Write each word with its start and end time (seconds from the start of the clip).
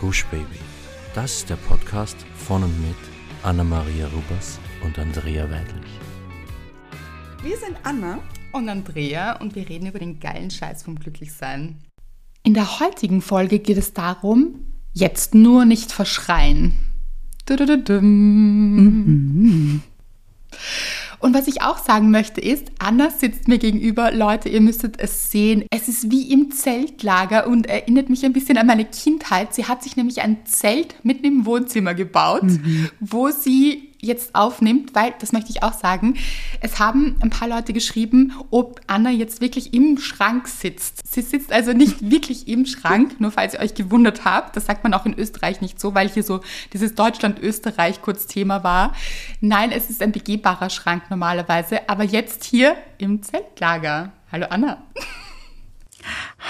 Gush 0.00 0.24
Baby. 0.30 0.58
Das 1.14 1.36
ist 1.36 1.50
der 1.50 1.56
Podcast 1.56 2.16
von 2.34 2.64
und 2.64 2.80
mit 2.80 2.96
Anna-Maria 3.42 4.06
Rubers 4.06 4.58
und 4.82 4.98
Andrea 4.98 5.44
Weidlich. 5.50 5.90
Wir 7.42 7.58
sind 7.58 7.76
Anna 7.82 8.20
und 8.52 8.70
Andrea 8.70 9.38
und 9.42 9.54
wir 9.54 9.68
reden 9.68 9.88
über 9.88 9.98
den 9.98 10.18
geilen 10.18 10.50
Scheiß 10.50 10.84
vom 10.84 10.98
Glücklichsein. 10.98 11.76
In 12.42 12.54
der 12.54 12.80
heutigen 12.80 13.20
Folge 13.20 13.58
geht 13.58 13.76
es 13.76 13.92
darum, 13.92 14.60
jetzt 14.94 15.34
nur 15.34 15.66
nicht 15.66 15.92
verschreien. 15.92 16.78
Mhm. 17.50 19.82
Und 21.20 21.34
was 21.34 21.46
ich 21.46 21.62
auch 21.62 21.78
sagen 21.78 22.10
möchte 22.10 22.40
ist, 22.40 22.72
Anna 22.78 23.10
sitzt 23.10 23.46
mir 23.46 23.58
gegenüber. 23.58 24.10
Leute, 24.10 24.48
ihr 24.48 24.60
müsstet 24.60 24.98
es 24.98 25.30
sehen. 25.30 25.64
Es 25.70 25.86
ist 25.86 26.10
wie 26.10 26.32
im 26.32 26.50
Zeltlager 26.50 27.46
und 27.46 27.66
erinnert 27.66 28.08
mich 28.08 28.24
ein 28.24 28.32
bisschen 28.32 28.56
an 28.56 28.66
meine 28.66 28.86
Kindheit. 28.86 29.54
Sie 29.54 29.66
hat 29.66 29.82
sich 29.82 29.96
nämlich 29.96 30.22
ein 30.22 30.38
Zelt 30.46 30.94
mitten 31.02 31.26
im 31.26 31.46
Wohnzimmer 31.46 31.94
gebaut, 31.94 32.44
mhm. 32.44 32.88
wo 33.00 33.28
sie 33.28 33.89
jetzt 34.00 34.34
aufnimmt, 34.34 34.94
weil, 34.94 35.14
das 35.18 35.32
möchte 35.32 35.50
ich 35.50 35.62
auch 35.62 35.72
sagen, 35.72 36.16
es 36.60 36.78
haben 36.78 37.16
ein 37.20 37.30
paar 37.30 37.48
Leute 37.48 37.72
geschrieben, 37.72 38.32
ob 38.50 38.80
Anna 38.86 39.10
jetzt 39.10 39.40
wirklich 39.40 39.74
im 39.74 39.98
Schrank 39.98 40.48
sitzt. 40.48 41.02
Sie 41.12 41.22
sitzt 41.22 41.52
also 41.52 41.72
nicht 41.72 42.10
wirklich 42.10 42.48
im 42.48 42.66
Schrank, 42.66 43.20
nur 43.20 43.30
falls 43.30 43.54
ihr 43.54 43.60
euch 43.60 43.74
gewundert 43.74 44.24
habt. 44.24 44.56
Das 44.56 44.66
sagt 44.66 44.84
man 44.84 44.94
auch 44.94 45.06
in 45.06 45.18
Österreich 45.18 45.60
nicht 45.60 45.80
so, 45.80 45.94
weil 45.94 46.08
hier 46.08 46.22
so 46.22 46.40
dieses 46.72 46.94
Deutschland-Österreich 46.94 48.02
kurz 48.02 48.26
Thema 48.26 48.64
war. 48.64 48.94
Nein, 49.40 49.72
es 49.72 49.90
ist 49.90 50.02
ein 50.02 50.12
begehbarer 50.12 50.70
Schrank 50.70 51.04
normalerweise, 51.10 51.88
aber 51.88 52.04
jetzt 52.04 52.44
hier 52.44 52.76
im 52.98 53.22
Zeltlager. 53.22 54.12
Hallo 54.32 54.46
Anna. 54.48 54.82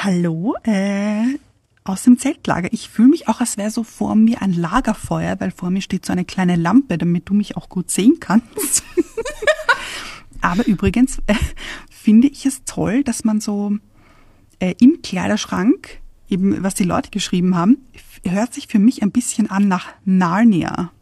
Hallo, 0.02 0.54
äh, 0.62 1.38
aus 1.84 2.02
dem 2.02 2.18
Zeltlager. 2.18 2.68
Ich 2.72 2.88
fühle 2.88 3.08
mich 3.08 3.28
auch, 3.28 3.40
als 3.40 3.56
wäre 3.56 3.70
so 3.70 3.84
vor 3.84 4.14
mir 4.14 4.42
ein 4.42 4.52
Lagerfeuer, 4.52 5.38
weil 5.40 5.50
vor 5.50 5.70
mir 5.70 5.80
steht 5.80 6.06
so 6.06 6.12
eine 6.12 6.24
kleine 6.24 6.56
Lampe, 6.56 6.98
damit 6.98 7.28
du 7.28 7.34
mich 7.34 7.56
auch 7.56 7.68
gut 7.68 7.90
sehen 7.90 8.18
kannst. 8.20 8.84
Aber 10.40 10.66
übrigens 10.66 11.18
äh, 11.26 11.34
finde 11.90 12.28
ich 12.28 12.46
es 12.46 12.64
toll, 12.64 13.04
dass 13.04 13.24
man 13.24 13.40
so 13.40 13.76
äh, 14.58 14.74
im 14.80 15.02
Kleiderschrank, 15.02 16.00
eben 16.28 16.62
was 16.62 16.74
die 16.74 16.84
Leute 16.84 17.10
geschrieben 17.10 17.56
haben, 17.56 17.78
hört 18.24 18.54
sich 18.54 18.66
für 18.68 18.78
mich 18.78 19.02
ein 19.02 19.12
bisschen 19.12 19.50
an 19.50 19.68
nach 19.68 19.88
Narnia. 20.04 20.92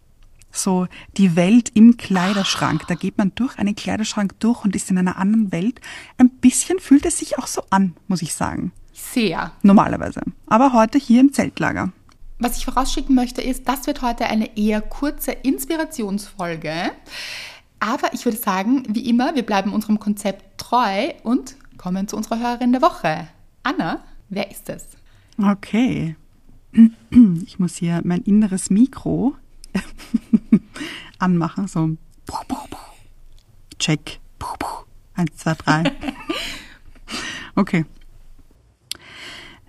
So 0.51 0.89
die 1.17 1.37
Welt 1.37 1.71
im 1.75 1.97
Kleiderschrank. 1.97 2.87
Da 2.89 2.95
geht 2.95 3.19
man 3.19 3.33
durch 3.35 3.59
einen 3.59 3.77
Kleiderschrank 3.77 4.39
durch 4.41 4.65
und 4.65 4.75
ist 4.75 4.91
in 4.91 4.99
einer 4.99 5.19
anderen 5.19 5.53
Welt. 5.53 5.81
Ein 6.17 6.31
bisschen 6.31 6.79
fühlt 6.79 7.05
es 7.05 7.19
sich 7.19 7.39
auch 7.39 7.47
so 7.47 7.63
an, 7.71 7.95
muss 8.09 8.23
ich 8.23 8.35
sagen. 8.35 8.73
Sehr. 8.99 9.53
Normalerweise. 9.63 10.23
Aber 10.47 10.73
heute 10.73 10.99
hier 10.99 11.21
im 11.21 11.33
Zeltlager. 11.33 11.93
Was 12.39 12.57
ich 12.57 12.65
vorausschicken 12.65 13.15
möchte, 13.15 13.41
ist, 13.43 13.69
das 13.69 13.87
wird 13.87 14.03
heute 14.03 14.27
eine 14.27 14.57
eher 14.57 14.81
kurze 14.81 15.33
Inspirationsfolge. 15.33 16.93
Aber 17.81 18.13
ich 18.13 18.25
würde 18.25 18.39
sagen, 18.39 18.83
wie 18.89 19.09
immer, 19.09 19.35
wir 19.35 19.45
bleiben 19.45 19.73
unserem 19.73 20.01
Konzept 20.01 20.59
treu 20.59 21.13
und 21.23 21.57
kommen 21.79 22.09
zu 22.09 22.17
unserer 22.17 22.41
Hörerin 22.41 22.73
der 22.73 22.83
Woche. 22.83 23.29
Anna, 23.63 24.03
wer 24.29 24.51
ist 24.51 24.69
es? 24.69 24.85
Okay. 25.41 26.17
Ich 27.45 27.59
muss 27.59 27.77
hier 27.77 28.01
mein 28.05 28.23
inneres 28.23 28.69
Mikro 28.69 29.37
anmachen. 31.19 31.69
So. 31.69 31.91
Check. 33.79 34.21
Eins, 35.15 35.37
zwei, 35.37 35.55
drei. 35.55 35.93
Okay. 37.55 37.85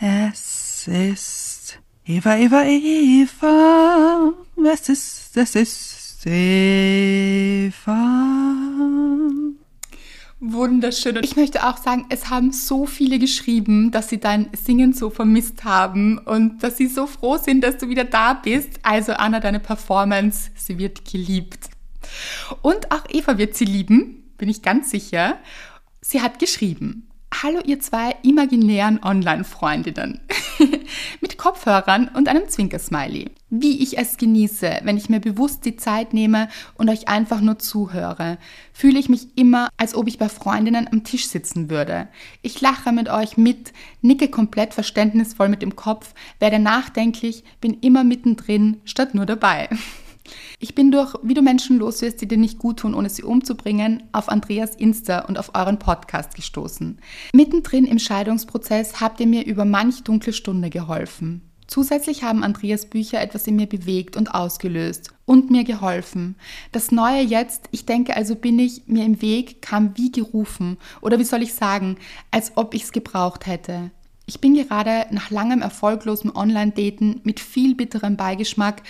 Es 0.01 0.87
ist 0.87 1.77
Eva, 2.05 2.37
Eva, 2.37 2.63
Eva. 2.63 4.31
Es 4.71 4.87
ist, 4.87 5.35
es 5.35 5.55
ist 5.55 6.25
Eva. 6.25 7.75
Wunderschön. 10.39 11.17
Und 11.17 11.25
ich 11.25 11.35
möchte 11.35 11.67
auch 11.67 11.75
sagen, 11.75 12.05
es 12.07 12.29
haben 12.29 12.53
so 12.53 12.85
viele 12.85 13.19
geschrieben, 13.19 13.91
dass 13.91 14.07
sie 14.07 14.21
dein 14.21 14.47
Singen 14.53 14.93
so 14.93 15.09
vermisst 15.09 15.65
haben 15.65 16.17
und 16.17 16.63
dass 16.63 16.77
sie 16.77 16.87
so 16.87 17.05
froh 17.05 17.35
sind, 17.35 17.61
dass 17.61 17.77
du 17.77 17.89
wieder 17.89 18.05
da 18.05 18.35
bist. 18.35 18.79
Also 18.83 19.11
Anna, 19.11 19.41
deine 19.41 19.59
Performance, 19.59 20.49
sie 20.55 20.77
wird 20.77 21.03
geliebt. 21.11 21.69
Und 22.61 22.89
auch 22.93 23.03
Eva 23.09 23.37
wird 23.37 23.57
sie 23.57 23.65
lieben, 23.65 24.31
bin 24.37 24.47
ich 24.47 24.61
ganz 24.61 24.91
sicher. 24.91 25.39
Sie 25.99 26.21
hat 26.21 26.39
geschrieben, 26.39 27.08
Hallo 27.31 27.61
ihr 27.63 27.79
zwei 27.79 28.15
imaginären 28.23 29.01
Online-Freundinnen 29.01 30.19
mit 31.21 31.37
Kopfhörern 31.37 32.09
und 32.13 32.27
einem 32.27 32.49
Zwinkersmiley. 32.49 33.31
Wie 33.49 33.81
ich 33.81 33.97
es 33.97 34.17
genieße, 34.17 34.79
wenn 34.83 34.97
ich 34.97 35.09
mir 35.09 35.21
bewusst 35.21 35.63
die 35.63 35.77
Zeit 35.77 36.13
nehme 36.13 36.49
und 36.75 36.89
euch 36.89 37.07
einfach 37.07 37.39
nur 37.39 37.57
zuhöre, 37.57 38.39
fühle 38.73 38.99
ich 38.99 39.07
mich 39.07 39.37
immer, 39.37 39.69
als 39.77 39.95
ob 39.95 40.07
ich 40.07 40.17
bei 40.17 40.27
Freundinnen 40.27 40.89
am 40.91 41.05
Tisch 41.05 41.27
sitzen 41.27 41.69
würde. 41.69 42.09
Ich 42.41 42.59
lache 42.59 42.91
mit 42.91 43.09
euch 43.09 43.37
mit, 43.37 43.73
nicke 44.01 44.27
komplett 44.27 44.73
verständnisvoll 44.73 45.47
mit 45.47 45.61
dem 45.61 45.75
Kopf, 45.77 46.13
werde 46.39 46.59
nachdenklich, 46.59 47.43
bin 47.61 47.75
immer 47.79 48.03
mittendrin 48.03 48.81
statt 48.83 49.15
nur 49.15 49.25
dabei. 49.25 49.69
Ich 50.59 50.75
bin 50.75 50.91
durch 50.91 51.15
Wie 51.23 51.33
du 51.33 51.41
Menschen 51.41 51.79
loswirst, 51.79 52.21
die 52.21 52.27
dir 52.27 52.37
nicht 52.37 52.59
gut 52.59 52.79
tun, 52.79 52.93
ohne 52.93 53.09
sie 53.09 53.23
umzubringen, 53.23 54.03
auf 54.11 54.29
Andreas 54.29 54.75
Insta 54.75 55.19
und 55.19 55.37
auf 55.37 55.55
euren 55.55 55.79
Podcast 55.79 56.35
gestoßen. 56.35 56.99
Mittendrin 57.33 57.85
im 57.85 57.99
Scheidungsprozess 57.99 58.99
habt 58.99 59.19
ihr 59.19 59.27
mir 59.27 59.45
über 59.45 59.65
manch 59.65 60.03
dunkle 60.03 60.33
Stunde 60.33 60.69
geholfen. 60.69 61.41
Zusätzlich 61.69 62.23
haben 62.23 62.43
Andreas 62.43 62.87
Bücher 62.87 63.21
etwas 63.21 63.45
in 63.45 63.55
mir 63.55 63.67
bewegt 63.67 64.17
und 64.17 64.33
ausgelöst 64.33 65.13
und 65.25 65.51
mir 65.51 65.63
geholfen. 65.63 66.35
Das 66.71 66.91
Neue 66.91 67.21
jetzt, 67.21 67.69
ich 67.69 67.85
denke 67.85 68.15
also 68.15 68.35
bin 68.35 68.57
ich 68.57 68.87
mir 68.87 69.05
im 69.05 69.21
Weg, 69.21 69.61
kam 69.61 69.95
wie 69.95 70.11
gerufen 70.11 70.77
oder 71.01 71.19
wie 71.19 71.23
soll 71.25 71.43
ich 71.43 71.53
sagen, 71.53 71.97
als 72.31 72.53
ob 72.55 72.73
ich 72.73 72.85
es 72.85 72.91
gebraucht 72.91 73.45
hätte. 73.45 73.91
Ich 74.25 74.41
bin 74.41 74.55
gerade 74.55 75.05
nach 75.11 75.29
langem 75.29 75.61
erfolglosem 75.61 76.35
Online-Daten 76.35 77.21
mit 77.23 77.39
viel 77.39 77.75
bitterem 77.75 78.17
Beigeschmack 78.17 78.81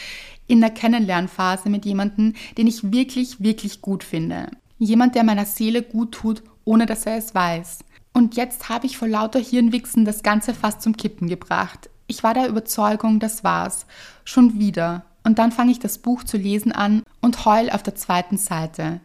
in 0.50 0.60
der 0.60 0.72
Kennenlernphase 0.72 1.70
mit 1.70 1.86
jemandem, 1.86 2.34
den 2.58 2.68
ich 2.68 2.92
wirklich, 2.92 3.42
wirklich 3.42 3.82
gut 3.82 4.04
finde. 4.04 4.50
Jemand, 4.80 5.16
der 5.16 5.24
meiner 5.24 5.46
Seele 5.46 5.84
gut 5.84 6.12
tut, 6.12 6.44
ohne 6.66 6.86
dass 6.86 7.06
er 7.06 7.18
es 7.18 7.34
weiß. 7.34 7.80
Und 8.14 8.36
jetzt 8.36 8.68
habe 8.68 8.88
ich 8.88 8.98
vor 8.98 9.08
lauter 9.08 9.40
Hirnwichsen 9.40 10.04
das 10.04 10.24
Ganze 10.24 10.54
fast 10.54 10.82
zum 10.82 10.98
Kippen 10.98 11.30
gebracht. 11.30 11.90
Ich 12.08 12.24
war 12.24 12.34
der 12.34 12.50
Überzeugung, 12.50 13.20
das 13.20 13.44
war's. 13.44 13.86
Schon 14.26 14.60
wieder. 14.60 15.06
Und 15.24 15.38
dann 15.38 15.52
fange 15.52 15.72
ich 15.72 15.80
das 15.80 16.00
Buch 16.00 16.24
zu 16.24 16.38
lesen 16.38 16.72
an 16.72 17.04
und 17.22 17.46
heul 17.46 17.70
auf 17.70 17.84
der 17.84 17.96
zweiten 17.96 18.38
Seite. 18.38 19.00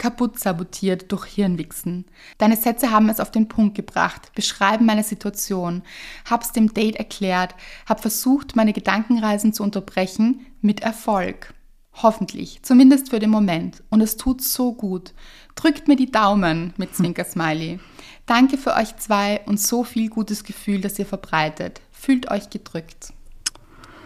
Kaputt 0.00 0.38
sabotiert 0.38 1.12
durch 1.12 1.26
Hirnwichsen. 1.26 2.06
Deine 2.38 2.56
Sätze 2.56 2.90
haben 2.90 3.10
es 3.10 3.20
auf 3.20 3.30
den 3.30 3.48
Punkt 3.48 3.76
gebracht, 3.76 4.32
beschreiben 4.34 4.86
meine 4.86 5.04
Situation, 5.04 5.82
hab's 6.28 6.52
dem 6.52 6.72
Date 6.72 6.96
erklärt, 6.96 7.54
hab 7.86 8.00
versucht, 8.00 8.56
meine 8.56 8.72
Gedankenreisen 8.72 9.52
zu 9.52 9.62
unterbrechen, 9.62 10.46
mit 10.62 10.80
Erfolg. 10.80 11.52
Hoffentlich, 11.92 12.62
zumindest 12.62 13.10
für 13.10 13.18
den 13.18 13.28
Moment. 13.28 13.82
Und 13.90 14.00
es 14.00 14.16
tut 14.16 14.40
so 14.40 14.72
gut. 14.72 15.12
Drückt 15.54 15.86
mir 15.86 15.96
die 15.96 16.10
Daumen 16.10 16.72
mit 16.78 16.96
Zwinker-Smiley. 16.96 17.78
Danke 18.24 18.56
für 18.56 18.74
euch 18.76 18.96
zwei 18.96 19.42
und 19.44 19.60
so 19.60 19.84
viel 19.84 20.08
gutes 20.08 20.44
Gefühl, 20.44 20.80
das 20.80 20.98
ihr 20.98 21.04
verbreitet. 21.04 21.82
Fühlt 21.92 22.30
euch 22.30 22.48
gedrückt. 22.48 23.12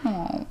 Oh. 0.03 0.41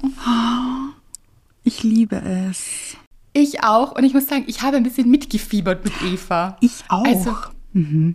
Ich 1.64 1.82
liebe 1.82 2.16
es. 2.16 2.96
Ich 3.34 3.64
auch. 3.64 3.92
Und 3.92 4.04
ich 4.04 4.14
muss 4.14 4.28
sagen, 4.28 4.44
ich 4.46 4.62
habe 4.62 4.76
ein 4.76 4.84
bisschen 4.84 5.10
mitgefiebert 5.10 5.84
mit 5.84 5.92
Eva. 6.02 6.56
Ich 6.60 6.84
auch. 6.88 7.04
Also, 7.04 7.36
mhm. 7.72 8.14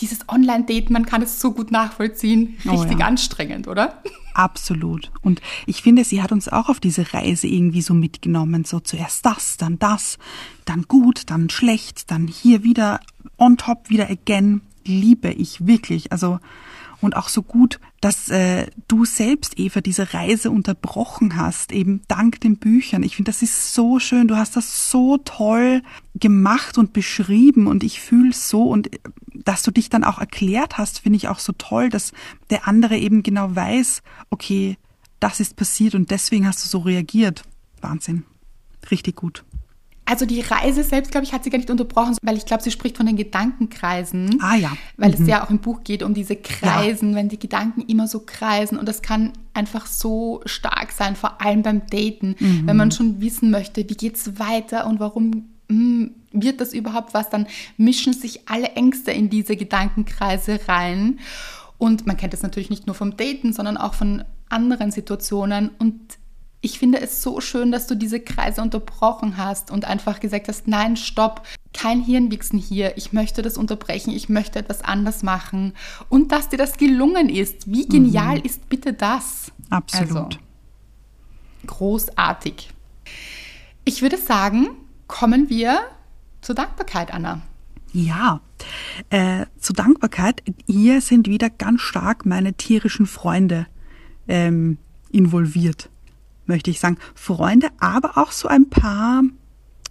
dieses 0.00 0.28
Online-Date, 0.28 0.90
man 0.90 1.06
kann 1.06 1.22
es 1.22 1.40
so 1.40 1.52
gut 1.52 1.70
nachvollziehen. 1.70 2.56
Oh 2.66 2.72
Richtig 2.72 2.96
oh 2.96 3.00
ja. 3.00 3.06
anstrengend, 3.06 3.68
oder? 3.68 4.02
Absolut. 4.34 5.12
Und 5.22 5.40
ich 5.66 5.82
finde, 5.82 6.04
sie 6.04 6.20
hat 6.20 6.32
uns 6.32 6.48
auch 6.48 6.68
auf 6.68 6.80
diese 6.80 7.14
Reise 7.14 7.46
irgendwie 7.46 7.80
so 7.80 7.94
mitgenommen. 7.94 8.64
So 8.64 8.80
zuerst 8.80 9.24
das, 9.24 9.56
dann 9.56 9.78
das, 9.78 10.18
dann 10.64 10.82
gut, 10.82 11.30
dann 11.30 11.48
schlecht, 11.48 12.10
dann 12.10 12.26
hier 12.26 12.64
wieder 12.64 13.00
on 13.38 13.56
top, 13.56 13.88
wieder 13.88 14.10
again. 14.10 14.62
Liebe 14.84 15.30
ich 15.30 15.66
wirklich. 15.66 16.10
Also, 16.10 16.40
und 17.06 17.16
auch 17.16 17.28
so 17.28 17.42
gut, 17.42 17.80
dass 18.00 18.28
äh, 18.28 18.66
du 18.88 19.04
selbst, 19.04 19.58
Eva, 19.58 19.80
diese 19.80 20.12
Reise 20.12 20.50
unterbrochen 20.50 21.36
hast, 21.36 21.72
eben 21.72 22.02
dank 22.08 22.40
den 22.40 22.58
Büchern. 22.58 23.02
Ich 23.02 23.16
finde, 23.16 23.30
das 23.30 23.42
ist 23.42 23.72
so 23.72 23.98
schön. 23.98 24.28
Du 24.28 24.36
hast 24.36 24.56
das 24.56 24.90
so 24.90 25.16
toll 25.18 25.82
gemacht 26.14 26.76
und 26.76 26.92
beschrieben 26.92 27.68
und 27.68 27.84
ich 27.84 28.00
fühle 28.00 28.32
so 28.32 28.64
und 28.64 28.92
äh, 28.92 28.98
dass 29.32 29.62
du 29.62 29.70
dich 29.70 29.88
dann 29.88 30.04
auch 30.04 30.18
erklärt 30.18 30.76
hast, 30.76 30.98
finde 30.98 31.16
ich 31.16 31.28
auch 31.28 31.38
so 31.38 31.52
toll, 31.56 31.88
dass 31.88 32.12
der 32.50 32.66
andere 32.66 32.98
eben 32.98 33.22
genau 33.22 33.54
weiß, 33.54 34.02
okay, 34.30 34.76
das 35.20 35.40
ist 35.40 35.56
passiert 35.56 35.94
und 35.94 36.10
deswegen 36.10 36.46
hast 36.46 36.64
du 36.64 36.68
so 36.68 36.80
reagiert. 36.80 37.44
Wahnsinn. 37.80 38.24
Richtig 38.90 39.16
gut. 39.16 39.44
Also 40.08 40.24
die 40.24 40.40
Reise 40.40 40.84
selbst, 40.84 41.10
glaube 41.10 41.26
ich, 41.26 41.32
hat 41.32 41.42
sie 41.42 41.50
gar 41.50 41.58
nicht 41.58 41.70
unterbrochen, 41.70 42.16
weil 42.22 42.36
ich 42.36 42.46
glaube, 42.46 42.62
sie 42.62 42.70
spricht 42.70 42.96
von 42.96 43.06
den 43.06 43.16
Gedankenkreisen. 43.16 44.38
Ah 44.40 44.54
ja. 44.54 44.72
Weil 44.96 45.10
mhm. 45.10 45.22
es 45.22 45.28
ja 45.28 45.44
auch 45.44 45.50
im 45.50 45.58
Buch 45.58 45.82
geht 45.82 46.04
um 46.04 46.14
diese 46.14 46.36
Kreisen, 46.36 47.10
ja. 47.10 47.16
wenn 47.16 47.28
die 47.28 47.40
Gedanken 47.40 47.82
immer 47.82 48.06
so 48.06 48.20
kreisen. 48.24 48.78
Und 48.78 48.88
das 48.88 49.02
kann 49.02 49.32
einfach 49.52 49.86
so 49.86 50.42
stark 50.46 50.92
sein, 50.92 51.16
vor 51.16 51.40
allem 51.40 51.62
beim 51.62 51.86
Daten. 51.86 52.36
Mhm. 52.38 52.62
Wenn 52.66 52.76
man 52.76 52.92
schon 52.92 53.20
wissen 53.20 53.50
möchte, 53.50 53.88
wie 53.88 53.96
geht 53.96 54.14
es 54.14 54.38
weiter 54.38 54.86
und 54.86 55.00
warum 55.00 55.48
mh, 55.68 55.70
hm, 55.70 56.14
wird 56.30 56.60
das 56.60 56.72
überhaupt 56.72 57.12
was, 57.12 57.28
dann 57.28 57.46
mischen 57.76 58.12
sich 58.12 58.48
alle 58.48 58.68
Ängste 58.72 59.10
in 59.10 59.28
diese 59.28 59.56
Gedankenkreise 59.56 60.60
rein. 60.68 61.18
Und 61.78 62.06
man 62.06 62.16
kennt 62.16 62.32
das 62.32 62.42
natürlich 62.42 62.70
nicht 62.70 62.86
nur 62.86 62.94
vom 62.94 63.16
Daten, 63.16 63.52
sondern 63.52 63.76
auch 63.76 63.94
von 63.94 64.22
anderen 64.48 64.92
Situationen. 64.92 65.70
Und 65.78 66.00
ich 66.66 66.80
finde 66.80 67.00
es 67.00 67.22
so 67.22 67.40
schön, 67.40 67.70
dass 67.70 67.86
du 67.86 67.94
diese 67.94 68.18
Kreise 68.18 68.60
unterbrochen 68.60 69.36
hast 69.36 69.70
und 69.70 69.84
einfach 69.84 70.18
gesagt 70.18 70.48
hast, 70.48 70.66
nein, 70.66 70.96
stopp, 70.96 71.46
kein 71.72 72.00
Hirnwichsen 72.00 72.58
hier, 72.58 72.96
ich 72.96 73.12
möchte 73.12 73.40
das 73.40 73.56
unterbrechen, 73.56 74.10
ich 74.10 74.28
möchte 74.28 74.58
etwas 74.58 74.82
anders 74.82 75.22
machen 75.22 75.74
und 76.08 76.32
dass 76.32 76.48
dir 76.48 76.56
das 76.56 76.76
gelungen 76.76 77.28
ist. 77.28 77.70
Wie 77.70 77.86
genial 77.86 78.38
mhm. 78.38 78.44
ist 78.44 78.68
bitte 78.68 78.92
das? 78.92 79.52
Absolut. 79.70 80.16
Also, 80.16 80.28
großartig. 81.68 82.70
Ich 83.84 84.02
würde 84.02 84.16
sagen, 84.16 84.70
kommen 85.06 85.48
wir 85.48 85.82
zur 86.40 86.56
Dankbarkeit, 86.56 87.14
Anna. 87.14 87.42
Ja, 87.92 88.40
äh, 89.10 89.46
zur 89.60 89.76
Dankbarkeit. 89.76 90.42
Hier 90.66 91.00
sind 91.00 91.28
wieder 91.28 91.48
ganz 91.48 91.80
stark 91.80 92.26
meine 92.26 92.54
tierischen 92.54 93.06
Freunde 93.06 93.68
ähm, 94.26 94.78
involviert 95.12 95.90
möchte 96.46 96.70
ich 96.70 96.80
sagen, 96.80 96.98
Freunde, 97.14 97.68
aber 97.78 98.18
auch 98.18 98.32
so 98.32 98.48
ein 98.48 98.68
paar, 98.70 99.22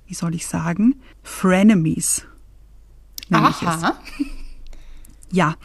wie 0.07 0.13
soll 0.13 0.35
ich 0.35 0.47
sagen, 0.47 0.95
Frenemies. 1.23 2.25
Aha. 3.31 3.95
Ja, 5.31 5.55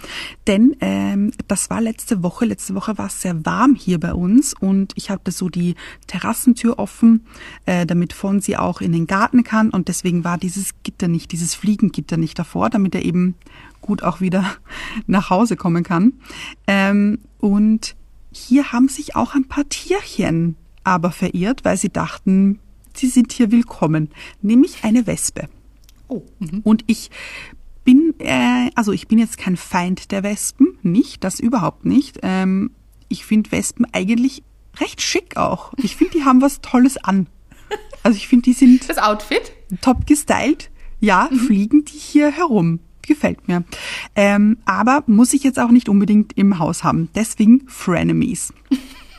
denn 0.49 0.75
ähm, 0.81 1.33
das 1.47 1.71
war 1.71 1.81
letzte 1.81 2.25
Woche. 2.25 2.45
Letzte 2.45 2.75
Woche 2.75 2.99
war 2.99 3.07
es 3.07 3.23
sehr 3.23 3.45
warm 3.47 3.77
hier 3.77 4.01
bei 4.01 4.13
uns 4.15 4.53
und 4.59 4.93
ich 4.97 5.11
hatte 5.11 5.31
so 5.31 5.49
die 5.49 5.77
Terrassentür 6.09 6.81
offen, 6.81 7.25
äh, 7.67 7.87
damit 7.87 8.13
Fonsi 8.13 8.57
auch 8.57 8.81
in 8.81 8.91
den 8.91 9.07
Garten 9.07 9.45
kann 9.45 9.71
und 9.71 9.87
deswegen 9.87 10.25
war 10.25 10.39
dieses 10.39 10.71
Gitter 10.83 11.07
nicht, 11.07 11.31
dieses 11.31 11.55
Fliegengitter 11.55 12.17
nicht 12.17 12.37
davor, 12.37 12.69
damit 12.69 12.97
er 12.97 13.05
eben 13.05 13.37
gut 13.81 14.03
auch 14.03 14.21
wieder 14.21 14.45
nach 15.07 15.31
Hause 15.31 15.55
kommen 15.55 15.85
kann. 15.85 16.15
Ähm, 16.67 17.19
und 17.39 17.95
hier 18.33 18.73
haben 18.73 18.89
sich 18.89 19.15
auch 19.15 19.35
ein 19.35 19.47
paar 19.47 19.69
Tierchen 19.69 20.57
aber 20.85 21.13
verirrt, 21.13 21.65
weil 21.65 21.77
sie 21.77 21.91
dachten, 21.91 22.59
sie 22.95 23.09
sind 23.09 23.33
hier 23.33 23.51
willkommen, 23.51 24.11
nämlich 24.43 24.85
eine 24.85 25.07
Wespe. 25.07 25.49
Oh. 26.09 26.23
Mhm. 26.39 26.61
Und 26.65 26.85
ich 26.87 27.11
bin, 27.85 28.15
äh, 28.19 28.71
also 28.75 28.93
ich 28.93 29.09
bin 29.09 29.19
jetzt 29.19 29.39
kein 29.39 29.57
Feind 29.57 30.11
der 30.11 30.23
Wespen, 30.23 30.79
nicht, 30.83 31.25
das 31.25 31.41
überhaupt 31.41 31.85
nicht. 31.85 32.19
Ähm, 32.23 32.73
ich 33.09 33.25
finde 33.25 33.53
Wespen 33.53 33.87
eigentlich 33.93 34.43
recht 34.79 35.01
schick 35.01 35.37
auch. 35.37 35.73
Ich 35.79 35.97
finde, 35.97 36.19
die 36.19 36.25
haben 36.25 36.41
was 36.41 36.61
Tolles 36.61 36.97
an. 36.97 37.27
Also 38.03 38.17
ich 38.17 38.29
finde, 38.29 38.45
die 38.45 38.53
sind 38.53 38.89
das 38.89 38.99
Outfit 38.99 39.53
top 39.81 40.07
gestylt. 40.07 40.71
Ja, 41.01 41.29
mhm. 41.31 41.37
fliegen 41.39 41.85
die 41.85 41.99
hier 41.99 42.31
herum. 42.31 42.81
Gefällt 43.03 43.49
mir. 43.49 43.65
Ähm, 44.15 44.59
aber 44.65 45.03
muss 45.07 45.33
ich 45.33 45.43
jetzt 45.43 45.59
auch 45.59 45.71
nicht 45.71 45.89
unbedingt 45.89 46.37
im 46.37 46.59
Haus 46.59 46.85
haben. 46.85 47.09
Deswegen 47.15 47.67
Frenemies. 47.67 48.53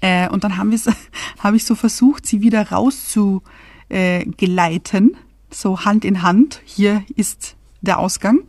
Äh, 0.00 0.28
und 0.28 0.44
dann 0.44 0.56
haben 0.56 0.70
wir 0.70 0.78
habe 1.38 1.56
ich 1.56 1.64
so 1.64 1.74
versucht, 1.74 2.26
sie 2.26 2.40
wieder 2.40 2.70
rauszugeleiten, 2.70 5.16
so 5.50 5.84
Hand 5.84 6.04
in 6.04 6.22
Hand. 6.22 6.62
Hier 6.64 7.02
ist 7.16 7.56
der 7.80 7.98
Ausgang. 7.98 8.42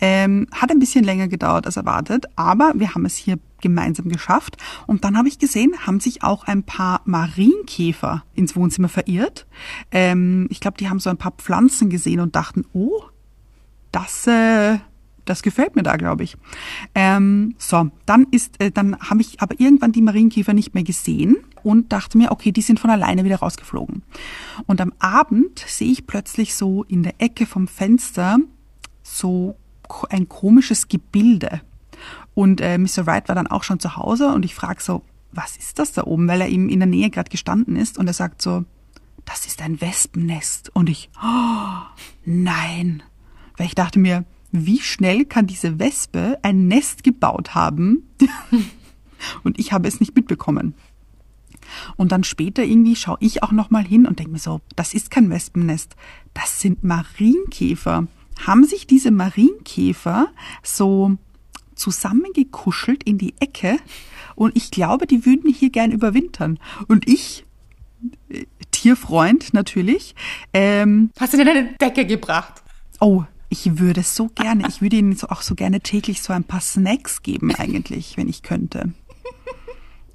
Ähm, 0.00 0.46
hat 0.52 0.70
ein 0.70 0.78
bisschen 0.78 1.04
länger 1.04 1.28
gedauert 1.28 1.66
als 1.66 1.76
erwartet, 1.76 2.26
aber 2.36 2.72
wir 2.74 2.94
haben 2.94 3.06
es 3.06 3.16
hier 3.16 3.38
gemeinsam 3.60 4.08
geschafft. 4.08 4.56
Und 4.86 5.04
dann 5.04 5.16
habe 5.16 5.28
ich 5.28 5.38
gesehen, 5.38 5.72
haben 5.86 6.00
sich 6.00 6.22
auch 6.22 6.44
ein 6.44 6.64
paar 6.64 7.00
Marienkäfer 7.06 8.24
ins 8.34 8.56
Wohnzimmer 8.56 8.88
verirrt. 8.88 9.46
Ähm, 9.90 10.46
ich 10.50 10.60
glaube, 10.60 10.76
die 10.76 10.88
haben 10.88 11.00
so 11.00 11.10
ein 11.10 11.16
paar 11.16 11.32
Pflanzen 11.32 11.88
gesehen 11.88 12.20
und 12.20 12.36
dachten, 12.36 12.64
oh, 12.74 13.02
das 13.90 14.26
äh, 14.26 14.78
das 15.24 15.42
gefällt 15.42 15.76
mir 15.76 15.82
da, 15.82 15.96
glaube 15.96 16.24
ich. 16.24 16.36
Ähm, 16.94 17.54
so, 17.58 17.90
dann 18.06 18.26
ist, 18.30 18.60
äh, 18.60 18.70
dann 18.70 18.98
habe 18.98 19.20
ich 19.20 19.40
aber 19.40 19.58
irgendwann 19.58 19.92
die 19.92 20.02
Marienkäfer 20.02 20.54
nicht 20.54 20.74
mehr 20.74 20.84
gesehen 20.84 21.36
und 21.62 21.92
dachte 21.92 22.18
mir, 22.18 22.30
okay, 22.30 22.52
die 22.52 22.62
sind 22.62 22.78
von 22.78 22.90
alleine 22.90 23.24
wieder 23.24 23.36
rausgeflogen. 23.36 24.02
Und 24.66 24.80
am 24.80 24.92
Abend 24.98 25.58
sehe 25.60 25.90
ich 25.90 26.06
plötzlich 26.06 26.54
so 26.54 26.84
in 26.84 27.02
der 27.02 27.14
Ecke 27.18 27.46
vom 27.46 27.68
Fenster 27.68 28.38
so 29.02 29.56
ein 30.10 30.28
komisches 30.28 30.88
Gebilde. 30.88 31.60
Und 32.34 32.60
äh, 32.60 32.78
Mr. 32.78 33.06
Wright 33.06 33.28
war 33.28 33.34
dann 33.34 33.46
auch 33.46 33.62
schon 33.62 33.80
zu 33.80 33.96
Hause 33.96 34.32
und 34.32 34.44
ich 34.44 34.54
frage 34.54 34.82
so, 34.82 35.02
was 35.32 35.56
ist 35.56 35.78
das 35.78 35.92
da 35.92 36.04
oben? 36.04 36.28
Weil 36.28 36.42
er 36.42 36.48
eben 36.48 36.68
in 36.68 36.80
der 36.80 36.86
Nähe 36.86 37.10
gerade 37.10 37.30
gestanden 37.30 37.76
ist 37.76 37.98
und 37.98 38.06
er 38.06 38.12
sagt 38.12 38.42
so, 38.42 38.64
das 39.24 39.46
ist 39.46 39.62
ein 39.62 39.80
Wespennest. 39.80 40.70
Und 40.74 40.88
ich, 40.88 41.10
oh, 41.22 41.82
nein. 42.24 43.02
Weil 43.56 43.66
ich 43.66 43.74
dachte 43.74 43.98
mir, 43.98 44.24
wie 44.54 44.80
schnell 44.80 45.24
kann 45.24 45.46
diese 45.48 45.80
Wespe 45.80 46.38
ein 46.42 46.68
Nest 46.68 47.02
gebaut 47.02 47.54
haben 47.56 48.08
und 49.42 49.58
ich 49.58 49.72
habe 49.72 49.88
es 49.88 49.98
nicht 49.98 50.14
mitbekommen. 50.14 50.74
Und 51.96 52.12
dann 52.12 52.24
später 52.24 52.62
irgendwie 52.62 52.94
schaue 52.94 53.16
ich 53.20 53.42
auch 53.42 53.50
noch 53.50 53.70
mal 53.70 53.84
hin 53.84 54.06
und 54.06 54.18
denke 54.20 54.32
mir 54.32 54.38
so, 54.38 54.60
das 54.76 54.94
ist 54.94 55.10
kein 55.10 55.28
Wespennest, 55.30 55.96
das 56.34 56.60
sind 56.60 56.84
Marienkäfer. 56.84 58.06
Haben 58.46 58.64
sich 58.64 58.86
diese 58.86 59.10
Marienkäfer 59.10 60.28
so 60.62 61.16
zusammengekuschelt 61.74 63.02
in 63.02 63.18
die 63.18 63.34
Ecke 63.40 63.78
und 64.36 64.56
ich 64.56 64.70
glaube, 64.70 65.06
die 65.06 65.26
würden 65.26 65.52
hier 65.52 65.70
gern 65.70 65.90
überwintern. 65.90 66.58
Und 66.86 67.08
ich, 67.08 67.44
äh, 68.28 68.44
Tierfreund 68.70 69.54
natürlich. 69.54 70.14
Ähm, 70.52 71.10
Hast 71.18 71.32
du 71.32 71.38
denn 71.38 71.48
eine 71.48 71.72
Decke 71.74 72.06
gebracht? 72.06 72.62
Oh, 73.00 73.24
ich 73.54 73.78
würde 73.78 74.02
so 74.02 74.28
gerne, 74.34 74.66
ich 74.68 74.82
würde 74.82 74.96
ihnen 74.96 75.14
so 75.14 75.28
auch 75.28 75.42
so 75.42 75.54
gerne 75.54 75.80
täglich 75.80 76.22
so 76.22 76.32
ein 76.32 76.42
paar 76.42 76.60
Snacks 76.60 77.22
geben 77.22 77.54
eigentlich, 77.54 78.16
wenn 78.16 78.28
ich 78.28 78.42
könnte. 78.42 78.92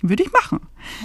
Würde 0.01 0.23
ich 0.23 0.31
machen. 0.31 0.59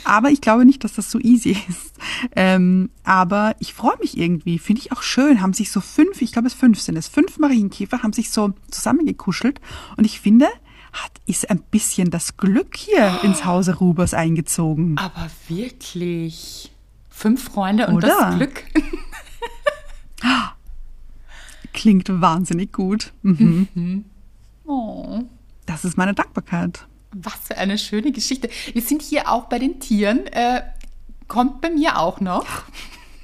Aber 0.05 0.31
ich 0.31 0.41
glaube 0.41 0.65
nicht, 0.65 0.83
dass 0.83 0.95
das 0.95 1.11
so 1.11 1.21
easy 1.21 1.57
ist. 1.69 1.95
Ähm, 2.35 2.91
aber 3.05 3.55
ich 3.61 3.73
freue 3.73 3.97
mich 4.01 4.17
irgendwie. 4.17 4.59
Finde 4.59 4.83
ich 4.83 4.93
auch 4.93 5.03
schön. 5.03 5.41
Haben 5.41 5.53
sich 5.53 5.71
so 5.71 5.81
fünf, 5.81 6.23
ich 6.23 6.33
glaube 6.33 6.49
es 6.49 6.55
fünf 6.55 6.81
sind 6.81 6.97
es, 6.97 7.09
fünf 7.09 7.39
Marienkäfer 7.39 8.03
haben 8.03 8.13
sich 8.13 8.31
so 8.31 8.53
zusammengekuschelt. 8.71 9.61
Und 9.97 10.05
ich 10.05 10.21
finde, 10.21 10.47
hat, 10.93 11.13
ist 11.27 11.51
ein 11.51 11.61
bisschen 11.61 12.11
das 12.11 12.37
Glück 12.37 12.77
hier 12.77 13.21
oh. 13.21 13.27
ins 13.27 13.45
Hause 13.45 13.77
Rubers 13.77 14.15
eingezogen. 14.15 14.99
Aber 14.99 15.29
wirklich. 15.49 16.73
Fünf 17.11 17.45
Freunde 17.45 17.87
und 17.87 17.97
Oder? 17.97 18.09
das 18.09 18.37
Glück. 18.37 18.65
Klingt 21.75 22.09
wahnsinnig 22.09 22.73
gut. 22.73 23.13
Mhm. 23.23 23.69
Mhm. 23.75 24.05
Oh. 24.65 25.23
Das 25.67 25.85
ist 25.85 25.99
meine 25.99 26.15
Dankbarkeit. 26.15 26.87
Was 27.13 27.35
für 27.35 27.59
eine 27.59 27.77
schöne 27.79 28.13
Geschichte. 28.13 28.49
Wir 28.73 28.83
sind 28.83 29.03
hier 29.03 29.31
auch 29.31 29.45
bei 29.45 29.59
den 29.59 29.81
Tieren. 29.81 30.27
Äh, 30.29 30.63
kommt 31.29 31.61
bei 31.61 31.71
mir 31.71 31.99
auch 31.99 32.21
noch. 32.21 32.47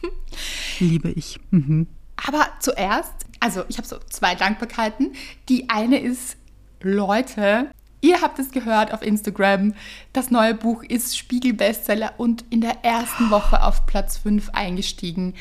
Liebe 0.78 1.10
ich. 1.10 1.38
Mhm. 1.50 1.86
Aber 2.16 2.48
zuerst, 2.60 3.12
also 3.38 3.64
ich 3.68 3.78
habe 3.78 3.86
so 3.88 3.98
zwei 4.10 4.34
Dankbarkeiten. 4.34 5.12
Die 5.48 5.68
eine 5.70 5.98
ist, 5.98 6.36
Leute, 6.82 7.70
ihr 8.00 8.20
habt 8.20 8.38
es 8.38 8.50
gehört 8.50 8.92
auf 8.92 9.02
Instagram, 9.02 9.74
das 10.12 10.30
neue 10.30 10.54
Buch 10.54 10.82
ist 10.82 11.16
Spiegel-Bestseller 11.16 12.14
und 12.18 12.44
in 12.50 12.60
der 12.60 12.84
ersten 12.84 13.30
Woche 13.30 13.62
auf 13.62 13.86
Platz 13.86 14.18
5 14.18 14.50
eingestiegen. 14.50 15.34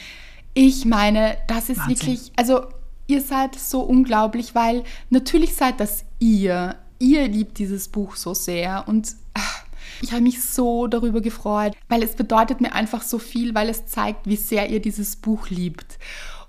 Ich 0.54 0.86
meine, 0.86 1.38
das 1.48 1.70
ist 1.70 1.80
Wahnsinn. 1.80 1.98
wirklich, 1.98 2.32
also 2.36 2.68
ihr 3.10 3.22
seid 3.22 3.56
so 3.56 3.82
unglaublich, 3.82 4.54
weil 4.54 4.84
natürlich 5.10 5.56
seid 5.56 5.80
das 5.80 6.06
ihr. 6.20 6.76
Ihr 7.00 7.28
liebt 7.28 7.58
dieses 7.58 7.88
Buch 7.88 8.16
so 8.16 8.34
sehr 8.34 8.88
und 8.88 9.16
ach, 9.34 9.66
ich 10.02 10.12
habe 10.12 10.22
mich 10.22 10.44
so 10.44 10.88
darüber 10.88 11.20
gefreut, 11.20 11.74
weil 11.88 12.04
es 12.04 12.16
bedeutet 12.16 12.62
mir 12.62 12.74
einfach 12.74 13.02
so 13.02 13.18
viel, 13.18 13.56
weil 13.56 13.68
es 13.68 13.88
zeigt, 13.88 14.28
wie 14.28 14.36
sehr 14.36 14.70
ihr 14.70 14.80
dieses 14.80 15.16
Buch 15.16 15.50
liebt. 15.50 15.98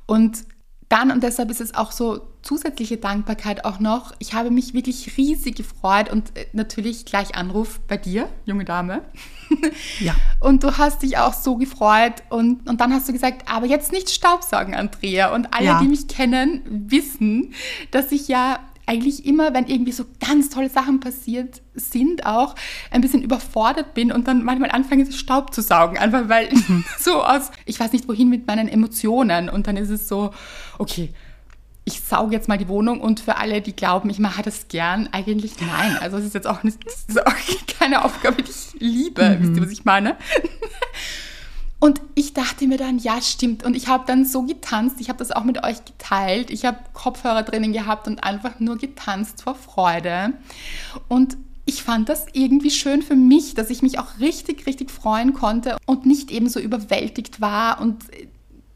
Und 0.06 0.44
dann, 0.90 1.12
und 1.12 1.22
deshalb 1.22 1.50
ist 1.50 1.60
es 1.60 1.74
auch 1.74 1.92
so 1.92 2.20
zusätzliche 2.42 2.96
Dankbarkeit 2.96 3.64
auch 3.64 3.78
noch, 3.78 4.12
ich 4.18 4.34
habe 4.34 4.50
mich 4.50 4.74
wirklich 4.74 5.16
riesig 5.16 5.54
gefreut 5.54 6.10
und 6.10 6.36
äh, 6.36 6.46
natürlich 6.52 7.04
gleich 7.04 7.36
Anruf 7.36 7.80
bei 7.86 7.96
dir, 7.96 8.28
junge 8.44 8.64
Dame. 8.64 9.02
Ja. 9.98 10.14
Und 10.38 10.62
du 10.62 10.78
hast 10.78 11.02
dich 11.02 11.18
auch 11.18 11.34
so 11.34 11.56
gefreut 11.56 12.22
und, 12.28 12.68
und 12.68 12.80
dann 12.80 12.92
hast 12.94 13.08
du 13.08 13.12
gesagt, 13.12 13.50
aber 13.50 13.66
jetzt 13.66 13.90
nicht 13.90 14.08
Staubsaugen, 14.08 14.76
Andrea. 14.76 15.34
Und 15.34 15.52
alle, 15.52 15.66
ja. 15.66 15.80
die 15.80 15.88
mich 15.88 16.06
kennen, 16.06 16.62
wissen, 16.68 17.52
dass 17.90 18.12
ich 18.12 18.28
ja 18.28 18.60
eigentlich 18.90 19.24
immer, 19.24 19.54
wenn 19.54 19.68
irgendwie 19.68 19.92
so 19.92 20.04
ganz 20.18 20.50
tolle 20.50 20.68
Sachen 20.68 20.98
passiert 20.98 21.62
sind, 21.74 22.26
auch 22.26 22.56
ein 22.90 23.00
bisschen 23.00 23.22
überfordert 23.22 23.94
bin 23.94 24.10
und 24.10 24.26
dann 24.26 24.42
manchmal 24.42 24.72
anfange, 24.72 25.10
Staub 25.12 25.54
zu 25.54 25.62
saugen. 25.62 25.96
Einfach 25.96 26.28
weil 26.28 26.52
mhm. 26.52 26.84
so 26.98 27.22
aus, 27.22 27.52
ich 27.66 27.78
weiß 27.78 27.92
nicht 27.92 28.08
wohin 28.08 28.28
mit 28.28 28.48
meinen 28.48 28.66
Emotionen. 28.66 29.48
Und 29.48 29.68
dann 29.68 29.76
ist 29.76 29.90
es 29.90 30.08
so, 30.08 30.32
okay, 30.78 31.10
ich 31.84 32.00
sauge 32.00 32.34
jetzt 32.34 32.48
mal 32.48 32.58
die 32.58 32.66
Wohnung 32.66 33.00
und 33.00 33.20
für 33.20 33.36
alle, 33.36 33.60
die 33.60 33.76
glauben, 33.76 34.10
ich 34.10 34.18
mache 34.18 34.42
das 34.42 34.66
gern, 34.66 35.08
eigentlich 35.12 35.54
nein. 35.60 35.96
Also 36.00 36.16
es 36.16 36.24
ist 36.24 36.34
jetzt 36.34 36.48
auch, 36.48 36.64
nicht, 36.64 36.78
auch 37.24 37.32
keine 37.78 38.04
Aufgabe, 38.04 38.42
die 38.42 38.50
ich 38.50 38.80
liebe. 38.80 39.38
Mhm. 39.38 39.42
Wisst 39.42 39.56
ihr, 39.56 39.62
was 39.62 39.70
ich 39.70 39.84
meine? 39.84 40.16
Und 41.80 42.00
ich 42.14 42.34
dachte 42.34 42.66
mir 42.66 42.76
dann, 42.76 42.98
ja, 42.98 43.20
stimmt. 43.22 43.64
Und 43.64 43.74
ich 43.74 43.88
habe 43.88 44.04
dann 44.06 44.26
so 44.26 44.42
getanzt. 44.42 45.00
Ich 45.00 45.08
habe 45.08 45.18
das 45.18 45.32
auch 45.32 45.44
mit 45.44 45.64
euch 45.64 45.84
geteilt. 45.84 46.50
Ich 46.50 46.66
habe 46.66 46.78
Kopfhörer 46.92 47.42
drinnen 47.42 47.72
gehabt 47.72 48.06
und 48.06 48.22
einfach 48.22 48.60
nur 48.60 48.76
getanzt 48.76 49.42
vor 49.42 49.54
Freude. 49.54 50.34
Und 51.08 51.38
ich 51.64 51.82
fand 51.82 52.08
das 52.08 52.26
irgendwie 52.34 52.70
schön 52.70 53.00
für 53.00 53.16
mich, 53.16 53.54
dass 53.54 53.70
ich 53.70 53.80
mich 53.80 53.98
auch 53.98 54.18
richtig, 54.18 54.66
richtig 54.66 54.90
freuen 54.90 55.32
konnte 55.32 55.76
und 55.86 56.04
nicht 56.04 56.30
eben 56.30 56.48
so 56.48 56.60
überwältigt 56.60 57.40
war 57.40 57.80
und 57.80 58.04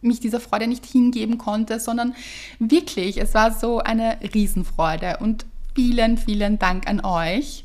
mich 0.00 0.20
dieser 0.20 0.40
Freude 0.40 0.66
nicht 0.66 0.86
hingeben 0.86 1.38
konnte, 1.38 1.80
sondern 1.80 2.14
wirklich, 2.58 3.20
es 3.20 3.34
war 3.34 3.52
so 3.52 3.80
eine 3.80 4.18
Riesenfreude. 4.34 5.18
Und 5.20 5.44
vielen, 5.74 6.16
vielen 6.18 6.58
Dank 6.58 6.88
an 6.88 7.04
euch. 7.04 7.63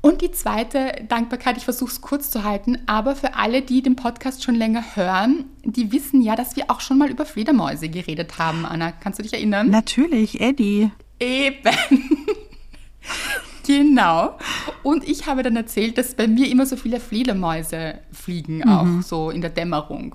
Und 0.00 0.22
die 0.22 0.30
zweite 0.30 0.92
Dankbarkeit, 1.08 1.56
ich 1.56 1.64
versuche 1.64 1.90
es 1.90 2.00
kurz 2.00 2.30
zu 2.30 2.44
halten, 2.44 2.78
aber 2.86 3.16
für 3.16 3.34
alle, 3.34 3.62
die 3.62 3.82
den 3.82 3.96
Podcast 3.96 4.44
schon 4.44 4.54
länger 4.54 4.84
hören, 4.94 5.46
die 5.64 5.90
wissen 5.90 6.22
ja, 6.22 6.36
dass 6.36 6.54
wir 6.54 6.70
auch 6.70 6.80
schon 6.80 6.98
mal 6.98 7.10
über 7.10 7.26
Fledermäuse 7.26 7.88
geredet 7.88 8.38
haben, 8.38 8.64
Anna. 8.64 8.92
Kannst 8.92 9.18
du 9.18 9.24
dich 9.24 9.32
erinnern? 9.32 9.70
Natürlich, 9.70 10.40
Eddie. 10.40 10.92
Eben. 11.18 11.76
genau. 13.66 14.38
Und 14.84 15.08
ich 15.08 15.26
habe 15.26 15.42
dann 15.42 15.56
erzählt, 15.56 15.98
dass 15.98 16.14
bei 16.14 16.28
mir 16.28 16.48
immer 16.48 16.66
so 16.66 16.76
viele 16.76 17.00
Fledermäuse 17.00 17.98
fliegen, 18.12 18.58
mhm. 18.58 18.68
auch 18.68 19.02
so 19.02 19.30
in 19.30 19.40
der 19.40 19.50
Dämmerung. 19.50 20.14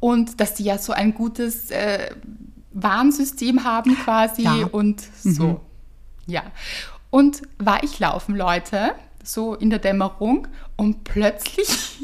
Und 0.00 0.40
dass 0.40 0.54
die 0.54 0.64
ja 0.64 0.78
so 0.78 0.92
ein 0.92 1.14
gutes 1.14 1.70
äh, 1.70 2.10
Warnsystem 2.72 3.62
haben 3.62 3.96
quasi 3.96 4.42
ja. 4.42 4.66
und 4.72 5.00
so. 5.22 5.46
Mhm. 5.46 5.60
Ja. 6.26 6.42
Und 7.10 7.42
war 7.58 7.82
ich 7.82 7.98
laufen, 7.98 8.36
Leute, 8.36 8.94
so 9.22 9.54
in 9.54 9.70
der 9.70 9.78
Dämmerung 9.78 10.48
und 10.76 11.04
plötzlich 11.04 11.68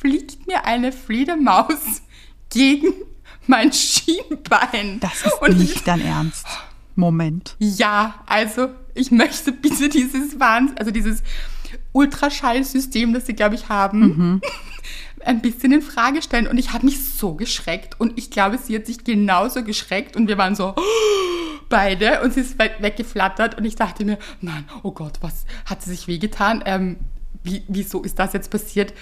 fliegt 0.00 0.46
mir 0.46 0.64
eine 0.64 0.92
Fledermaus 0.92 2.02
gegen 2.50 2.92
mein 3.46 3.72
Schienbein. 3.72 5.00
Das 5.00 5.24
ist 5.24 5.40
und 5.40 5.58
nicht 5.58 5.86
dein 5.86 6.00
Ernst. 6.00 6.46
Moment. 6.96 7.56
Ja, 7.58 8.22
also 8.26 8.68
ich 8.94 9.10
möchte 9.10 9.52
bitte 9.52 9.88
dieses 9.88 10.38
Wahnsinn, 10.38 10.78
also 10.78 10.90
dieses 10.90 11.22
Ultraschallsystem, 11.92 13.12
das 13.12 13.26
sie, 13.26 13.34
glaube 13.34 13.54
ich, 13.54 13.68
haben, 13.68 14.00
mhm. 14.00 14.40
ein 15.24 15.42
bisschen 15.42 15.72
in 15.72 15.82
Frage 15.82 16.22
stellen. 16.22 16.46
Und 16.46 16.58
ich 16.58 16.72
habe 16.72 16.86
mich 16.86 17.02
so 17.02 17.34
geschreckt. 17.34 17.98
Und 18.00 18.18
ich 18.18 18.30
glaube, 18.30 18.58
sie 18.58 18.74
hat 18.76 18.86
sich 18.86 19.04
genauso 19.04 19.62
geschreckt. 19.64 20.16
Und 20.16 20.28
wir 20.28 20.38
waren 20.38 20.54
so 20.54 20.74
beide. 21.70 22.20
Und 22.20 22.34
sie 22.34 22.40
ist 22.40 22.58
weggeflattert. 22.58 23.56
Und 23.56 23.64
ich 23.64 23.76
dachte 23.76 24.04
mir, 24.04 24.18
nein, 24.42 24.68
oh 24.82 24.92
Gott, 24.92 25.14
was 25.22 25.46
hat 25.64 25.82
sie 25.82 25.90
sich 25.90 26.06
wehgetan? 26.06 26.62
Ähm, 26.66 26.98
wie, 27.42 27.62
wieso 27.68 28.02
ist 28.02 28.18
das 28.18 28.34
jetzt 28.34 28.50
passiert? 28.50 28.92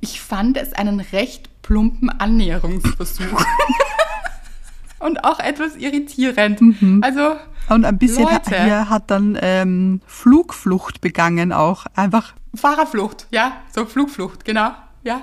Ich 0.00 0.22
fand 0.22 0.56
es 0.56 0.72
einen 0.72 1.00
recht 1.00 1.50
plumpen 1.60 2.08
Annäherungsversuch. 2.08 3.44
und 4.98 5.24
auch 5.24 5.40
etwas 5.40 5.76
irritierend. 5.76 6.62
Mhm. 6.62 7.02
Also 7.04 7.36
und 7.68 7.84
ein 7.84 7.98
bisschen 7.98 8.24
Leute. 8.24 8.64
hier 8.64 8.88
hat 8.88 9.10
dann 9.10 9.38
ähm, 9.40 10.00
Flugflucht 10.06 11.02
begangen 11.02 11.52
auch. 11.52 11.84
Einfach. 11.94 12.32
Fahrerflucht, 12.54 13.26
ja, 13.30 13.52
so 13.72 13.84
Flugflucht, 13.84 14.44
genau 14.46 14.72
ja. 15.02 15.22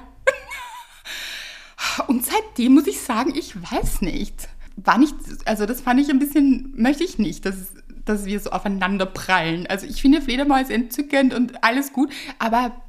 Und 2.07 2.25
seitdem 2.25 2.73
muss 2.73 2.87
ich 2.87 3.01
sagen, 3.01 3.33
ich 3.35 3.55
weiß 3.55 4.01
nicht. 4.01 4.49
War 4.77 4.97
nicht, 4.97 5.15
also 5.45 5.65
das 5.65 5.81
fand 5.81 5.99
ich 5.99 6.09
ein 6.09 6.19
bisschen, 6.19 6.73
möchte 6.75 7.03
ich 7.03 7.17
nicht, 7.17 7.45
dass, 7.45 7.73
dass 8.05 8.25
wir 8.25 8.39
so 8.39 8.51
aufeinander 8.51 9.05
prallen. 9.05 9.67
Also 9.67 9.85
ich 9.87 10.01
finde 10.01 10.21
Fledermaus 10.21 10.69
entzückend 10.69 11.33
und 11.33 11.63
alles 11.63 11.93
gut, 11.93 12.11
aber 12.39 12.81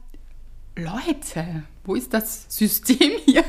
Leute, 0.76 1.64
wo 1.84 1.94
ist 1.94 2.14
das 2.14 2.46
System 2.48 3.12
hier? 3.24 3.44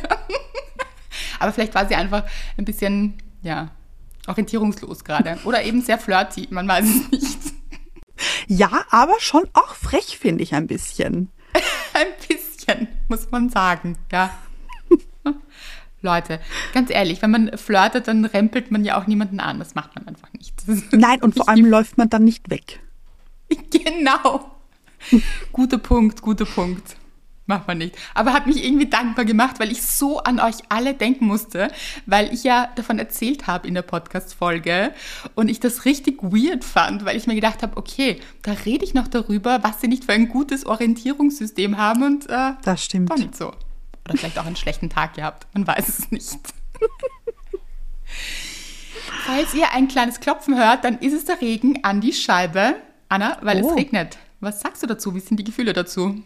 aber 1.40 1.52
vielleicht 1.52 1.76
war 1.76 1.88
sie 1.88 1.96
einfach 1.96 2.26
ein 2.58 2.66
bisschen, 2.66 3.16
ja, 3.42 3.72
orientierungslos 4.28 5.04
gerade. 5.04 5.38
Oder 5.44 5.64
eben 5.64 5.82
sehr 5.82 5.98
flirty, 5.98 6.48
man 6.50 6.68
weiß 6.68 6.86
es 6.86 7.12
nicht. 7.12 7.40
Ja, 8.48 8.86
aber 8.90 9.20
schon 9.20 9.44
auch 9.54 9.76
frech, 9.76 10.18
finde 10.18 10.44
ich 10.44 10.54
ein 10.54 10.68
bisschen. 10.68 11.30
ein 11.94 12.08
bisschen 12.28 12.50
bisschen, 12.70 12.88
muss 13.08 13.30
man 13.32 13.50
sagen, 13.50 13.98
ja. 14.12 14.32
Leute, 16.02 16.40
ganz 16.74 16.90
ehrlich, 16.90 17.22
wenn 17.22 17.32
man 17.32 17.58
flirtet, 17.58 18.08
dann 18.08 18.26
rempelt 18.26 18.72
man 18.72 18.86
ja 18.86 19.00
auch 19.00 19.08
niemanden 19.08 19.40
an. 19.40 19.60
Das 19.60 19.76
macht 19.76 19.96
man 19.96 20.08
einfach 20.08 20.32
nicht. 20.34 20.54
Nein, 20.92 21.22
und 21.22 21.36
vor 21.36 21.50
allem 21.50 21.66
läuft 21.66 21.98
man 21.98 22.10
dann 22.10 22.24
nicht 22.24 22.50
weg. 22.50 22.80
Genau. 23.72 24.52
guter 25.52 25.80
Punkt, 25.80 26.22
guter 26.22 26.46
Punkt. 26.46 26.98
Macht 27.50 27.68
man 27.68 27.80
nicht. 27.80 27.96
Aber 28.14 28.34
hat 28.34 28.46
mich 28.46 28.64
irgendwie 28.64 28.86
dankbar 28.86 29.26
gemacht, 29.26 29.60
weil 29.60 29.72
ich 29.72 29.82
so 29.82 30.20
an 30.20 30.40
euch 30.40 30.58
alle 30.70 30.94
denken 30.94 31.26
musste, 31.26 31.70
weil 32.06 32.32
ich 32.32 32.44
ja 32.44 32.70
davon 32.76 33.00
erzählt 33.00 33.48
habe 33.48 33.68
in 33.68 33.74
der 33.74 33.82
Podcast-Folge 33.82 34.94
und 35.34 35.50
ich 35.50 35.60
das 35.60 35.86
richtig 35.86 36.22
weird 36.22 36.64
fand, 36.64 37.06
weil 37.06 37.18
ich 37.18 37.26
mir 37.26 37.34
gedacht 37.34 37.64
habe, 37.64 37.76
okay, 37.76 38.20
da 38.44 38.52
rede 38.52 38.86
ich 38.86 38.94
noch 38.94 39.08
darüber, 39.08 39.64
was 39.64 39.82
sie 39.82 39.88
nicht 39.88 40.06
für 40.06 40.12
ein 40.12 40.30
gutes 40.30 40.68
Orientierungssystem 40.68 41.78
haben 41.80 42.04
und 42.04 42.30
äh, 42.30 42.52
das 42.64 42.86
stimmt. 42.86 43.10
war 43.10 43.18
nicht 43.18 43.36
so. 43.36 43.52
Oder 44.10 44.18
vielleicht 44.18 44.40
auch 44.40 44.46
einen 44.46 44.56
schlechten 44.56 44.90
Tag 44.90 45.14
gehabt, 45.14 45.48
man 45.54 45.68
weiß 45.68 45.88
es 45.88 46.12
nicht. 46.12 46.40
Falls 49.26 49.54
ihr 49.54 49.72
ein 49.72 49.88
kleines 49.88 50.20
Klopfen 50.20 50.58
hört, 50.58 50.84
dann 50.84 50.98
ist 51.00 51.14
es 51.14 51.26
der 51.26 51.40
Regen 51.42 51.84
an 51.84 52.02
die 52.02 52.14
Scheibe. 52.14 52.76
Anna, 53.08 53.38
weil 53.42 53.64
oh. 53.64 53.70
es 53.70 53.76
regnet. 53.76 54.18
Was 54.40 54.62
sagst 54.62 54.82
du 54.82 54.88
dazu? 54.88 55.14
Wie 55.14 55.20
sind 55.20 55.38
die 55.38 55.44
Gefühle 55.44 55.74
dazu? 55.74 56.24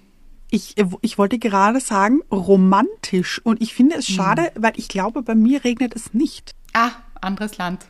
Ich, 0.50 0.75
ich 1.02 1.18
wollte 1.18 1.40
gerade 1.40 1.80
sagen, 1.80 2.22
romantisch. 2.32 3.42
Und 3.44 3.62
ich 3.62 3.74
finde 3.74 3.96
es 3.96 4.08
schade, 4.08 4.52
hm. 4.54 4.63
weil 4.63 4.74
ich 4.75 4.88
glaube, 4.88 5.24
bei 5.24 5.36
mir 5.36 5.63
regnet 5.63 5.96
es 5.96 6.13
nicht. 6.13 6.54
Ah, 6.74 6.92
anderes 7.22 7.58
Land. 7.58 7.86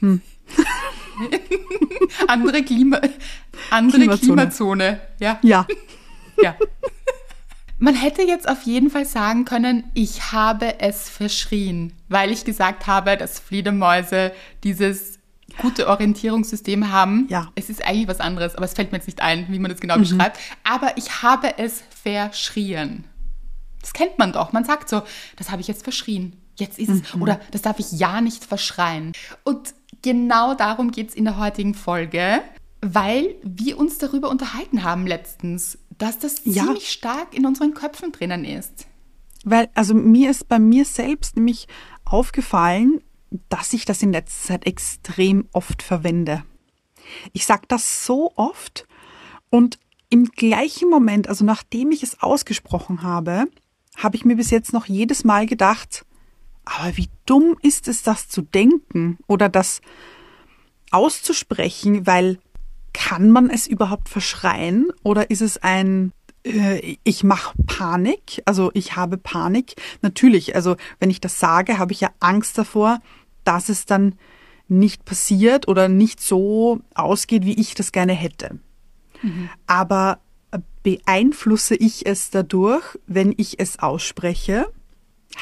Hm. 0.00 0.20
andere 2.28 2.62
Klima, 2.62 3.00
andere 3.70 3.98
Klimazone. 3.98 4.18
Klimazone. 4.18 5.00
Ja. 5.20 5.38
Ja. 5.42 5.66
ja. 6.42 6.56
Man 7.82 7.96
hätte 7.96 8.22
jetzt 8.22 8.48
auf 8.48 8.62
jeden 8.62 8.90
Fall 8.90 9.04
sagen 9.04 9.44
können, 9.44 9.82
ich 9.92 10.30
habe 10.30 10.78
es 10.78 11.08
verschrien, 11.08 11.92
weil 12.08 12.30
ich 12.30 12.44
gesagt 12.44 12.86
habe, 12.86 13.16
dass 13.16 13.40
Fledermäuse 13.40 14.30
dieses 14.62 15.18
gute 15.60 15.88
Orientierungssysteme 15.88 16.92
haben. 16.92 17.26
Ja. 17.28 17.50
Es 17.56 17.70
ist 17.70 17.84
eigentlich 17.84 18.06
was 18.06 18.20
anderes, 18.20 18.54
aber 18.54 18.66
es 18.66 18.74
fällt 18.74 18.92
mir 18.92 18.98
jetzt 18.98 19.08
nicht 19.08 19.20
ein, 19.20 19.46
wie 19.48 19.58
man 19.58 19.68
das 19.68 19.80
genau 19.80 19.96
mhm. 19.96 20.02
beschreibt. 20.02 20.38
Aber 20.62 20.96
ich 20.96 21.24
habe 21.24 21.58
es 21.58 21.82
verschrien. 22.04 23.02
Das 23.80 23.92
kennt 23.92 24.16
man 24.16 24.32
doch. 24.32 24.52
Man 24.52 24.64
sagt 24.64 24.88
so, 24.88 25.02
das 25.34 25.50
habe 25.50 25.60
ich 25.60 25.66
jetzt 25.66 25.82
verschrien. 25.82 26.36
Jetzt 26.56 26.78
ist 26.78 26.88
es. 26.88 27.14
Mhm. 27.16 27.22
Oder 27.22 27.40
das 27.50 27.62
darf 27.62 27.80
ich 27.80 27.90
ja 27.90 28.20
nicht 28.20 28.44
verschreien. 28.44 29.10
Und 29.42 29.74
genau 30.02 30.54
darum 30.54 30.92
geht 30.92 31.08
es 31.08 31.14
in 31.16 31.24
der 31.24 31.36
heutigen 31.36 31.74
Folge, 31.74 32.42
weil 32.80 33.34
wir 33.42 33.76
uns 33.76 33.98
darüber 33.98 34.30
unterhalten 34.30 34.84
haben 34.84 35.04
letztens, 35.04 35.78
dass 35.98 36.18
das 36.18 36.42
ja. 36.44 36.64
ziemlich 36.64 36.90
stark 36.90 37.34
in 37.34 37.46
unseren 37.46 37.74
Köpfen 37.74 38.12
drinnen 38.12 38.44
ist. 38.44 38.86
Weil, 39.44 39.68
also 39.74 39.94
mir 39.94 40.30
ist 40.30 40.48
bei 40.48 40.58
mir 40.58 40.84
selbst 40.84 41.36
nämlich 41.36 41.66
aufgefallen, 42.04 43.00
dass 43.48 43.72
ich 43.72 43.84
das 43.84 44.02
in 44.02 44.12
letzter 44.12 44.48
Zeit 44.48 44.66
extrem 44.66 45.48
oft 45.52 45.82
verwende. 45.82 46.44
Ich 47.32 47.46
sage 47.46 47.62
das 47.68 48.06
so 48.06 48.32
oft 48.36 48.86
und 49.50 49.78
im 50.10 50.26
gleichen 50.26 50.90
Moment, 50.90 51.28
also 51.28 51.44
nachdem 51.44 51.90
ich 51.90 52.02
es 52.02 52.22
ausgesprochen 52.22 53.02
habe, 53.02 53.46
habe 53.96 54.16
ich 54.16 54.24
mir 54.24 54.36
bis 54.36 54.50
jetzt 54.50 54.72
noch 54.72 54.86
jedes 54.86 55.24
Mal 55.24 55.46
gedacht, 55.46 56.04
aber 56.64 56.96
wie 56.96 57.08
dumm 57.26 57.56
ist 57.62 57.88
es, 57.88 58.02
das 58.02 58.28
zu 58.28 58.42
denken 58.42 59.18
oder 59.26 59.48
das 59.48 59.80
auszusprechen, 60.90 62.06
weil 62.06 62.38
kann 62.92 63.30
man 63.30 63.50
es 63.50 63.66
überhaupt 63.66 64.08
verschreien 64.08 64.88
oder 65.02 65.30
ist 65.30 65.42
es 65.42 65.58
ein 65.58 66.12
äh, 66.44 66.96
ich 67.04 67.24
mache 67.24 67.54
Panik, 67.66 68.42
also 68.44 68.70
ich 68.74 68.96
habe 68.96 69.16
Panik. 69.16 69.74
Natürlich, 70.02 70.54
also 70.54 70.76
wenn 70.98 71.10
ich 71.10 71.20
das 71.20 71.38
sage, 71.38 71.78
habe 71.78 71.92
ich 71.92 72.00
ja 72.00 72.10
Angst 72.20 72.58
davor, 72.58 73.00
dass 73.44 73.68
es 73.68 73.86
dann 73.86 74.16
nicht 74.68 75.04
passiert 75.04 75.68
oder 75.68 75.88
nicht 75.88 76.20
so 76.20 76.80
ausgeht, 76.94 77.44
wie 77.44 77.60
ich 77.60 77.74
das 77.74 77.92
gerne 77.92 78.12
hätte. 78.12 78.58
Mhm. 79.22 79.50
Aber 79.66 80.18
beeinflusse 80.82 81.76
ich 81.76 82.06
es 82.06 82.30
dadurch, 82.30 82.98
wenn 83.06 83.34
ich 83.36 83.60
es 83.60 83.78
ausspreche? 83.78 84.66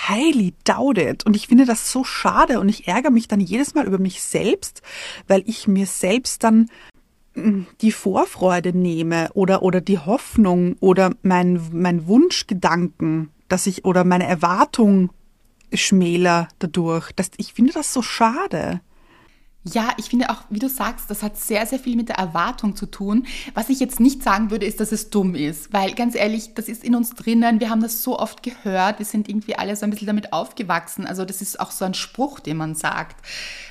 highly 0.09 0.55
doubt 0.65 0.99
it. 0.99 1.27
Und 1.27 1.35
ich 1.35 1.49
finde 1.49 1.65
das 1.65 1.91
so 1.91 2.05
schade 2.05 2.61
und 2.61 2.69
ich 2.69 2.87
ärgere 2.87 3.11
mich 3.11 3.29
dann 3.29 3.41
jedes 3.41 3.75
Mal 3.75 3.87
über 3.87 3.99
mich 3.99 4.23
selbst, 4.23 4.83
weil 5.27 5.43
ich 5.47 5.67
mir 5.67 5.87
selbst 5.87 6.45
dann 6.45 6.71
die 7.35 7.93
Vorfreude 7.93 8.77
nehme 8.77 9.31
oder, 9.35 9.63
oder 9.63 9.81
die 9.81 9.99
Hoffnung 9.99 10.77
oder 10.81 11.13
mein, 11.23 11.61
mein 11.73 12.07
Wunschgedanken, 12.07 13.31
dass 13.49 13.67
ich 13.67 13.85
oder 13.85 14.05
meine 14.05 14.27
Erwartung 14.27 15.11
schmäler 15.73 16.49
dadurch. 16.59 17.13
Das, 17.13 17.31
ich 17.37 17.53
finde 17.53 17.73
das 17.73 17.93
so 17.93 18.03
schade. 18.03 18.81
Ja, 19.65 19.91
ich 19.99 20.07
finde 20.07 20.31
auch, 20.31 20.43
wie 20.49 20.59
du 20.59 20.71
sagst, 20.71 21.11
das 21.11 21.23
hat 21.23 21.37
sehr, 21.37 21.67
sehr 21.67 21.79
viel 21.79 21.95
mit 21.95 22.09
der 22.09 22.17
Erwartung 22.17 22.77
zu 22.77 22.87
tun. 22.87 23.27
Was 23.53 23.69
ich 23.69 23.79
jetzt 23.79 24.01
nicht 24.01 24.23
sagen 24.23 24.51
würde, 24.51 24.65
ist, 24.65 24.81
dass 24.81 24.91
es 24.91 25.11
dumm 25.11 25.35
ist, 25.35 25.71
weil 25.71 25.95
ganz 25.95 26.15
ehrlich, 26.15 26.55
das 26.55 26.67
ist 26.67 26.83
in 26.83 26.95
uns 26.95 27.11
drinnen. 27.11 27.61
Wir 27.61 27.69
haben 27.69 27.83
das 27.83 28.03
so 28.03 28.19
oft 28.19 28.43
gehört. 28.43 28.99
Wir 28.99 29.07
sind 29.07 29.29
irgendwie 29.29 29.57
alle 29.57 29.77
so 29.77 29.85
ein 29.85 29.91
bisschen 29.91 30.07
damit 30.07 30.33
aufgewachsen. 30.33 31.07
Also 31.07 31.27
das 31.27 31.43
ist 31.43 31.61
auch 31.61 31.73
so 31.73 31.85
ein 31.85 31.93
Spruch, 31.93 32.41
den 32.41 32.57
man 32.57 32.75
sagt. 32.75 33.17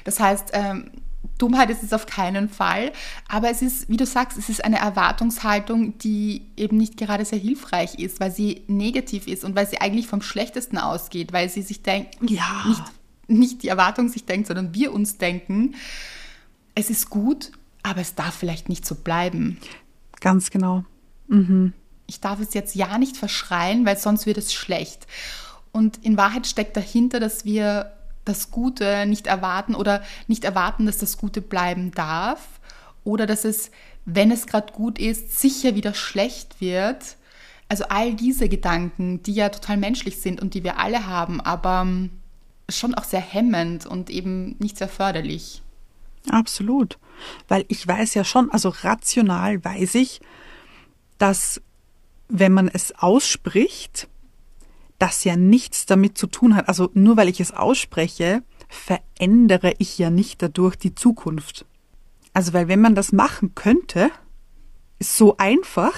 Das 0.03 0.19
heißt, 0.19 0.51
ähm, 0.53 0.91
Dummheit 1.39 1.71
ist 1.71 1.81
es 1.81 1.91
auf 1.93 2.05
keinen 2.05 2.49
Fall, 2.49 2.91
aber 3.27 3.49
es 3.49 3.63
ist, 3.63 3.89
wie 3.89 3.97
du 3.97 4.05
sagst, 4.05 4.37
es 4.37 4.49
ist 4.49 4.63
eine 4.63 4.77
Erwartungshaltung, 4.77 5.97
die 5.97 6.43
eben 6.55 6.77
nicht 6.77 6.97
gerade 6.97 7.25
sehr 7.25 7.39
hilfreich 7.39 7.95
ist, 7.95 8.19
weil 8.19 8.31
sie 8.31 8.63
negativ 8.67 9.25
ist 9.25 9.43
und 9.43 9.55
weil 9.55 9.67
sie 9.67 9.81
eigentlich 9.81 10.05
vom 10.07 10.21
Schlechtesten 10.21 10.77
ausgeht, 10.77 11.33
weil 11.33 11.49
sie 11.49 11.63
sich 11.63 11.81
denkt, 11.81 12.17
Ja. 12.21 12.63
nicht, 12.67 12.83
nicht 13.27 13.63
die 13.63 13.69
Erwartung 13.69 14.09
sich 14.09 14.25
denkt, 14.25 14.47
sondern 14.47 14.75
wir 14.75 14.93
uns 14.93 15.17
denken, 15.17 15.73
es 16.75 16.89
ist 16.91 17.09
gut, 17.09 17.51
aber 17.81 18.01
es 18.01 18.13
darf 18.15 18.35
vielleicht 18.35 18.69
nicht 18.69 18.85
so 18.85 18.93
bleiben. 18.95 19.57
Ganz 20.19 20.51
genau. 20.51 20.83
Ich 22.07 22.19
darf 22.19 22.39
es 22.39 22.53
jetzt 22.53 22.75
ja 22.75 22.97
nicht 22.97 23.17
verschreien, 23.17 23.85
weil 23.85 23.97
sonst 23.97 24.25
wird 24.25 24.37
es 24.37 24.53
schlecht. 24.53 25.07
Und 25.71 25.97
in 26.03 26.17
Wahrheit 26.17 26.47
steckt 26.47 26.75
dahinter, 26.75 27.19
dass 27.19 27.45
wir 27.45 27.93
das 28.29 28.51
Gute 28.51 29.05
nicht 29.05 29.27
erwarten 29.27 29.75
oder 29.75 30.01
nicht 30.27 30.43
erwarten, 30.43 30.85
dass 30.85 30.97
das 30.97 31.17
Gute 31.17 31.41
bleiben 31.41 31.91
darf 31.91 32.59
oder 33.03 33.25
dass 33.25 33.43
es, 33.43 33.71
wenn 34.05 34.31
es 34.31 34.47
gerade 34.47 34.71
gut 34.73 34.99
ist, 34.99 35.39
sicher 35.39 35.75
wieder 35.75 35.93
schlecht 35.93 36.61
wird. 36.61 37.17
Also 37.67 37.85
all 37.89 38.13
diese 38.13 38.49
Gedanken, 38.49 39.21
die 39.23 39.33
ja 39.33 39.49
total 39.49 39.77
menschlich 39.77 40.21
sind 40.21 40.41
und 40.41 40.53
die 40.53 40.63
wir 40.63 40.79
alle 40.79 41.05
haben, 41.05 41.39
aber 41.41 41.81
ähm, 41.81 42.09
schon 42.67 42.95
auch 42.95 43.03
sehr 43.03 43.19
hemmend 43.19 43.85
und 43.85 44.09
eben 44.09 44.55
nicht 44.59 44.77
sehr 44.77 44.87
förderlich. 44.87 45.61
Absolut. 46.29 46.97
Weil 47.47 47.65
ich 47.67 47.87
weiß 47.87 48.13
ja 48.13 48.23
schon, 48.23 48.51
also 48.51 48.69
rational 48.69 49.63
weiß 49.63 49.95
ich, 49.95 50.21
dass 51.17 51.61
wenn 52.27 52.53
man 52.53 52.67
es 52.67 52.93
ausspricht, 52.97 54.07
das 54.99 55.23
ja 55.23 55.35
nichts 55.35 55.85
damit 55.85 56.17
zu 56.17 56.27
tun 56.27 56.55
hat. 56.55 56.67
Also 56.67 56.91
nur 56.93 57.17
weil 57.17 57.29
ich 57.29 57.39
es 57.39 57.51
ausspreche, 57.51 58.43
verändere 58.67 59.73
ich 59.79 59.97
ja 59.97 60.09
nicht 60.09 60.41
dadurch 60.41 60.75
die 60.75 60.93
Zukunft. 60.93 61.65
Also 62.33 62.53
weil 62.53 62.67
wenn 62.67 62.81
man 62.81 62.95
das 62.95 63.11
machen 63.11 63.55
könnte, 63.55 64.11
ist 64.99 65.17
so 65.17 65.37
einfach, 65.37 65.93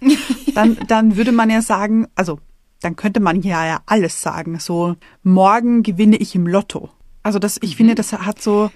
dann, 0.54 0.78
dann 0.86 1.16
würde 1.16 1.32
man 1.32 1.50
ja 1.50 1.60
sagen, 1.60 2.06
also 2.14 2.38
dann 2.80 2.96
könnte 2.96 3.20
man 3.20 3.42
ja, 3.42 3.66
ja 3.66 3.82
alles 3.86 4.22
sagen. 4.22 4.58
So, 4.58 4.96
morgen 5.22 5.82
gewinne 5.82 6.16
ich 6.16 6.34
im 6.34 6.46
Lotto. 6.46 6.88
Also 7.22 7.38
das, 7.38 7.58
ich 7.60 7.76
finde, 7.76 7.94
das 7.94 8.12
hat 8.12 8.40
so, 8.40 8.70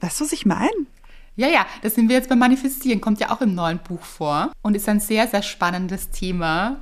weißt 0.00 0.20
du, 0.20 0.24
was 0.24 0.32
ich 0.32 0.46
meine? 0.46 0.70
Ja, 1.36 1.48
ja, 1.48 1.66
das 1.82 1.96
sind 1.96 2.08
wir 2.08 2.14
jetzt 2.14 2.28
beim 2.28 2.38
Manifestieren, 2.38 3.00
kommt 3.00 3.18
ja 3.18 3.30
auch 3.30 3.40
im 3.40 3.56
neuen 3.56 3.80
Buch 3.80 4.02
vor 4.02 4.52
und 4.62 4.76
ist 4.76 4.88
ein 4.88 5.00
sehr, 5.00 5.26
sehr 5.26 5.42
spannendes 5.42 6.10
Thema, 6.10 6.80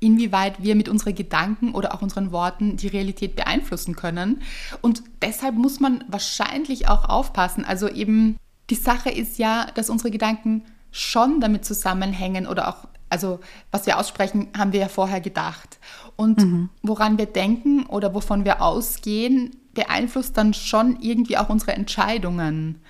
inwieweit 0.00 0.62
wir 0.62 0.74
mit 0.74 0.88
unseren 0.88 1.14
Gedanken 1.14 1.72
oder 1.72 1.94
auch 1.94 2.02
unseren 2.02 2.32
Worten 2.32 2.76
die 2.76 2.88
Realität 2.88 3.36
beeinflussen 3.36 3.94
können. 3.94 4.42
Und 4.80 5.02
deshalb 5.22 5.54
muss 5.54 5.78
man 5.78 6.02
wahrscheinlich 6.08 6.88
auch 6.88 7.08
aufpassen. 7.08 7.64
Also 7.64 7.88
eben, 7.88 8.36
die 8.70 8.74
Sache 8.74 9.10
ist 9.10 9.38
ja, 9.38 9.66
dass 9.74 9.90
unsere 9.90 10.10
Gedanken 10.10 10.64
schon 10.90 11.40
damit 11.40 11.64
zusammenhängen 11.64 12.46
oder 12.46 12.68
auch, 12.68 12.88
also 13.10 13.40
was 13.70 13.86
wir 13.86 13.98
aussprechen, 13.98 14.48
haben 14.56 14.72
wir 14.72 14.80
ja 14.80 14.88
vorher 14.88 15.20
gedacht. 15.20 15.78
Und 16.16 16.70
woran 16.82 17.18
wir 17.18 17.26
denken 17.26 17.86
oder 17.86 18.14
wovon 18.14 18.44
wir 18.44 18.62
ausgehen, 18.62 19.56
beeinflusst 19.74 20.36
dann 20.36 20.52
schon 20.54 21.00
irgendwie 21.00 21.36
auch 21.36 21.48
unsere 21.48 21.72
Entscheidungen. 21.72 22.80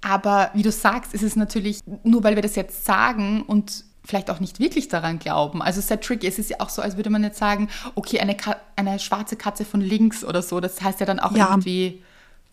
Aber 0.00 0.50
wie 0.54 0.62
du 0.62 0.72
sagst, 0.72 1.14
ist 1.14 1.22
es 1.22 1.36
natürlich, 1.36 1.80
nur 2.04 2.22
weil 2.24 2.36
wir 2.36 2.42
das 2.42 2.54
jetzt 2.56 2.84
sagen 2.84 3.42
und 3.42 3.84
vielleicht 4.08 4.30
auch 4.30 4.40
nicht 4.40 4.58
wirklich 4.58 4.88
daran 4.88 5.18
glauben. 5.18 5.60
Also 5.60 5.82
sehr 5.82 6.00
tricky. 6.00 6.26
Es 6.26 6.38
ist 6.38 6.48
ja 6.48 6.56
auch 6.60 6.70
so, 6.70 6.80
als 6.80 6.96
würde 6.96 7.10
man 7.10 7.22
jetzt 7.22 7.38
sagen, 7.38 7.68
okay, 7.94 8.18
eine, 8.20 8.34
Ka 8.34 8.56
eine 8.74 8.98
schwarze 8.98 9.36
Katze 9.36 9.66
von 9.66 9.82
links 9.82 10.24
oder 10.24 10.40
so. 10.40 10.60
Das 10.60 10.80
heißt 10.80 10.98
ja 11.00 11.06
dann 11.06 11.20
auch 11.20 11.36
Ja. 11.36 11.50
irgendwie, 11.50 12.02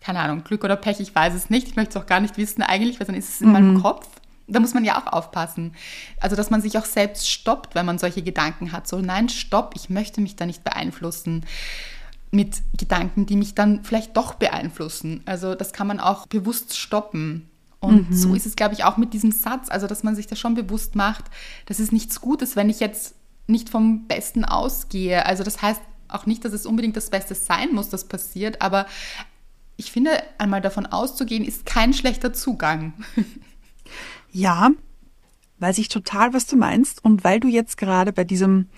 keine 0.00 0.20
Ahnung, 0.20 0.44
Glück 0.44 0.64
oder 0.64 0.76
Pech, 0.76 1.00
ich 1.00 1.14
weiß 1.14 1.34
es 1.34 1.48
nicht. 1.48 1.66
Ich 1.66 1.74
möchte 1.76 1.98
es 1.98 2.04
auch 2.04 2.06
gar 2.06 2.20
nicht 2.20 2.36
wissen 2.36 2.62
eigentlich, 2.62 3.00
weil 3.00 3.06
dann 3.06 3.16
ist 3.16 3.30
es 3.30 3.40
in 3.40 3.52
meinem 3.52 3.80
Kopf. 3.80 4.06
Da 4.48 4.60
muss 4.60 4.74
man 4.74 4.84
ja 4.84 5.00
auch 5.00 5.10
aufpassen. 5.12 5.74
Also, 6.20 6.36
dass 6.36 6.50
man 6.50 6.60
sich 6.60 6.78
auch 6.78 6.84
selbst 6.84 7.28
stoppt, 7.28 7.74
wenn 7.74 7.86
man 7.86 7.98
solche 7.98 8.22
Gedanken 8.22 8.70
hat. 8.70 8.86
So, 8.86 8.98
nein, 9.00 9.28
stopp, 9.30 9.72
ich 9.74 9.88
möchte 9.88 10.20
mich 10.20 10.36
da 10.36 10.44
nicht 10.46 10.62
beeinflussen 10.62 11.46
mit 12.30 12.60
Gedanken, 12.76 13.24
die 13.26 13.34
mich 13.36 13.54
dann 13.54 13.82
vielleicht 13.82 14.16
doch 14.16 14.34
beeinflussen. 14.34 15.22
Also 15.24 15.54
das 15.54 15.72
kann 15.72 15.86
man 15.86 16.00
auch 16.00 16.26
bewusst 16.26 16.76
stoppen. 16.76 17.48
Und 17.86 18.14
so 18.14 18.34
ist 18.34 18.46
es, 18.46 18.56
glaube 18.56 18.74
ich, 18.74 18.84
auch 18.84 18.96
mit 18.96 19.12
diesem 19.12 19.32
Satz, 19.32 19.68
also 19.70 19.86
dass 19.86 20.02
man 20.02 20.14
sich 20.14 20.26
das 20.26 20.38
schon 20.38 20.54
bewusst 20.54 20.94
macht, 20.94 21.24
das 21.66 21.80
ist 21.80 21.92
nichts 21.92 22.20
Gutes, 22.20 22.56
wenn 22.56 22.70
ich 22.70 22.80
jetzt 22.80 23.14
nicht 23.46 23.68
vom 23.68 24.06
Besten 24.06 24.44
ausgehe. 24.44 25.24
Also 25.26 25.44
das 25.44 25.62
heißt 25.62 25.80
auch 26.08 26.26
nicht, 26.26 26.44
dass 26.44 26.52
es 26.52 26.66
unbedingt 26.66 26.96
das 26.96 27.10
Beste 27.10 27.34
sein 27.34 27.72
muss, 27.72 27.88
das 27.88 28.06
passiert, 28.06 28.62
aber 28.62 28.86
ich 29.76 29.92
finde, 29.92 30.10
einmal 30.38 30.60
davon 30.62 30.86
auszugehen, 30.86 31.44
ist 31.44 31.66
kein 31.66 31.92
schlechter 31.92 32.32
Zugang. 32.32 32.92
Ja, 34.32 34.70
weiß 35.60 35.78
ich 35.78 35.88
total, 35.88 36.34
was 36.34 36.46
du 36.46 36.56
meinst. 36.56 37.02
Und 37.02 37.24
weil 37.24 37.40
du 37.40 37.48
jetzt 37.48 37.78
gerade 37.78 38.12
bei 38.12 38.24
diesem 38.24 38.68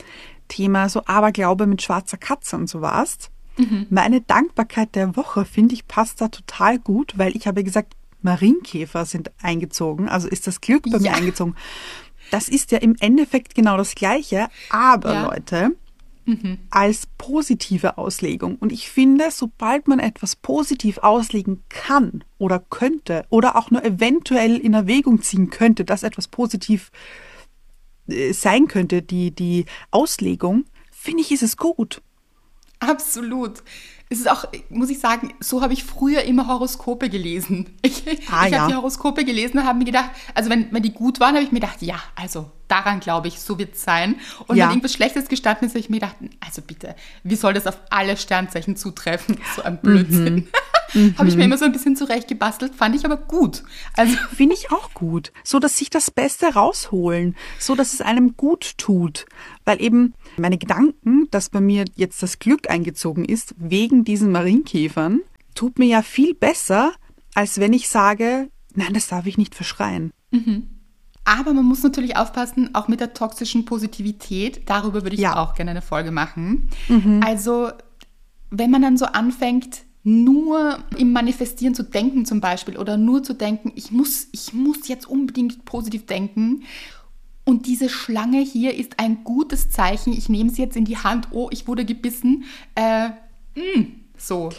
Thema 0.47 0.89
so 0.89 1.05
Aberglaube 1.07 1.67
mit 1.67 1.83
schwarzer 1.83 2.17
Katze 2.17 2.55
und 2.55 2.69
so 2.69 2.81
warst, 2.81 3.33
meine 3.91 4.21
Dankbarkeit 4.21 4.95
der 4.95 5.17
Woche, 5.17 5.45
finde 5.45 5.75
ich, 5.75 5.89
passt 5.89 6.21
da 6.21 6.29
total 6.29 6.79
gut, 6.79 7.15
weil 7.19 7.35
ich 7.37 7.49
habe 7.49 7.65
gesagt, 7.65 7.95
Marienkäfer 8.23 9.05
sind 9.05 9.31
eingezogen, 9.43 10.09
also 10.09 10.29
ist 10.29 10.47
das 10.47 10.61
Glück 10.61 10.85
bei 10.91 10.99
mir 10.99 11.07
Ja. 11.07 11.13
eingezogen. 11.15 11.55
Das 12.31 12.49
ist 12.49 12.73
ja 12.73 12.79
im 12.79 12.95
Endeffekt 13.01 13.55
genau 13.55 13.77
das 13.77 13.95
Gleiche, 13.95 14.49
aber 14.71 15.13
Ja. 15.13 15.27
Leute, 15.27 15.71
als 16.69 17.07
positive 17.17 17.97
Auslegung. 17.97 18.57
Und 18.57 18.71
ich 18.71 18.91
finde, 18.91 19.31
sobald 19.31 19.89
man 19.89 19.99
etwas 19.99 20.37
positiv 20.37 20.99
auslegen 20.99 21.63
kann 21.71 22.23
oder 22.37 22.59
könnte 22.59 23.25
oder 23.31 23.57
auch 23.57 23.71
nur 23.71 23.83
eventuell 23.83 24.59
in 24.59 24.75
Erwägung 24.75 25.23
ziehen 25.23 25.49
könnte, 25.49 25.87
dass 25.87 26.03
etwas 26.03 26.29
positiv 26.29 26.91
äh, 28.09 28.33
sein 28.35 28.69
könnte, 28.69 29.01
die, 29.01 29.31
die 29.31 29.65
Auslegung, 29.91 30.65
finde 30.91 31.23
ich, 31.23 31.33
ist 31.33 31.43
es 31.43 31.57
gut. 31.57 32.03
Absolut. 32.81 33.63
Es 34.11 34.19
ist 34.21 34.31
auch, 34.31 34.47
muss 34.71 34.89
ich 34.89 35.01
sagen, 35.01 35.35
so 35.39 35.61
habe 35.61 35.75
ich 35.75 35.85
früher 35.85 36.23
immer 36.23 36.47
Horoskope 36.49 37.11
gelesen. 37.11 37.77
Ich, 37.83 38.03
Ah, 38.31 38.47
ich 38.47 38.53
ja. 38.53 38.61
habe 38.61 38.71
die 38.73 38.77
Horoskope 38.77 39.25
gelesen 39.25 39.59
und 39.59 39.65
habe 39.67 39.79
mir 39.79 39.85
gedacht, 39.85 40.11
also 40.35 40.49
wenn, 40.51 40.73
wenn 40.73 40.83
die 40.83 40.93
gut 40.93 41.21
waren, 41.21 41.35
habe 41.35 41.45
ich 41.45 41.53
mir 41.53 41.61
gedacht, 41.61 41.83
ja, 41.83 41.97
also 42.15 42.51
daran 42.69 43.01
glaube 43.01 43.29
ich, 43.29 43.39
so 43.41 43.59
wird 43.59 43.75
es 43.75 43.83
sein. 43.85 44.17
Und 44.47 44.57
Ja. 44.57 44.65
wenn 44.65 44.71
irgendwas 44.73 44.93
Schlechtes 44.95 45.29
gestanden 45.29 45.67
ist, 45.67 45.73
habe 45.73 45.81
ich 45.81 45.91
mir 45.91 46.01
gedacht, 46.01 46.17
also 46.41 46.63
bitte, 46.63 46.95
wie 47.23 47.37
soll 47.37 47.53
das 47.55 47.67
auf 47.67 47.79
alle 47.91 48.17
Sternzeichen 48.17 48.77
zutreffen? 48.77 49.39
So 49.57 49.63
ein 49.63 49.79
Blödsinn. 49.81 50.35
Mhm. 50.35 50.49
habe 51.17 51.29
ich 51.29 51.37
mir 51.37 51.45
immer 51.45 51.59
so 51.59 51.65
ein 51.65 51.73
bisschen 51.73 51.97
zurechtgebastelt, 51.97 52.75
fand 52.75 52.95
ich 52.97 53.05
aber 53.05 53.17
gut. 53.17 53.63
Also 53.97 54.17
Finde 54.35 54.55
ich 54.55 54.71
auch 54.73 54.95
gut. 54.95 55.33
So, 55.45 55.59
dass 55.59 55.77
sich 55.77 55.91
das 55.91 56.11
Beste 56.11 56.47
rausholen. 56.55 57.37
So, 57.59 57.75
dass 57.75 57.93
es 57.95 58.01
einem 58.01 58.37
gut 58.37 58.79
tut. 58.79 59.27
Weil 59.65 59.81
eben 59.83 60.15
meine 60.37 60.59
Gedanken, 60.59 61.29
dass 61.31 61.51
bei 61.51 61.61
mir 61.61 61.85
jetzt 61.95 62.23
das 62.23 62.39
Glück 62.39 62.71
eingezogen 62.71 63.25
ist, 63.25 63.55
wegen 63.59 64.05
diesen 64.05 64.33
Marienkäfern, 64.33 65.21
tut 65.55 65.79
mir 65.79 65.87
ja 65.87 66.03
viel 66.03 66.35
besser, 66.35 66.93
als 67.35 67.59
wenn 67.61 67.73
ich 67.73 67.89
sage, 67.89 68.49
nein, 68.75 68.95
das 68.95 69.09
darf 69.09 69.27
ich 69.27 69.39
nicht 69.39 69.55
verschreien. 69.55 70.13
Aber 71.25 71.53
man 71.53 71.65
muss 71.65 71.83
natürlich 71.83 72.17
aufpassen, 72.17 72.75
auch 72.75 72.89
mit 72.89 73.01
der 73.01 73.13
toxischen 73.13 73.65
Positivität. 73.65 74.63
Darüber 74.67 75.03
würde 75.03 75.15
ich 75.17 75.21
Ja. 75.21 75.37
auch 75.37 75.55
gerne 75.55 75.73
eine 75.73 75.83
Folge 75.83 76.11
machen. 76.11 76.71
Also, 77.23 77.71
wenn 78.51 78.71
man 78.71 78.81
dann 78.83 78.97
so 78.97 79.05
anfängt, 79.07 79.83
nur 80.05 80.79
im 80.97 81.13
Manifestieren 81.13 81.75
zu 81.75 81.83
denken 81.83 82.25
zum 82.25 82.41
Beispiel 82.41 82.79
oder 82.79 82.97
nur 82.97 83.23
zu 83.23 83.35
denken, 83.35 83.73
ich 83.75 83.91
muss, 83.91 84.29
ich 84.33 84.53
muss 84.53 84.89
jetzt 84.89 85.09
unbedingt 85.09 85.65
positiv 85.65 86.07
denken. 86.07 86.63
Und 87.45 87.67
diese 87.67 87.89
Schlange 87.89 88.41
hier 88.41 88.75
ist 88.75 88.99
ein 88.99 89.25
gutes 89.25 89.71
Zeichen. 89.71 90.13
Ich 90.13 90.29
nehme 90.29 90.51
sie 90.51 90.63
jetzt 90.63 90.77
in 90.77 90.85
die 90.85 90.99
Hand. 90.99 91.29
Oh, 91.31 91.49
ich 91.51 91.67
wurde 91.67 91.85
gebissen. 91.85 92.45
Äh, 92.75 93.09
mh, 93.55 93.87
so. 94.17 94.51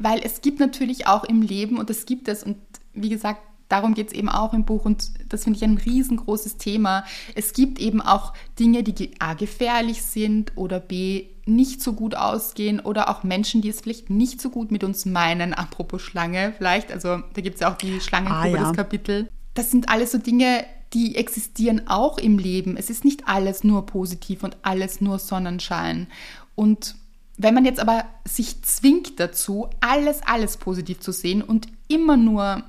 Weil 0.00 0.20
es 0.22 0.42
gibt 0.42 0.60
natürlich 0.60 1.06
auch 1.06 1.24
im 1.24 1.42
Leben, 1.42 1.78
und 1.78 1.88
es 1.90 2.06
gibt 2.06 2.28
es, 2.28 2.42
und 2.42 2.56
wie 2.92 3.08
gesagt, 3.08 3.40
darum 3.68 3.94
geht 3.94 4.08
es 4.08 4.12
eben 4.12 4.28
auch 4.28 4.52
im 4.52 4.64
Buch 4.64 4.84
und 4.84 5.10
das 5.28 5.44
finde 5.44 5.56
ich 5.58 5.64
ein 5.64 5.78
riesengroßes 5.78 6.56
Thema. 6.56 7.04
Es 7.34 7.52
gibt 7.52 7.78
eben 7.78 8.00
auch 8.00 8.32
Dinge, 8.58 8.82
die 8.82 9.20
A 9.20 9.34
gefährlich 9.34 10.02
sind 10.02 10.52
oder 10.56 10.80
B 10.80 11.26
nicht 11.46 11.80
so 11.80 11.92
gut 11.92 12.16
ausgehen 12.16 12.80
oder 12.80 13.08
auch 13.08 13.22
Menschen, 13.22 13.62
die 13.62 13.68
es 13.68 13.80
vielleicht 13.80 14.10
nicht 14.10 14.40
so 14.40 14.50
gut 14.50 14.72
mit 14.72 14.82
uns 14.82 15.06
meinen, 15.06 15.54
apropos 15.54 16.02
Schlange 16.02 16.52
vielleicht. 16.56 16.92
Also 16.92 17.22
da 17.34 17.40
gibt 17.40 17.54
es 17.54 17.60
ja 17.60 17.72
auch 17.72 17.78
die 17.78 18.00
Schlangenprobe, 18.00 18.58
ah, 18.58 18.60
ja. 18.60 18.68
das 18.68 18.76
Kapitel. 18.76 19.28
Das 19.54 19.70
sind 19.70 19.88
alles 19.88 20.12
so 20.12 20.18
Dinge, 20.18 20.64
die 20.92 21.16
existieren 21.16 21.86
auch 21.86 22.18
im 22.18 22.38
Leben. 22.38 22.76
Es 22.76 22.90
ist 22.90 23.04
nicht 23.04 23.28
alles 23.28 23.64
nur 23.64 23.86
positiv 23.86 24.42
und 24.42 24.56
alles 24.62 25.00
nur 25.00 25.18
Sonnenschein. 25.18 26.08
Und 26.54 26.96
wenn 27.36 27.54
man 27.54 27.64
jetzt 27.64 27.80
aber 27.80 28.04
sich 28.24 28.62
zwingt 28.62 29.20
dazu, 29.20 29.68
alles, 29.80 30.22
alles 30.22 30.56
positiv 30.56 31.00
zu 31.00 31.12
sehen 31.12 31.42
und 31.42 31.68
immer 31.88 32.16
nur 32.16 32.64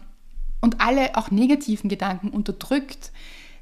und 0.61 0.81
alle 0.81 1.15
auch 1.15 1.31
negativen 1.31 1.89
Gedanken 1.89 2.29
unterdrückt, 2.29 3.11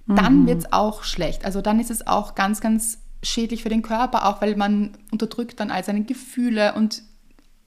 dann 0.07 0.41
mhm. 0.41 0.47
wird 0.47 0.59
es 0.59 0.73
auch 0.73 1.03
schlecht. 1.03 1.45
Also 1.45 1.61
dann 1.61 1.79
ist 1.79 1.91
es 1.91 2.05
auch 2.05 2.35
ganz, 2.35 2.61
ganz 2.61 2.99
schädlich 3.23 3.63
für 3.63 3.69
den 3.69 3.81
Körper, 3.81 4.25
auch 4.27 4.41
weil 4.41 4.55
man 4.55 4.97
unterdrückt 5.11 5.59
dann 5.59 5.71
all 5.71 5.83
seine 5.83 6.03
Gefühle 6.03 6.73
und 6.75 7.01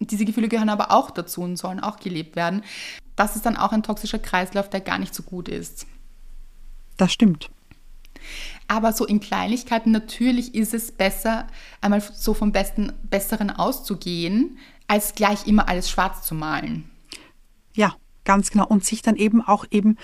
diese 0.01 0.25
Gefühle 0.25 0.49
gehören 0.49 0.69
aber 0.69 0.93
auch 0.93 1.11
dazu 1.11 1.43
und 1.43 1.57
sollen 1.57 1.81
auch 1.81 1.99
gelebt 1.99 2.37
werden. 2.37 2.63
Das 3.17 3.35
ist 3.35 3.45
dann 3.45 3.57
auch 3.57 3.73
ein 3.73 3.83
toxischer 3.83 4.21
Kreislauf, 4.21 4.71
der 4.71 4.81
gar 4.81 4.99
nicht 4.99 5.13
so 5.13 5.25
gut 5.25 5.49
ist. 5.49 5.87
Das 6.97 7.13
stimmt. 7.13 7.51
Aber 8.69 8.93
so 8.93 9.07
in 9.07 9.19
Kleinigkeiten, 9.19 9.91
natürlich 9.91 10.55
ist 10.55 10.75
es 10.75 10.93
besser, 10.93 11.47
einmal 11.81 12.01
so 12.01 12.35
vom 12.35 12.53
Besten, 12.53 12.93
Besseren 13.03 13.51
auszugehen, 13.51 14.59
als 14.87 15.15
gleich 15.15 15.47
immer 15.47 15.69
alles 15.69 15.91
schwarz 15.91 16.23
zu 16.23 16.35
malen. 16.35 16.89
Ja, 17.75 17.97
ganz 18.29 18.51
genau. 18.51 18.67
Und 18.67 18.85
sich 18.85 19.01
dann 19.03 19.17
eben 19.17 19.41
auch 19.41 19.65
eben 19.71 19.97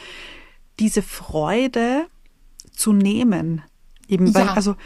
diese 0.80 1.02
Freude 1.02 2.06
zu 2.72 2.92
nehmen. 2.92 3.62
Eben, 4.08 4.34
weil, 4.34 4.46
ja. 4.46 4.54
also, 4.54 4.76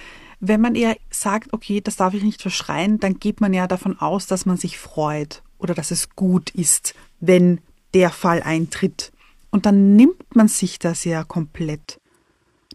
wenn 0.41 0.61
man 0.61 0.75
eher 0.75 0.97
sagt, 1.09 1.53
okay, 1.53 1.81
das 1.81 1.97
darf 1.97 2.15
ich 2.15 2.25
nicht 2.25 2.43
verschreien, 2.43 2.99
dann 2.99 3.19
geht 3.19 3.41
man 3.41 3.55
ja 3.55 3.69
davon 3.69 3.99
aus, 3.99 4.27
dass 4.27 4.45
man 4.45 4.57
sich 4.57 4.77
freut 4.77 5.43
oder 5.57 5.73
dass 5.73 5.93
es 5.93 6.11
gut 6.11 6.51
ist, 6.51 6.95
wenn 7.21 7.61
der 7.95 8.11
Fall 8.11 8.43
eintritt. 8.43 9.13
Und 9.51 9.67
dann 9.67 9.95
nimmt 9.97 10.35
man 10.35 10.49
sich 10.49 10.81
das 10.81 11.05
ja 11.05 11.23
komplett. 11.23 12.01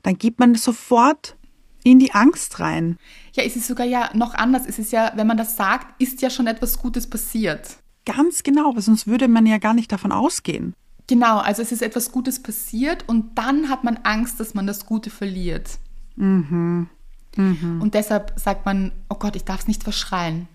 Dann 0.02 0.18
geht 0.18 0.40
man 0.40 0.56
sofort 0.56 1.36
in 1.84 2.00
die 2.00 2.14
Angst 2.14 2.62
rein. 2.62 2.98
Ja, 3.34 3.44
es 3.44 3.58
ist 3.58 3.68
sogar 3.68 3.86
ja 3.86 4.10
noch 4.14 4.34
anders. 4.34 4.64
Es 4.66 4.80
ist 4.80 4.94
ja, 4.94 5.12
wenn 5.16 5.28
man 5.28 5.38
das 5.38 5.58
sagt, 5.58 6.02
ist 6.02 6.22
ja 6.22 6.30
schon 6.30 6.48
etwas 6.48 6.80
Gutes 6.80 7.10
passiert. 7.10 7.78
Ganz 8.06 8.44
genau, 8.44 8.74
sonst 8.78 9.08
würde 9.08 9.28
man 9.28 9.46
ja 9.46 9.58
gar 9.58 9.74
nicht 9.74 9.92
davon 9.92 10.12
ausgehen. 10.12 10.74
Genau, 11.08 11.40
also 11.40 11.62
es 11.62 11.72
ist 11.72 11.82
etwas 11.82 12.12
Gutes 12.12 12.42
passiert 12.42 13.08
und 13.08 13.38
dann 13.38 13.70
hat 13.70 13.84
man 13.84 13.98
Angst, 14.04 14.40
dass 14.40 14.54
man 14.54 14.68
das 14.68 14.86
Gute 14.86 15.10
verliert. 15.10 15.78
Mhm. 16.16 16.90
Mhm. 17.36 17.82
Und 17.82 17.94
deshalb 17.94 18.34
sagt 18.40 18.66
man, 18.66 18.92
oh 19.10 19.16
Gott, 19.16 19.36
ich 19.36 19.44
darf 19.44 19.62
es 19.62 19.68
nicht 19.68 19.84
verschreien. 19.84 20.48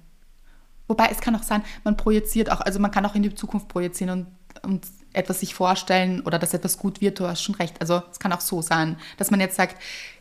Wobei 0.86 1.08
es 1.10 1.20
kann 1.20 1.36
auch 1.36 1.42
sein, 1.42 1.62
man 1.84 1.96
projiziert 1.96 2.50
auch, 2.50 2.60
also 2.62 2.78
man 2.80 2.90
kann 2.90 3.04
auch 3.04 3.14
in 3.14 3.22
die 3.22 3.34
Zukunft 3.34 3.68
projizieren 3.68 4.26
und, 4.62 4.64
und 4.64 4.86
etwas 5.12 5.40
sich 5.40 5.54
vorstellen 5.54 6.22
oder 6.22 6.38
dass 6.38 6.54
etwas 6.54 6.78
gut 6.78 7.00
wird, 7.00 7.20
du 7.20 7.26
hast 7.26 7.42
schon 7.42 7.56
recht. 7.56 7.80
Also 7.80 8.02
es 8.10 8.18
kann 8.18 8.32
auch 8.32 8.40
so 8.40 8.62
sein, 8.62 8.96
dass 9.18 9.30
man 9.30 9.40
jetzt 9.40 9.56
sagt, 9.56 9.76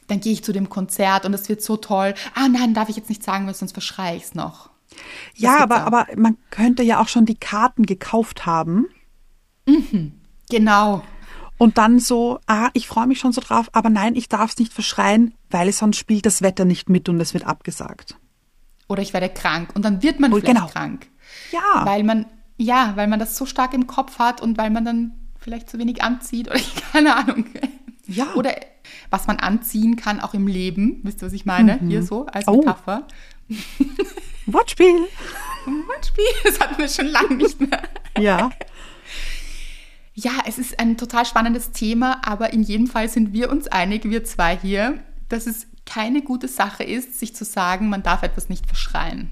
dann 0.08 0.20
gehe 0.20 0.34
ich 0.34 0.44
zu 0.44 0.52
dem 0.52 0.70
Konzert 0.70 1.26
und 1.26 1.34
es 1.34 1.48
wird 1.48 1.62
so 1.62 1.78
toll. 1.78 2.14
Ah 2.34 2.48
nein, 2.50 2.74
darf 2.74 2.90
ich 2.90 2.96
jetzt 2.96 3.10
nicht 3.10 3.24
sagen, 3.24 3.48
weil 3.48 3.54
sonst 3.54 3.74
verschreie 3.74 4.18
ich 4.18 4.24
es 4.24 4.36
noch. 4.36 4.70
Ja, 5.36 5.60
aber, 5.60 5.82
aber 5.82 6.08
man 6.16 6.38
könnte 6.50 6.84
ja 6.84 7.02
auch 7.02 7.08
schon 7.08 7.26
die 7.26 7.36
Karten 7.36 7.86
gekauft 7.86 8.46
haben. 8.46 8.88
Mhm, 9.66 10.14
genau. 10.50 11.04
Und 11.58 11.78
dann 11.78 12.00
so, 12.00 12.40
ah, 12.46 12.70
ich 12.74 12.88
freue 12.88 13.08
mich 13.08 13.20
schon 13.20 13.32
so 13.32 13.42
drauf, 13.42 13.70
aber 13.74 13.90
nein, 13.90 14.16
ich 14.16 14.30
darf 14.30 14.52
es 14.52 14.60
nicht 14.60 14.74
verschreien, 14.74 15.34
weil 15.50 15.72
sonst 15.72 15.98
spielt 15.98 16.26
das 16.26 16.42
Wetter 16.42 16.66
nicht 16.66 16.90
mit 16.90 17.10
und 17.10 17.20
es 17.20 17.34
wird 17.34 17.46
abgesagt. 17.46 18.16
Oder 18.88 19.02
ich 19.02 19.14
werde 19.14 19.30
krank 19.30 19.70
und 19.74 19.84
dann 19.84 20.04
wird 20.04 20.20
man 20.20 20.32
oh, 20.32 20.38
vielleicht 20.38 20.56
genau. 20.56 20.68
krank. 20.68 21.08
Ja. 21.52 21.86
Weil 21.86 22.04
man, 22.04 22.26
ja, 22.58 22.94
weil 22.96 23.08
man 23.08 23.20
das 23.20 23.36
so 23.36 23.46
stark 23.46 23.74
im 23.74 23.88
Kopf 23.88 24.20
hat 24.20 24.40
und 24.40 24.58
weil 24.58 24.70
man 24.70 24.86
dann 24.86 25.12
vielleicht 25.40 25.70
zu 25.70 25.78
wenig 25.80 26.04
anzieht 26.04 26.48
oder 26.48 26.60
keine 26.92 27.16
Ahnung. 27.16 27.46
Ja. 28.06 28.34
Oder 28.36 28.56
was 29.10 29.28
man 29.28 29.38
anziehen 29.38 29.96
kann, 29.96 30.22
auch 30.22 30.34
im 30.34 30.48
Leben. 30.48 31.02
Wisst 31.04 31.22
ihr, 31.22 31.26
was 31.26 31.34
ich 31.34 31.46
meine? 31.46 31.80
Mhm. 31.82 31.90
Hier 31.90 32.04
so 32.04 32.26
als 32.28 32.48
oh. 32.48 32.58
Metapher. 32.58 33.08
Wortspiel. 34.48 35.08
Wortspiel, 35.66 36.26
das 36.44 36.60
hatten 36.60 36.78
wir 36.78 36.88
schon 36.88 37.08
lange 37.08 37.36
nicht 37.36 37.60
mehr. 37.60 37.84
Ja. 38.18 38.50
Ja, 40.14 40.32
es 40.48 40.58
ist 40.58 40.80
ein 40.80 40.98
total 40.98 41.26
spannendes 41.26 41.72
Thema, 41.72 42.22
aber 42.26 42.52
in 42.52 42.64
jedem 42.64 42.88
Fall 42.88 43.08
sind 43.08 43.34
wir 43.34 43.52
uns 43.52 43.68
einig, 43.68 44.06
wir 44.06 44.24
zwei 44.24 44.58
hier, 44.58 45.04
dass 45.30 45.46
es 45.46 45.68
keine 45.86 46.22
gute 46.24 46.48
Sache 46.48 46.84
ist, 46.84 47.20
sich 47.20 47.36
zu 47.36 47.46
sagen, 47.46 47.90
man 47.90 48.02
darf 48.02 48.24
etwas 48.24 48.50
nicht 48.50 48.66
verschreien. 48.66 49.32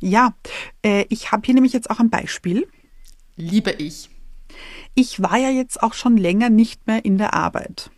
Ja, 0.00 0.34
äh, 0.82 1.04
ich 1.10 1.32
habe 1.32 1.42
hier 1.44 1.54
nämlich 1.54 1.72
jetzt 1.72 1.90
auch 1.90 2.00
ein 2.00 2.10
Beispiel. 2.10 2.66
Liebe 3.36 3.72
ich. 3.72 4.08
Ich 4.94 5.22
war 5.22 5.36
ja 5.36 5.50
jetzt 5.50 5.82
auch 5.82 5.94
schon 5.94 6.16
länger 6.16 6.50
nicht 6.50 6.86
mehr 6.86 7.04
in 7.04 7.18
der 7.18 7.34
Arbeit. 7.34 7.90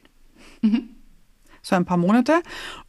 Mhm. 0.61 0.93
So 1.64 1.74
ein 1.74 1.87
paar 1.87 1.96
Monate. 1.96 2.42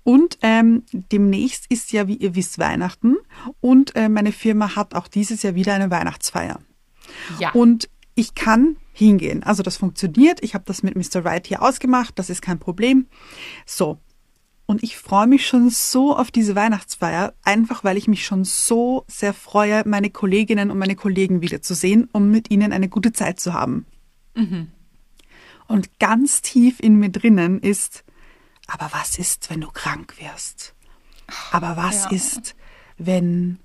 Und 0.04 0.38
ähm, 0.42 0.84
demnächst 0.92 1.66
ist 1.72 1.94
ja, 1.94 2.08
wie 2.08 2.18
ihr 2.18 2.36
wisst, 2.36 2.60
Weihnachten. 2.60 3.16
Und 3.62 3.96
äh, 3.96 4.10
meine 4.10 4.34
Firma 4.34 4.76
hat 4.76 4.94
auch 4.94 5.08
dieses 5.08 5.44
Jahr 5.44 5.56
wieder 5.56 5.74
eine 5.74 5.90
Weihnachtsfeier. 5.90 6.60
Ja. 7.40 7.52
Und 7.52 7.90
ich 8.16 8.36
kann 8.36 8.76
hingehen. 8.92 9.44
Also 9.44 9.64
das 9.64 9.78
funktioniert. 9.78 10.44
Ich 10.44 10.54
habe 10.54 10.66
das 10.68 10.84
mit 10.84 10.96
Mr. 10.96 11.24
Wright 11.24 11.48
hier 11.48 11.62
ausgemacht. 11.62 12.20
Das 12.20 12.30
ist 12.30 12.42
kein 12.42 12.60
Problem. 12.60 13.08
So. 13.66 14.00
Und 14.66 14.84
ich 14.84 14.98
freue 14.98 15.28
mich 15.28 15.46
schon 15.46 15.70
so 15.70 16.16
auf 16.16 16.32
diese 16.32 16.56
Weihnachtsfeier, 16.56 17.34
einfach 17.44 17.84
weil 17.84 17.98
ich 17.98 18.08
mich 18.08 18.26
schon 18.26 18.44
so 18.44 19.06
sehr 19.08 19.34
freue, 19.34 19.84
meine 19.86 20.10
Kolleginnen 20.10 20.72
und 20.72 20.80
meine 20.80 20.96
Kollegen 20.96 21.42
wiederzusehen, 21.42 22.10
um 22.12 22.32
mit 22.32 22.50
ihnen 22.50 22.74
eine 22.74 22.90
gute 22.90 23.14
Zeit 23.14 23.40
zu 23.40 23.54
haben. 23.54 23.86
Mhm. 24.34 24.72
Und 25.68 26.00
ganz 26.00 26.42
tief 26.42 26.80
in 26.80 26.96
mir 26.96 27.10
drinnen 27.10 27.60
ist, 27.60 28.05
aber 28.68 28.90
was 28.92 29.18
ist, 29.18 29.50
wenn 29.50 29.62
du 29.62 29.70
krank 29.70 30.16
wirst? 30.20 30.74
Aber 31.52 31.78
was 31.78 32.06
ja. 32.06 32.12
ist, 32.12 32.56
wenn 32.98 33.60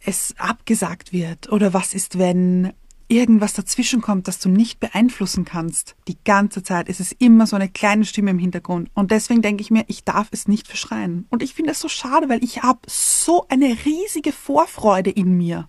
es 0.00 0.34
abgesagt 0.38 1.12
wird? 1.12 1.50
Oder 1.50 1.72
was 1.72 1.94
ist, 1.94 2.18
wenn 2.18 2.72
irgendwas 3.08 3.52
dazwischen 3.52 4.00
kommt, 4.00 4.26
das 4.28 4.38
du 4.38 4.48
nicht 4.48 4.80
beeinflussen 4.80 5.44
kannst, 5.44 5.94
die 6.08 6.18
ganze 6.24 6.62
Zeit, 6.62 6.88
ist 6.88 7.00
es 7.00 7.12
immer 7.12 7.46
so 7.46 7.56
eine 7.56 7.68
kleine 7.68 8.04
Stimme 8.04 8.30
im 8.30 8.38
Hintergrund. 8.38 8.90
Und 8.94 9.10
deswegen 9.10 9.42
denke 9.42 9.62
ich 9.62 9.70
mir, 9.70 9.84
ich 9.86 10.04
darf 10.04 10.28
es 10.32 10.48
nicht 10.48 10.66
verschreien. 10.66 11.26
Und 11.30 11.42
ich 11.42 11.54
finde 11.54 11.72
es 11.72 11.80
so 11.80 11.88
schade, 11.88 12.28
weil 12.28 12.42
ich 12.42 12.62
habe 12.62 12.80
so 12.86 13.46
eine 13.48 13.76
riesige 13.84 14.32
Vorfreude 14.32 15.10
in 15.10 15.36
mir. 15.36 15.68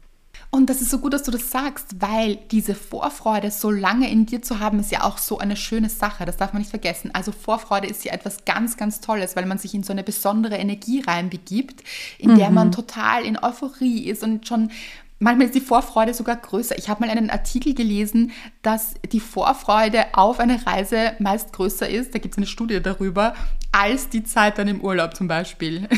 Und 0.49 0.69
das 0.69 0.81
ist 0.81 0.91
so 0.91 0.99
gut, 0.99 1.13
dass 1.13 1.23
du 1.23 1.31
das 1.31 1.51
sagst, 1.51 2.01
weil 2.01 2.37
diese 2.51 2.73
Vorfreude 2.73 3.51
so 3.51 3.69
lange 3.69 4.09
in 4.09 4.25
dir 4.25 4.41
zu 4.41 4.59
haben, 4.59 4.79
ist 4.79 4.91
ja 4.91 5.03
auch 5.03 5.17
so 5.17 5.39
eine 5.39 5.57
schöne 5.57 5.89
Sache. 5.89 6.25
Das 6.25 6.37
darf 6.37 6.53
man 6.53 6.61
nicht 6.61 6.69
vergessen. 6.69 7.11
Also 7.13 7.31
Vorfreude 7.31 7.87
ist 7.87 8.05
ja 8.05 8.13
etwas 8.13 8.45
ganz, 8.45 8.77
ganz 8.77 9.01
Tolles, 9.01 9.35
weil 9.35 9.45
man 9.45 9.57
sich 9.57 9.73
in 9.73 9.83
so 9.83 9.91
eine 9.91 10.03
besondere 10.03 10.55
Energie 10.55 11.01
reinbegibt, 11.01 11.83
in 12.17 12.31
mhm. 12.31 12.37
der 12.37 12.49
man 12.49 12.71
total 12.71 13.25
in 13.25 13.37
Euphorie 13.37 14.05
ist 14.05 14.23
und 14.23 14.47
schon 14.47 14.71
Manchmal 15.19 15.47
ist 15.47 15.55
die 15.55 15.61
Vorfreude 15.61 16.13
sogar 16.13 16.35
größer. 16.35 16.77
Ich 16.77 16.89
habe 16.89 17.03
mal 17.03 17.09
einen 17.09 17.31
Artikel 17.31 17.73
gelesen, 17.73 18.31
dass 18.61 18.93
die 19.11 19.19
Vorfreude 19.19 20.05
auf 20.13 20.39
eine 20.39 20.63
Reise 20.67 21.13
meist 21.17 21.53
größer 21.53 21.89
ist, 21.89 22.13
da 22.13 22.19
gibt 22.19 22.35
es 22.35 22.37
eine 22.37 22.45
Studie 22.45 22.81
darüber, 22.81 23.33
als 23.71 24.09
die 24.09 24.23
Zeit 24.23 24.59
dann 24.59 24.67
im 24.67 24.81
Urlaub 24.81 25.15
zum 25.15 25.27
Beispiel. 25.27 25.89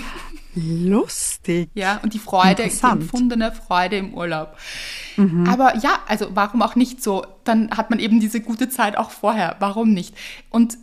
Lustig. 0.60 1.70
Ja, 1.74 2.00
und 2.04 2.14
die 2.14 2.20
Freude, 2.20 2.64
die 2.64 2.86
empfundene 2.86 3.52
Freude 3.52 3.98
im 3.98 4.14
Urlaub. 4.14 4.58
Mhm. 5.16 5.48
Aber 5.48 5.78
ja, 5.78 6.00
also 6.08 6.28
warum 6.34 6.62
auch 6.62 6.76
nicht 6.76 7.02
so? 7.04 7.26
Dann 7.44 7.72
hat 7.72 7.90
man 7.90 8.00
eben 8.00 8.20
diese 8.20 8.42
gute 8.42 8.70
Zeit 8.70 8.98
auch 8.98 9.12
vorher. 9.12 9.56
Warum 9.60 9.94
nicht? 9.94 10.16
Und 10.50 10.78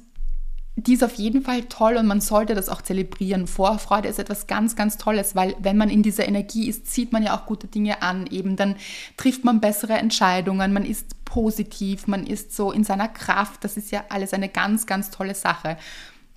die 0.78 0.92
ist 0.92 1.02
auf 1.02 1.14
jeden 1.14 1.40
Fall 1.40 1.64
toll 1.64 1.96
und 1.96 2.06
man 2.06 2.20
sollte 2.20 2.54
das 2.54 2.68
auch 2.68 2.82
zelebrieren. 2.82 3.46
Vorfreude 3.46 4.08
ist 4.08 4.18
etwas 4.18 4.46
ganz, 4.46 4.76
ganz 4.76 4.98
Tolles, 4.98 5.34
weil 5.34 5.56
wenn 5.58 5.78
man 5.78 5.88
in 5.88 6.02
dieser 6.02 6.28
Energie 6.28 6.68
ist, 6.68 6.86
zieht 6.86 7.12
man 7.12 7.22
ja 7.22 7.34
auch 7.34 7.46
gute 7.46 7.66
Dinge 7.66 8.02
an. 8.02 8.26
Eben 8.26 8.56
dann 8.56 8.76
trifft 9.16 9.42
man 9.42 9.60
bessere 9.60 9.94
Entscheidungen, 9.94 10.74
man 10.74 10.84
ist 10.84 11.24
positiv, 11.24 12.06
man 12.06 12.26
ist 12.26 12.54
so 12.54 12.72
in 12.72 12.84
seiner 12.84 13.08
Kraft. 13.08 13.64
Das 13.64 13.78
ist 13.78 13.90
ja 13.90 14.04
alles 14.10 14.34
eine 14.34 14.50
ganz, 14.50 14.86
ganz 14.86 15.10
tolle 15.10 15.34
Sache. 15.34 15.78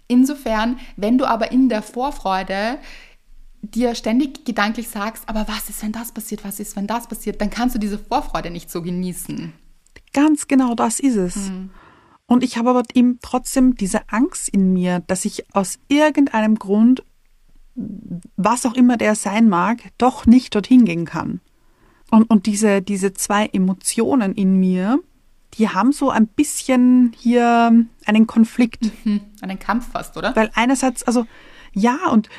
Insofern, 0.07 0.79
wenn 0.95 1.17
du 1.17 1.25
aber 1.25 1.51
in 1.51 1.67
der 1.67 1.81
Vorfreude 1.81 2.77
dir 3.61 3.95
ständig 3.95 4.45
gedanklich 4.45 4.89
sagst, 4.89 5.27
aber 5.27 5.47
was 5.47 5.69
ist, 5.69 5.83
wenn 5.83 5.91
das 5.91 6.11
passiert, 6.11 6.43
was 6.43 6.59
ist, 6.59 6.75
wenn 6.75 6.87
das 6.87 7.07
passiert, 7.07 7.41
dann 7.41 7.49
kannst 7.49 7.75
du 7.75 7.79
diese 7.79 7.99
Vorfreude 7.99 8.49
nicht 8.51 8.71
so 8.71 8.81
genießen. 8.81 9.53
Ganz 10.13 10.47
genau 10.47 10.75
das 10.75 10.99
ist 10.99 11.15
es. 11.15 11.35
Hm. 11.35 11.69
Und 12.25 12.43
ich 12.43 12.57
habe 12.57 12.69
aber 12.69 12.83
eben 12.93 13.19
trotzdem 13.21 13.75
diese 13.75 14.07
Angst 14.09 14.49
in 14.49 14.73
mir, 14.73 15.01
dass 15.07 15.25
ich 15.25 15.53
aus 15.55 15.79
irgendeinem 15.87 16.55
Grund, 16.55 17.03
was 17.75 18.65
auch 18.65 18.75
immer 18.75 18.97
der 18.97 19.15
sein 19.15 19.49
mag, 19.49 19.79
doch 19.97 20.25
nicht 20.25 20.53
dorthin 20.53 20.85
gehen 20.85 21.05
kann. 21.05 21.41
Und, 22.11 22.29
und 22.29 22.45
diese, 22.45 22.81
diese 22.81 23.13
zwei 23.13 23.47
Emotionen 23.47 24.33
in 24.33 24.59
mir, 24.59 24.99
die 25.55 25.69
haben 25.69 25.91
so 25.91 26.09
ein 26.09 26.27
bisschen 26.27 27.13
hier 27.17 27.85
einen 28.05 28.27
Konflikt. 28.27 28.91
Hm, 29.03 29.21
einen 29.41 29.59
Kampf 29.59 29.91
fast, 29.91 30.15
oder? 30.15 30.35
Weil 30.35 30.51
einerseits, 30.53 31.03
also 31.03 31.25
ja, 31.73 32.09
und 32.11 32.29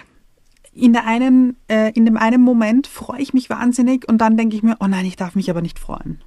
in, 0.73 0.93
der 0.93 1.07
einen, 1.07 1.57
äh, 1.69 1.91
in 1.93 2.05
dem 2.05 2.17
einen 2.17 2.41
Moment 2.43 2.87
freue 2.87 3.21
ich 3.21 3.35
mich 3.35 3.51
wahnsinnig 3.51 4.09
und 4.09 4.19
dann 4.19 4.37
denke 4.37 4.57
ich 4.57 4.63
mir, 4.63 4.77
oh 4.81 4.87
nein, 4.87 5.05
ich 5.07 5.17
darf 5.17 5.35
mich 5.35 5.51
aber 5.51 5.63
nicht 5.63 5.79
freuen. 5.79 6.23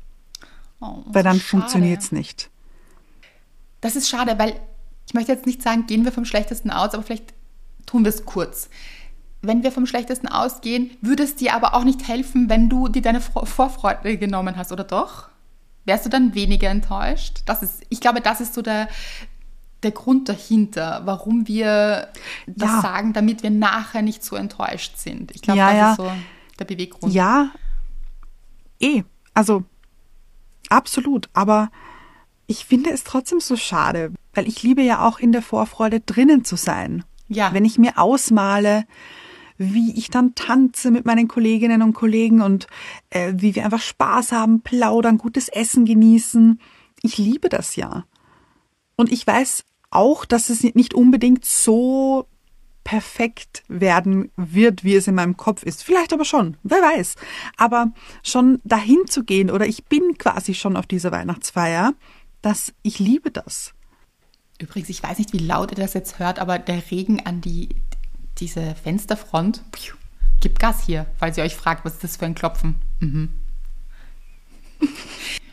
Oh, 0.82 0.98
Weil 1.06 1.24
dann 1.24 1.40
funktioniert 1.40 2.02
es 2.02 2.12
nicht. 2.12 2.50
Das 3.82 3.96
ist 3.96 4.10
schade, 4.10 4.38
weil 4.38 4.56
ich 5.08 5.14
möchte 5.14 5.32
jetzt 5.32 5.46
nicht 5.46 5.62
sagen, 5.62 5.86
gehen 5.88 6.06
wir 6.06 6.12
vom 6.12 6.26
Schlechtesten 6.26 6.72
aus, 6.72 6.94
aber 6.94 7.04
vielleicht 7.04 7.34
tun 7.86 8.04
wir 8.04 8.10
es 8.10 8.26
kurz. 8.26 8.70
Wenn 9.42 9.64
wir 9.64 9.72
vom 9.72 9.86
Schlechtesten 9.86 10.28
ausgehen, 10.28 10.92
würde 11.02 11.24
es 11.24 11.36
dir 11.36 11.54
aber 11.54 11.74
auch 11.74 11.84
nicht 11.84 12.08
helfen, 12.08 12.50
wenn 12.50 12.70
du 12.70 12.88
dir 12.88 13.02
deine 13.02 13.20
Vor- 13.22 13.46
Vorfreude 13.46 14.18
genommen 14.18 14.56
hast, 14.56 14.72
oder 14.72 14.86
doch? 14.86 15.28
Wärst 15.86 16.06
du 16.06 16.10
dann 16.10 16.34
weniger 16.34 16.70
enttäuscht? 16.70 17.42
Das 17.46 17.62
ist, 17.62 17.84
ich 17.90 18.00
glaube, 18.00 18.22
das 18.22 18.40
ist 18.40 18.54
so 18.54 18.62
der, 18.62 18.88
der 19.84 19.92
Grund 19.92 20.30
dahinter, 20.30 21.02
warum 21.06 21.48
wir 21.48 22.10
das 22.48 22.70
Ja. 22.72 22.82
sagen, 22.82 23.14
damit 23.14 23.44
wir 23.44 23.50
nachher 23.50 24.02
nicht 24.02 24.24
so 24.24 24.36
enttäuscht 24.36 24.98
sind. 24.98 25.32
Ich 25.36 25.42
glaube, 25.42 25.60
Ja, 25.60 25.68
das 25.70 25.78
ja. 25.78 25.92
ist 25.92 25.98
so 25.98 26.12
der 26.60 26.66
Beweggrund. 26.66 27.14
Ja, 27.14 27.52
eh. 28.80 29.04
Also 29.34 29.64
absolut. 30.70 31.30
Aber 31.34 31.70
ich 32.48 32.66
finde 32.66 32.92
es 32.92 33.04
trotzdem 33.04 33.40
so 33.40 33.56
schade, 33.56 34.12
weil 34.34 34.48
ich 34.48 34.64
liebe 34.64 34.82
ja 34.82 35.06
auch 35.08 35.20
in 35.20 35.32
der 35.32 35.42
Vorfreude 35.42 36.00
drinnen 36.00 36.44
zu 36.44 36.56
sein. 36.56 37.04
Ja. 37.28 37.54
Wenn 37.54 37.66
ich 37.66 37.78
mir 37.80 37.98
ausmale, 37.98 38.86
wie 39.58 39.98
ich 39.98 40.10
dann 40.10 40.36
tanze 40.36 40.92
mit 40.92 41.06
meinen 41.06 41.28
Kolleginnen 41.28 41.82
und 41.82 41.94
Kollegen 41.94 42.42
und 42.42 42.68
äh, 43.12 43.34
wie 43.36 43.56
wir 43.56 43.64
einfach 43.66 43.82
Spaß 43.82 44.32
haben, 44.32 44.62
plaudern, 44.62 45.18
gutes 45.18 45.48
Essen 45.48 45.86
genießen. 45.86 46.60
Ich 47.02 47.18
liebe 47.18 47.50
das 47.50 47.76
ja. 47.76 48.06
Und 48.96 49.12
ich 49.12 49.26
weiß 49.26 49.64
auch, 49.96 50.26
dass 50.26 50.50
es 50.50 50.64
nicht 50.64 50.94
unbedingt 50.94 51.46
so 51.46 52.28
perfekt 52.84 53.64
werden 53.68 54.32
wird, 54.36 54.84
wie 54.84 54.96
es 54.96 55.08
in 55.08 55.16
meinem 55.16 55.38
Kopf 55.38 55.64
ist. 55.64 55.84
Vielleicht 55.84 56.14
aber 56.14 56.26
schon, 56.26 56.58
wer 56.64 56.80
weiß. 56.80 57.16
Aber 57.58 57.92
schon 58.24 58.60
dahin 58.64 59.08
zu 59.08 59.24
gehen 59.24 59.50
oder 59.50 59.66
ich 59.66 59.86
bin 59.86 60.18
quasi 60.18 60.54
schon 60.54 60.76
auf 60.76 60.86
dieser 60.86 61.12
Weihnachtsfeier, 61.12 61.94
dass 62.42 62.74
ich 62.82 63.00
liebe 63.00 63.32
das. 63.32 63.74
Übrigens, 64.60 64.90
ich 64.90 65.02
weiß 65.02 65.18
nicht, 65.18 65.34
wie 65.34 65.40
laut 65.40 65.72
ihr 65.72 65.78
das 65.78 65.94
jetzt 65.94 66.20
hört, 66.20 66.40
aber 66.40 66.60
der 66.60 66.84
Regen 66.92 67.26
an 67.26 67.42
die, 67.42 67.70
diese 68.40 68.76
Fensterfront 68.76 69.64
piu, 69.72 69.96
gibt 70.42 70.60
Gas 70.60 70.86
hier, 70.86 71.06
falls 71.18 71.38
ihr 71.38 71.44
euch 71.44 71.56
fragt, 71.56 71.86
was 71.86 71.94
ist 71.94 72.04
das 72.04 72.18
für 72.18 72.26
ein 72.26 72.36
Klopfen. 72.36 72.76
Mhm. 73.00 73.30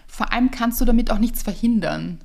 Vor 0.07 0.33
allem 0.33 0.50
kannst 0.50 0.81
du 0.81 0.85
damit 0.85 1.11
auch 1.11 1.18
nichts 1.18 1.42
verhindern. 1.42 2.20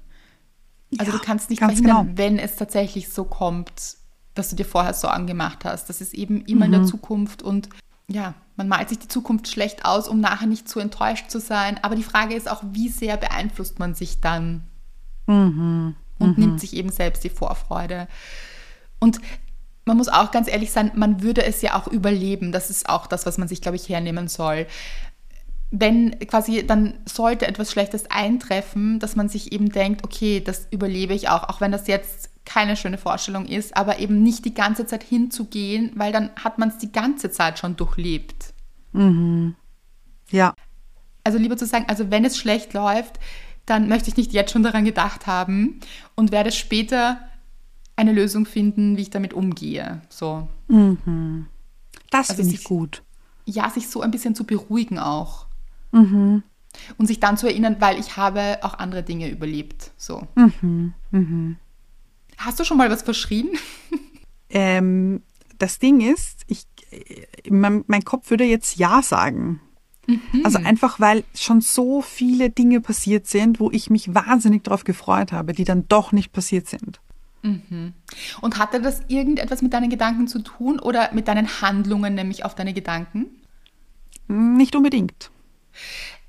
Also 0.99 1.12
Ja, 1.12 1.17
du 1.17 1.23
kannst 1.23 1.49
nicht 1.49 1.60
verhindern, 1.60 2.05
genau. 2.08 2.17
wenn 2.17 2.39
es 2.39 2.55
tatsächlich 2.55 3.10
so 3.10 3.23
kommt, 3.25 3.97
dass 4.34 4.49
du 4.49 4.55
dir 4.55 4.65
vorher 4.65 4.93
Sorgen 4.93 5.27
gemacht 5.27 5.65
hast. 5.65 5.89
Das 5.89 6.01
ist 6.01 6.13
eben 6.13 6.43
immer 6.45 6.65
in 6.65 6.71
Mhm. 6.71 6.75
der 6.75 6.84
Zukunft 6.86 7.41
und 7.41 7.69
ja, 8.08 8.34
man 8.55 8.67
malt 8.67 8.89
sich 8.89 8.99
die 8.99 9.08
Zukunft 9.08 9.47
schlecht 9.47 9.84
aus, 9.86 10.08
um 10.08 10.19
nachher 10.19 10.47
nicht 10.47 10.69
zu 10.69 10.79
enttäuscht 10.79 11.29
zu 11.29 11.39
sein. 11.39 11.79
Aber 11.84 11.95
die 11.95 12.03
Frage 12.03 12.36
ist 12.36 12.49
auch, 12.49 12.62
wie 12.71 12.89
sehr 12.89 13.17
beeinflusst 13.17 13.79
man 13.79 13.95
sich 13.95 14.21
dann 14.21 14.63
Mhm. 15.27 15.95
und 16.19 16.38
nimmt 16.38 16.60
sich 16.60 16.73
eben 16.73 16.89
selbst 16.91 17.23
die 17.23 17.29
Vorfreude. 17.29 18.08
Und 18.99 19.19
man 19.86 19.97
muss 19.97 20.08
auch 20.08 20.31
ganz 20.31 20.47
ehrlich 20.47 20.71
sein, 20.71 20.91
man 20.95 21.21
würde 21.21 21.43
es 21.45 21.62
ja 21.62 21.75
auch 21.75 21.88
überleben. 21.88 22.51
Das 22.51 22.69
ist 22.69 22.89
auch 22.89 23.08
das, 23.08 23.25
was 23.25 23.38
man 23.38 23.47
sich, 23.47 23.62
glaube 23.62 23.75
ich, 23.75 23.88
hernehmen 23.89 24.27
soll. 24.27 24.67
Wenn 25.77 26.17
quasi 26.19 26.65
dann 26.65 26.99
sollte 27.05 27.47
etwas 27.47 27.69
Schlechtes 27.71 28.09
eintreffen, 28.09 28.99
dass 28.99 29.17
man 29.17 29.27
sich 29.27 29.51
eben 29.51 29.69
denkt, 29.69 30.05
okay, 30.05 30.39
das 30.39 30.67
überlebe 30.71 31.13
ich 31.13 31.27
auch, 31.27 31.49
auch 31.49 31.59
wenn 31.59 31.71
das 31.73 31.88
jetzt 31.88 32.29
keine 32.45 32.77
schöne 32.77 32.97
Vorstellung 32.97 33.45
ist, 33.45 33.75
aber 33.75 33.99
eben 33.99 34.23
nicht 34.23 34.45
die 34.45 34.53
ganze 34.53 34.85
Zeit 34.85 35.03
hinzugehen, 35.03 35.91
weil 35.95 36.13
dann 36.13 36.29
hat 36.41 36.59
man 36.59 36.69
es 36.69 36.77
die 36.77 36.91
ganze 36.91 37.29
Zeit 37.31 37.59
schon 37.59 37.75
durchlebt. 37.75 38.53
Ja, 38.93 40.53
Also 41.23 41.38
lieber 41.39 41.57
zu 41.57 41.65
sagen, 41.65 41.85
also 41.88 42.09
wenn 42.11 42.23
es 42.23 42.38
schlecht 42.38 42.73
läuft, 42.73 43.19
dann 43.65 43.89
möchte 43.89 44.09
ich 44.09 44.15
nicht 44.15 44.31
jetzt 44.31 44.51
schon 44.51 44.63
daran 44.63 44.85
gedacht 44.85 45.25
haben 45.27 45.79
und 46.15 46.31
werde 46.31 46.51
später 46.51 47.19
eine 47.95 48.13
Lösung 48.13 48.45
finden, 48.45 48.95
wie 48.95 49.01
ich 49.01 49.09
damit 49.09 49.33
umgehe. 49.33 50.01
So. 50.09 50.47
das 52.11 52.29
Also 52.29 52.43
finde 52.43 52.55
ich 52.55 52.63
gut. 52.63 53.01
Ja, 53.45 53.69
sich 53.69 53.89
so 53.89 54.01
ein 54.01 54.11
bisschen 54.11 54.35
zu 54.35 54.43
beruhigen 54.43 54.99
auch. 54.99 55.44
Und 56.97 57.08
sich 57.08 57.19
dann 57.19 57.38
zu 57.38 57.47
erinnern, 57.47 57.77
weil 57.79 57.99
ich 57.99 58.17
habe 58.17 58.60
auch 58.62 58.75
andere 58.79 59.03
Dinge 59.03 59.29
überlebt. 59.29 59.91
So. 59.97 60.27
Hast 62.38 62.60
du 62.60 62.63
schon 62.65 62.77
mal 62.77 62.89
was 62.89 63.01
verschrien? 63.01 63.49
Ähm, 64.47 65.23
das 65.58 65.79
Ding 65.79 65.99
ist, 65.99 66.43
ich, 66.47 66.65
äh, 66.91 67.49
mein, 67.49 67.84
mein 67.88 68.05
Kopf 68.05 68.29
würde 68.29 68.45
jetzt 68.45 68.77
Ja 68.77 69.01
sagen. 69.01 69.60
Also 70.43 70.60
einfach, 70.60 70.99
weil 70.99 71.23
schon 71.34 71.62
so 71.62 72.01
viele 72.01 72.51
Dinge 72.51 72.79
passiert 72.79 73.25
sind, 73.27 73.60
wo 73.60 73.71
ich 73.71 73.89
mich 73.89 74.13
wahnsinnig 74.13 74.63
darauf 74.63 74.84
gefreut 74.84 75.31
habe, 75.31 75.53
die 75.53 75.63
dann 75.63 75.88
doch 75.88 76.12
nicht 76.12 76.31
passiert 76.31 76.67
sind. 76.67 77.01
Und 78.41 78.60
hatte 78.60 78.81
das 78.81 79.01
irgendetwas 79.08 79.62
mit 79.62 79.73
deinen 79.73 79.89
Gedanken 79.89 80.27
zu 80.27 80.39
tun 80.39 80.79
oder 80.79 81.12
mit 81.13 81.27
deinen 81.27 81.62
Handlungen, 81.62 82.13
nämlich 82.13 82.45
auf 82.45 82.55
deine 82.55 82.73
Gedanken? 82.73 83.25
Nicht 84.27 84.75
unbedingt. 84.75 85.31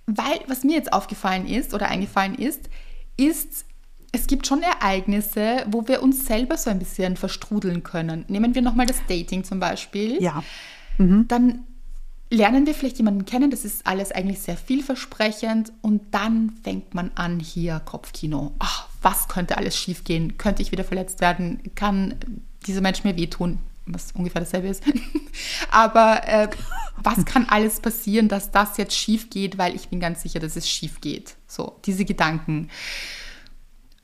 Weil, 0.06 0.40
was 0.46 0.64
mir 0.64 0.76
jetzt 0.76 0.92
aufgefallen 0.92 1.46
ist 1.46 1.74
oder 1.74 1.88
eingefallen 1.88 2.36
ist, 2.36 2.68
ist, 3.16 3.64
es 4.12 4.26
gibt 4.26 4.46
schon 4.46 4.62
Ereignisse, 4.62 5.66
wo 5.68 5.88
wir 5.88 6.02
uns 6.02 6.26
selber 6.26 6.56
so 6.56 6.70
ein 6.70 6.78
bisschen 6.78 7.16
verstrudeln 7.16 7.82
können. 7.82 8.24
Nehmen 8.28 8.54
wir 8.54 8.62
nochmal 8.62 8.86
das 8.86 8.98
Dating 9.08 9.44
zum 9.44 9.58
Beispiel. 9.58 10.22
Ja. 10.22 10.44
Dann 10.98 11.64
lernen 12.30 12.66
wir 12.66 12.74
vielleicht 12.74 12.98
jemanden 12.98 13.24
kennen, 13.24 13.50
das 13.50 13.64
ist 13.64 13.86
alles 13.86 14.12
eigentlich 14.12 14.40
sehr 14.40 14.56
vielversprechend 14.56 15.72
und 15.82 16.02
dann 16.12 16.52
fängt 16.62 16.94
man 16.94 17.10
an 17.14 17.40
hier 17.40 17.80
Kopfkino. 17.80 18.52
Ach, 18.58 18.88
was 19.02 19.28
könnte 19.28 19.58
alles 19.58 19.76
schiefgehen? 19.76 20.38
Könnte 20.38 20.62
ich 20.62 20.72
wieder 20.72 20.84
verletzt 20.84 21.20
werden? 21.20 21.60
Kann 21.74 22.14
dieser 22.66 22.80
Mensch 22.80 23.04
mir 23.04 23.16
wehtun? 23.16 23.58
Was 23.86 24.12
ungefähr 24.12 24.42
dasselbe 24.42 24.68
ist. 24.68 24.82
Aber 25.70 26.26
äh, 26.26 26.48
was 26.96 27.24
kann 27.24 27.46
alles 27.48 27.80
passieren, 27.80 28.28
dass 28.28 28.50
das 28.50 28.76
jetzt 28.76 28.96
schief 28.96 29.30
geht, 29.30 29.58
weil 29.58 29.74
ich 29.74 29.88
bin 29.88 30.00
ganz 30.00 30.22
sicher, 30.22 30.40
dass 30.40 30.56
es 30.56 30.68
schief 30.68 31.00
geht. 31.00 31.36
So, 31.46 31.80
diese 31.84 32.04
Gedanken. 32.04 32.68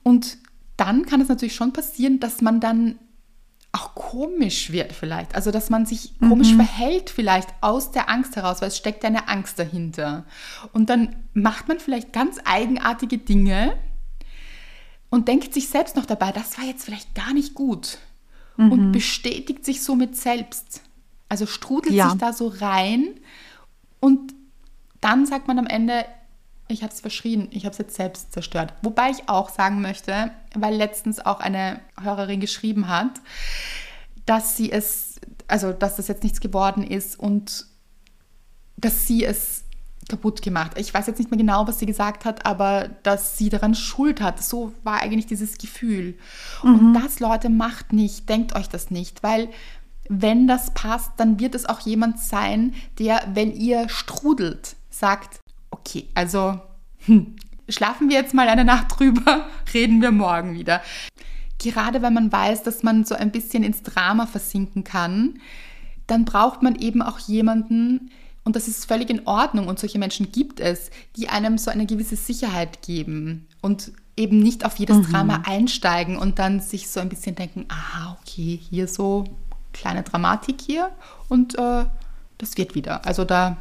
Und 0.03 0.39
dann 0.77 1.07
kann 1.07 1.21
es 1.21 1.29
natürlich 1.29 1.55
schon 1.55 1.73
passieren, 1.73 2.21
dass 2.21 2.41
man 2.41 2.61
dann 2.61 2.99
auch 3.73 3.95
komisch 3.95 4.71
wird 4.71 4.93
vielleicht. 4.93 5.35
Also, 5.35 5.51
dass 5.51 5.71
man 5.71 5.87
sich 5.87 6.19
komisch 6.19 6.55
verhält 6.55 7.09
vielleicht 7.09 7.49
aus 7.63 7.91
der 7.91 8.11
Angst 8.11 8.37
heraus, 8.37 8.61
weil 8.61 8.69
es 8.69 8.77
steckt 8.77 9.05
eine 9.05 9.29
Angst 9.29 9.59
dahinter. 9.59 10.27
Und 10.73 10.91
dann 10.91 11.17
macht 11.33 11.69
man 11.69 11.81
vielleicht 11.81 12.13
ganz 12.13 12.39
eigenartige 12.45 13.17
Dinge 13.17 13.79
und 15.09 15.29
denkt 15.29 15.55
sich 15.55 15.69
selbst 15.69 15.97
noch 15.97 16.05
dabei, 16.05 16.33
das 16.33 16.59
war 16.59 16.67
jetzt 16.67 16.85
vielleicht 16.85 17.15
gar 17.15 17.33
nicht 17.33 17.55
gut. 17.55 17.99
Und 18.57 18.93
bestätigt 18.93 19.65
sich 19.65 19.83
somit 19.83 20.17
selbst. 20.17 20.83
Also 21.29 21.47
strudelt 21.47 21.95
Ja. 21.95 22.11
sich 22.11 22.19
da 22.19 22.33
so 22.33 22.49
rein 22.49 23.09
und 24.01 24.35
dann 25.01 25.27
sagt 25.27 25.49
man 25.49 25.59
am 25.59 25.67
Ende, 25.67 26.05
ich 26.69 26.83
habe 26.83 26.93
es 26.93 27.01
verschrien, 27.01 27.49
ich 27.51 27.65
habe 27.65 27.73
es 27.73 27.79
jetzt 27.79 27.97
selbst 27.97 28.33
zerstört. 28.33 28.75
Wobei 28.83 29.11
ich 29.11 29.29
auch 29.29 29.49
sagen 29.51 29.81
möchte, 29.81 30.31
weil 30.55 30.75
letztens 30.75 31.21
auch 31.21 31.41
eine 31.41 31.81
Hörerin 32.01 32.41
geschrieben 32.41 32.89
hat, 32.89 33.21
dass 34.27 34.57
sie 34.57 34.71
es, 34.71 35.21
also 35.49 35.73
dass 35.73 35.97
das 35.97 36.09
jetzt 36.09 36.23
nichts 36.23 36.41
geworden 36.41 36.85
ist 36.85 37.19
und 37.19 37.67
dass 38.77 39.07
sie 39.07 39.25
es 39.25 39.62
kaputt 40.09 40.43
gemacht. 40.43 40.73
Ich 40.77 40.93
weiß 40.93 41.07
jetzt 41.07 41.19
nicht 41.19 41.31
mehr 41.31 41.39
genau, 41.39 41.67
was 41.67 41.79
sie 41.79 41.87
gesagt 41.87 42.25
hat, 42.25 42.45
aber 42.45 42.91
dass 43.03 43.39
sie 43.39 43.49
daran 43.49 43.75
Schuld 43.75 44.21
hat. 44.21 44.43
So 44.43 44.73
war 44.83 45.01
eigentlich 45.01 45.27
dieses 45.27 45.59
Gefühl. 45.59 46.19
Und 46.63 46.95
das, 46.95 47.21
Leute, 47.21 47.49
macht 47.49 47.93
nicht, 47.93 48.29
denkt 48.29 48.55
euch 48.55 48.69
das 48.69 48.91
nicht, 48.91 49.23
weil 49.23 49.49
wenn 50.09 50.47
das 50.47 50.75
passt, 50.75 51.13
dann 51.17 51.41
wird 51.41 51.55
es 51.55 51.67
auch 51.67 51.81
jemand 51.81 52.19
sein, 52.19 52.75
der, 52.99 53.23
wenn 53.33 53.53
ihr 53.55 53.89
strudelt, 53.89 54.77
sagt, 54.91 55.41
okay, 55.71 56.09
also 56.15 56.61
hm, 57.07 57.37
schlafen 57.69 58.09
wir 58.09 58.17
jetzt 58.17 58.35
mal 58.35 58.49
eine 58.49 58.65
Nacht 58.65 58.99
drüber, 58.99 59.47
reden 59.75 60.03
wir 60.03 60.11
morgen 60.11 60.55
wieder. 60.55 60.83
Gerade 61.59 62.03
wenn 62.03 62.13
man 62.13 62.33
weiß, 62.33 62.63
dass 62.65 62.83
man 62.83 63.05
so 63.05 63.15
ein 63.15 63.31
bisschen 63.31 63.63
ins 63.63 63.83
Drama 63.83 64.27
versinken 64.27 64.85
kann, 64.85 65.39
dann 66.07 66.25
braucht 66.25 66.63
man 66.63 66.75
eben 66.75 67.01
auch 67.01 67.21
jemanden, 67.21 68.11
und 68.45 68.57
das 68.57 68.69
ist 68.69 68.87
völlig 68.87 69.11
in 69.11 69.27
Ordnung 69.27 69.69
und 69.69 69.79
solche 69.79 69.99
Menschen 69.99 70.33
gibt 70.33 70.61
es, 70.61 70.91
die 71.17 71.29
einem 71.29 71.59
so 71.59 71.71
eine 71.71 71.87
gewisse 71.87 72.17
Sicherheit 72.17 72.83
geben 72.83 73.47
und 73.61 73.93
eben 74.17 74.41
nicht 74.41 74.65
auf 74.65 74.77
jedes 74.77 75.09
Drama 75.09 75.43
einsteigen 75.47 76.19
und 76.19 76.39
dann 76.39 76.61
sich 76.61 76.91
so 76.91 77.01
ein 77.01 77.09
bisschen 77.09 77.35
denken, 77.35 77.67
aha, 77.69 78.19
okay, 78.21 78.59
hier 78.71 78.89
so 78.89 79.25
kleine 79.73 80.03
Dramatik 80.03 80.61
hier 80.61 80.91
und 81.29 81.59
äh, 81.59 81.87
das 82.39 82.57
wird 82.57 82.75
wieder. 82.75 83.07
Also 83.07 83.25
da 83.25 83.57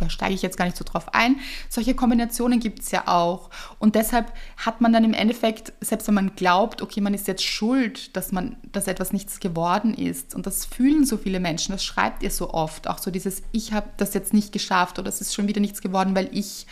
da 0.00 0.08
steige 0.08 0.34
ich 0.34 0.42
jetzt 0.42 0.56
gar 0.56 0.64
nicht 0.64 0.76
so 0.76 0.84
drauf 0.84 1.14
ein. 1.14 1.36
Solche 1.68 1.94
Kombinationen 1.94 2.60
gibt 2.60 2.80
es 2.80 2.90
ja 2.90 3.06
auch. 3.06 3.50
Und 3.78 3.94
deshalb 3.94 4.32
hat 4.56 4.80
man 4.80 4.92
dann 4.92 5.04
im 5.04 5.14
Endeffekt, 5.14 5.72
selbst 5.80 6.06
wenn 6.08 6.14
man 6.14 6.34
glaubt, 6.34 6.82
okay, 6.82 7.00
man 7.00 7.14
ist 7.14 7.28
jetzt 7.28 7.44
schuld, 7.44 8.16
dass 8.16 8.32
man, 8.32 8.56
dass 8.72 8.86
etwas 8.86 9.12
nichts 9.12 9.40
geworden 9.40 9.94
ist. 9.94 10.34
Und 10.34 10.46
das 10.46 10.64
fühlen 10.64 11.04
so 11.04 11.16
viele 11.16 11.40
Menschen, 11.40 11.72
das 11.72 11.84
schreibt 11.84 12.22
ihr 12.22 12.30
so 12.30 12.52
oft. 12.52 12.88
Auch 12.88 12.98
so 12.98 13.10
dieses, 13.10 13.42
ich 13.52 13.72
habe 13.72 13.90
das 13.96 14.14
jetzt 14.14 14.32
nicht 14.32 14.52
geschafft 14.52 14.98
oder 14.98 15.08
es 15.08 15.20
ist 15.20 15.34
schon 15.34 15.48
wieder 15.48 15.60
nichts 15.60 15.80
geworden, 15.80 16.14
weil 16.14 16.28
ich 16.32 16.66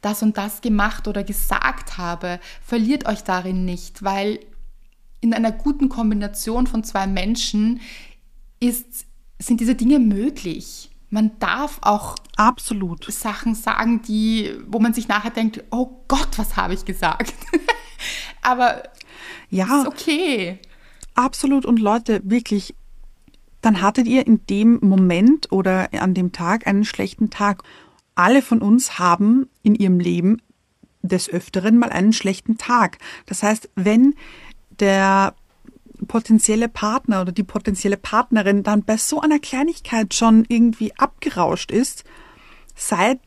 das 0.00 0.22
und 0.22 0.36
das 0.36 0.60
gemacht 0.60 1.08
oder 1.08 1.24
gesagt 1.24 1.96
habe. 1.98 2.40
Verliert 2.64 3.06
euch 3.06 3.24
darin 3.24 3.64
nicht, 3.64 4.02
weil 4.02 4.40
in 5.20 5.32
einer 5.32 5.52
guten 5.52 5.88
Kombination 5.88 6.66
von 6.66 6.84
zwei 6.84 7.06
Menschen 7.06 7.80
ist, 8.60 9.06
sind 9.38 9.60
diese 9.60 9.74
Dinge 9.74 9.98
möglich 9.98 10.91
man 11.12 11.38
darf 11.38 11.78
auch 11.82 12.16
absolut 12.36 13.04
Sachen 13.12 13.54
sagen, 13.54 14.00
die, 14.00 14.56
wo 14.66 14.78
man 14.78 14.94
sich 14.94 15.08
nachher 15.08 15.30
denkt, 15.30 15.62
oh 15.70 15.90
Gott, 16.08 16.38
was 16.38 16.56
habe 16.56 16.72
ich 16.72 16.86
gesagt? 16.86 17.34
Aber 18.42 18.82
ja, 19.50 19.82
ist 19.82 19.86
okay. 19.86 20.58
Absolut 21.14 21.66
und 21.66 21.78
Leute, 21.78 22.22
wirklich, 22.24 22.74
dann 23.60 23.82
hattet 23.82 24.06
ihr 24.06 24.26
in 24.26 24.46
dem 24.46 24.78
Moment 24.80 25.52
oder 25.52 25.90
an 25.92 26.14
dem 26.14 26.32
Tag 26.32 26.66
einen 26.66 26.86
schlechten 26.86 27.28
Tag. 27.28 27.62
Alle 28.14 28.40
von 28.40 28.62
uns 28.62 28.98
haben 28.98 29.50
in 29.62 29.74
ihrem 29.74 30.00
Leben 30.00 30.40
des 31.02 31.28
Öfteren 31.28 31.76
mal 31.78 31.90
einen 31.90 32.14
schlechten 32.14 32.56
Tag. 32.56 32.96
Das 33.26 33.42
heißt, 33.42 33.68
wenn 33.74 34.14
der 34.80 35.34
potenzielle 36.12 36.68
Partner 36.68 37.22
oder 37.22 37.32
die 37.32 37.42
potenzielle 37.42 37.96
Partnerin 37.96 38.62
dann 38.62 38.82
bei 38.82 38.98
so 38.98 39.22
einer 39.22 39.38
Kleinigkeit 39.38 40.12
schon 40.12 40.44
irgendwie 40.46 40.92
abgerauscht 40.98 41.70
ist, 41.70 42.04
seid 42.74 43.18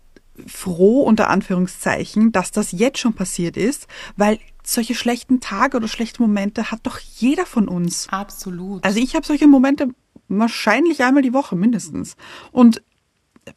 froh 0.46 1.02
unter 1.02 1.32
Anführungszeichen, 1.32 2.32
dass 2.32 2.52
das 2.52 2.72
jetzt 2.74 3.00
schon 3.00 3.16
passiert 3.16 3.58
ist, 3.58 3.88
weil 4.18 4.38
solche 4.64 4.94
schlechten 4.94 5.40
Tage 5.40 5.78
oder 5.78 5.88
schlechte 5.88 6.22
Momente 6.22 6.70
hat 6.70 6.82
doch 6.84 7.00
jeder 7.00 7.48
von 7.48 7.68
uns. 7.68 8.08
Absolut. 8.10 8.86
Also 8.86 9.00
ich 9.00 9.16
habe 9.16 9.26
solche 9.26 9.48
Momente 9.48 9.88
wahrscheinlich 10.28 11.04
einmal 11.04 11.24
die 11.24 11.34
Woche 11.34 11.56
mindestens. 11.56 12.16
Und 12.52 12.84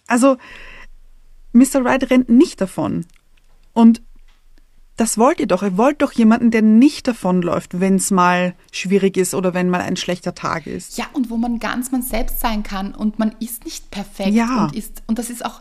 also 0.07 0.39
Mr. 1.53 1.85
Wright 1.85 2.09
rennt 2.11 2.31
nicht 2.31 2.63
davon. 2.63 3.05
Und 3.75 4.01
das 4.99 5.17
wollt 5.17 5.39
ihr 5.39 5.47
doch. 5.47 5.63
Ihr 5.63 5.79
wollt 5.79 6.03
doch 6.03 6.13
jemanden, 6.13 6.51
der 6.51 6.61
nicht 6.61 7.07
davonläuft, 7.07 7.81
wenn 7.81 7.95
es 7.95 8.11
mal 8.11 8.55
schwierig 8.73 9.17
ist 9.17 9.33
oder 9.33 9.55
wenn 9.55 9.71
mal 9.71 9.81
ein 9.81 9.97
schlechter 9.97 10.35
Tag 10.35 10.67
ist. 10.67 10.99
Ja, 10.99 11.07
und 11.13 11.31
wo 11.31 11.37
man 11.37 11.61
ganz 11.61 11.93
man 11.93 12.03
selbst 12.03 12.41
sein 12.41 12.65
kann 12.65 12.95
und 12.95 13.19
man 13.19 13.35
ist 13.39 13.65
nicht 13.65 13.93
perfekt. 13.93 14.33
Ja. 14.33 14.65
Und, 14.65 14.75
ist, 14.75 15.03
und 15.07 15.21
das 15.21 15.31
ist 15.31 15.45
auch, 15.45 15.61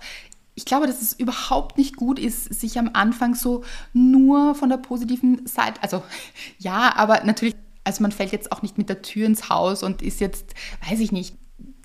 ich 0.55 0.65
glaube, 0.65 0.87
dass 0.87 1.03
es 1.03 1.13
überhaupt 1.13 1.77
nicht 1.77 1.97
gut 1.97 2.17
ist, 2.17 2.45
sich 2.45 2.79
am 2.79 2.89
Anfang 2.93 3.35
so 3.35 3.63
nur 3.93 4.55
von 4.55 4.69
der 4.69 4.77
positiven 4.77 5.45
Seite, 5.45 5.83
also 5.83 6.03
ja, 6.57 6.95
aber 6.95 7.23
natürlich, 7.23 7.55
also 7.83 8.01
man 8.01 8.11
fällt 8.11 8.31
jetzt 8.31 8.51
auch 8.51 8.63
nicht 8.63 8.79
mit 8.79 8.89
der 8.89 9.03
Tür 9.03 9.27
ins 9.27 9.49
Haus 9.49 9.83
und 9.83 10.01
ist 10.01 10.19
jetzt, 10.19 10.55
weiß 10.89 10.99
ich 10.99 11.11
nicht, 11.11 11.35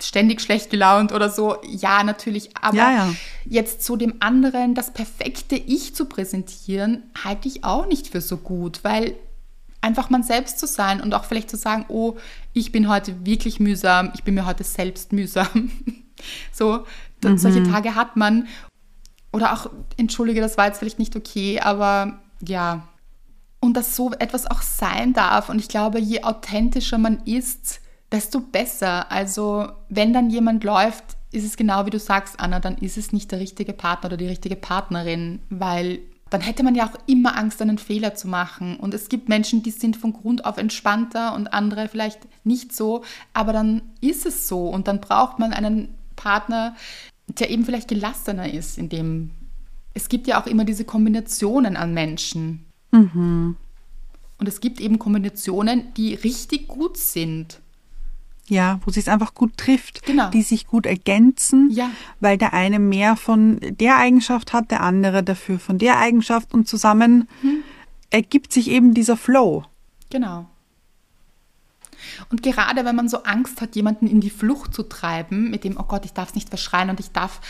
ständig 0.07 0.41
schlecht 0.41 0.71
gelaunt 0.71 1.12
oder 1.12 1.31
so. 1.31 1.57
Ja, 1.67 2.03
natürlich. 2.05 2.57
Aber 2.61 2.77
ja, 2.77 2.93
ja. 2.93 3.15
jetzt 3.45 3.85
so 3.85 3.97
dem 3.97 4.15
anderen 4.21 4.75
das 4.75 4.93
perfekte 4.93 5.57
Ich 5.57 5.95
zu 5.95 6.07
präsentieren, 6.07 7.03
halte 7.25 7.49
ich 7.49 7.65
auch 7.65 7.87
nicht 7.87 8.09
für 8.09 8.21
so 8.21 8.37
gut, 8.37 8.85
weil 8.85 9.15
einfach 9.83 10.11
man 10.11 10.23
selbst 10.23 10.59
zu 10.59 10.67
sein 10.67 11.01
und 11.01 11.12
auch 11.12 11.25
vielleicht 11.25 11.51
zu 11.51 11.57
sagen, 11.57 11.85
oh, 11.88 12.17
ich 12.53 12.73
bin 12.73 12.88
heute 12.88 13.27
wirklich 13.27 13.61
mühsam, 13.61 14.12
ich 14.15 14.23
bin 14.23 14.35
mir 14.35 14.47
heute 14.47 14.65
selbst 14.65 15.12
mühsam. 15.12 15.71
so, 16.53 16.87
mhm. 17.23 17.37
solche 17.37 17.62
Tage 17.65 17.95
hat 17.95 18.17
man. 18.17 18.47
Oder 19.33 19.53
auch, 19.53 19.71
entschuldige, 19.97 20.41
das 20.41 20.57
war 20.57 20.67
jetzt 20.67 20.79
vielleicht 20.79 20.99
nicht 20.99 21.17
okay, 21.17 21.61
aber 21.61 22.21
ja. 22.41 22.87
Und 23.61 23.77
dass 23.77 23.97
so 23.97 24.12
etwas 24.12 24.47
auch 24.51 24.62
sein 24.62 25.12
darf. 25.12 25.49
Und 25.49 25.59
ich 25.59 25.69
glaube, 25.69 26.01
je 26.01 26.23
authentischer 26.23 26.99
man 26.99 27.23
ist, 27.25 27.81
desto 28.12 28.40
besser. 28.40 29.11
Also 29.11 29.68
wenn 29.88 30.12
dann 30.12 30.31
jemand 30.31 30.64
läuft, 30.64 31.16
ist 31.33 31.44
es 31.44 31.57
genau 31.57 31.87
wie 31.87 31.90
du 31.90 31.98
sagst, 31.98 32.38
Anna, 32.38 32.61
dann 32.61 32.77
ist 32.79 32.98
es 32.98 33.12
nicht 33.12 33.33
der 33.33 33.40
richtige 33.40 33.72
Partner 33.72 34.09
oder 34.09 34.16
die 34.16 34.27
richtige 34.27 34.57
Partnerin, 34.57 35.40
weil 35.48 36.01
dann 36.29 36.40
hätte 36.40 36.62
man 36.62 36.75
ja 36.75 36.87
auch 36.87 36.98
immer 37.07 37.37
Angst, 37.37 37.61
einen 37.61 37.79
Fehler 37.79 38.14
zu 38.14 38.29
machen. 38.29 38.77
Und 38.77 38.94
es 38.94 39.09
gibt 39.09 39.29
Menschen, 39.29 39.62
die 39.62 39.70
sind 39.70 39.96
von 39.96 40.12
Grund 40.12 40.44
auf 40.44 40.57
entspannter 40.57 41.35
und 41.35 41.53
andere 41.53 41.88
vielleicht 41.88 42.20
nicht 42.44 42.75
so, 42.75 43.05
aber 43.35 43.53
dann 43.53 43.83
ist 44.01 44.25
es 44.25 44.48
so 44.48 44.68
und 44.68 44.88
dann 44.88 45.01
braucht 45.01 45.38
man 45.38 45.53
einen 45.53 45.94
Partner, 46.16 46.75
der 47.27 47.51
eben 47.51 47.64
vielleicht 47.64 47.88
gelassener 47.88 48.53
ist, 48.53 48.79
in 48.79 48.88
dem 48.88 49.31
es 49.94 50.09
gibt 50.09 50.27
ja 50.27 50.40
auch 50.40 50.46
immer 50.46 50.64
diese 50.64 50.85
Kombinationen 50.85 51.77
an 51.77 51.92
Menschen. 51.92 52.64
Mhm. 52.92 53.57
Und 54.38 54.48
es 54.48 54.61
gibt 54.61 54.81
eben 54.81 54.98
Kombinationen, 54.98 55.92
die 55.94 56.14
richtig 56.14 56.66
gut 56.68 56.96
sind. 56.96 57.61
Ja, 58.48 58.81
wo 58.85 58.90
sich 58.90 59.05
es 59.05 59.09
einfach 59.09 59.35
gut 59.35 59.57
trifft, 59.57 60.05
genau. 60.05 60.28
die 60.31 60.42
sich 60.42 60.66
gut 60.66 60.85
ergänzen, 60.85 61.70
ja. 61.70 61.90
weil 62.20 62.37
der 62.37 62.52
eine 62.52 62.81
mehr 62.81 63.16
von 63.16 63.61
der 63.62 63.96
Eigenschaft 63.96 64.52
hat, 64.52 64.70
der 64.70 64.83
andere 64.83 65.22
dafür 65.22 65.59
von 65.61 65.78
der 65.78 65.98
Eigenschaft 65.98 66.52
und 66.52 66.66
zusammen 66.66 67.28
mhm. 67.42 67.62
ergibt 68.11 68.52
sich 68.52 68.68
eben 68.68 68.94
dieser 68.94 69.16
Flow. 69.16 69.64
Genau. 70.11 70.46
Und 72.31 72.42
gerade 72.42 72.85
wenn 72.85 72.96
man 72.96 73.09
so 73.09 73.22
Angst 73.22 73.61
hat, 73.61 73.76
jemanden 73.76 74.07
in 74.07 74.20
die 74.20 74.31
Flucht 74.31 74.74
zu 74.74 74.83
treiben, 74.83 75.50
mit 75.50 75.64
dem, 75.64 75.78
oh 75.78 75.85
Gott, 75.85 76.05
ich 76.05 76.12
darf 76.12 76.31
es 76.31 76.35
nicht 76.35 76.48
verschreien 76.48 76.90
und 76.90 77.00
ich 77.00 77.12
darf 77.12 77.40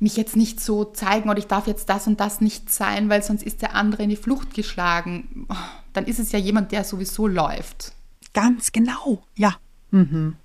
mich 0.00 0.16
jetzt 0.16 0.36
nicht 0.36 0.60
so 0.60 0.84
zeigen 0.84 1.28
oder 1.28 1.38
ich 1.38 1.46
darf 1.46 1.66
jetzt 1.66 1.88
das 1.88 2.06
und 2.06 2.20
das 2.20 2.40
nicht 2.40 2.72
sein, 2.72 3.08
weil 3.08 3.22
sonst 3.22 3.42
ist 3.42 3.62
der 3.62 3.74
andere 3.74 4.04
in 4.04 4.10
die 4.10 4.16
Flucht 4.16 4.54
geschlagen, 4.54 5.48
dann 5.92 6.04
ist 6.06 6.18
es 6.18 6.32
ja 6.32 6.38
jemand, 6.38 6.72
der 6.72 6.84
sowieso 6.84 7.26
läuft. 7.26 7.92
Ganz 8.32 8.72
genau, 8.72 9.22
ja. 9.34 9.56
Mhm. 9.90 10.36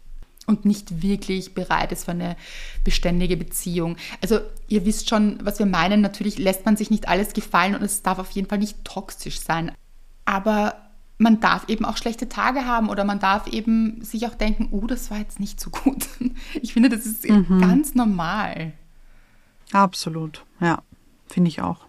Und 0.45 0.65
nicht 0.65 1.01
wirklich 1.01 1.53
bereit 1.53 1.93
ist 1.93 2.05
für 2.05 2.11
eine 2.11 2.35
beständige 2.83 3.37
Beziehung. 3.37 3.95
Also 4.21 4.39
ihr 4.67 4.85
wisst 4.85 5.09
schon, 5.09 5.39
was 5.41 5.57
wir 5.57 5.65
meinen. 5.65 6.01
Natürlich 6.01 6.37
lässt 6.37 6.65
man 6.65 6.75
sich 6.75 6.91
nicht 6.91 7.07
alles 7.07 7.33
gefallen 7.33 7.75
und 7.75 7.81
es 7.81 8.01
darf 8.01 8.19
auf 8.19 8.31
jeden 8.31 8.49
Fall 8.49 8.57
nicht 8.57 8.83
toxisch 8.83 9.39
sein. 9.39 9.71
Aber 10.25 10.83
man 11.17 11.39
darf 11.39 11.69
eben 11.69 11.85
auch 11.85 11.97
schlechte 11.97 12.27
Tage 12.27 12.65
haben 12.65 12.89
oder 12.89 13.05
man 13.05 13.19
darf 13.19 13.47
eben 13.47 14.03
sich 14.03 14.27
auch 14.27 14.35
denken, 14.35 14.67
oh, 14.71 14.85
das 14.85 15.09
war 15.11 15.17
jetzt 15.17 15.39
nicht 15.39 15.59
so 15.59 15.69
gut. 15.69 16.07
Ich 16.61 16.73
finde, 16.73 16.89
das 16.89 17.05
ist 17.05 17.27
mhm. 17.27 17.61
ganz 17.61 17.95
normal. 17.95 18.73
Absolut, 19.71 20.43
ja, 20.59 20.81
finde 21.27 21.49
ich 21.49 21.61
auch. 21.61 21.85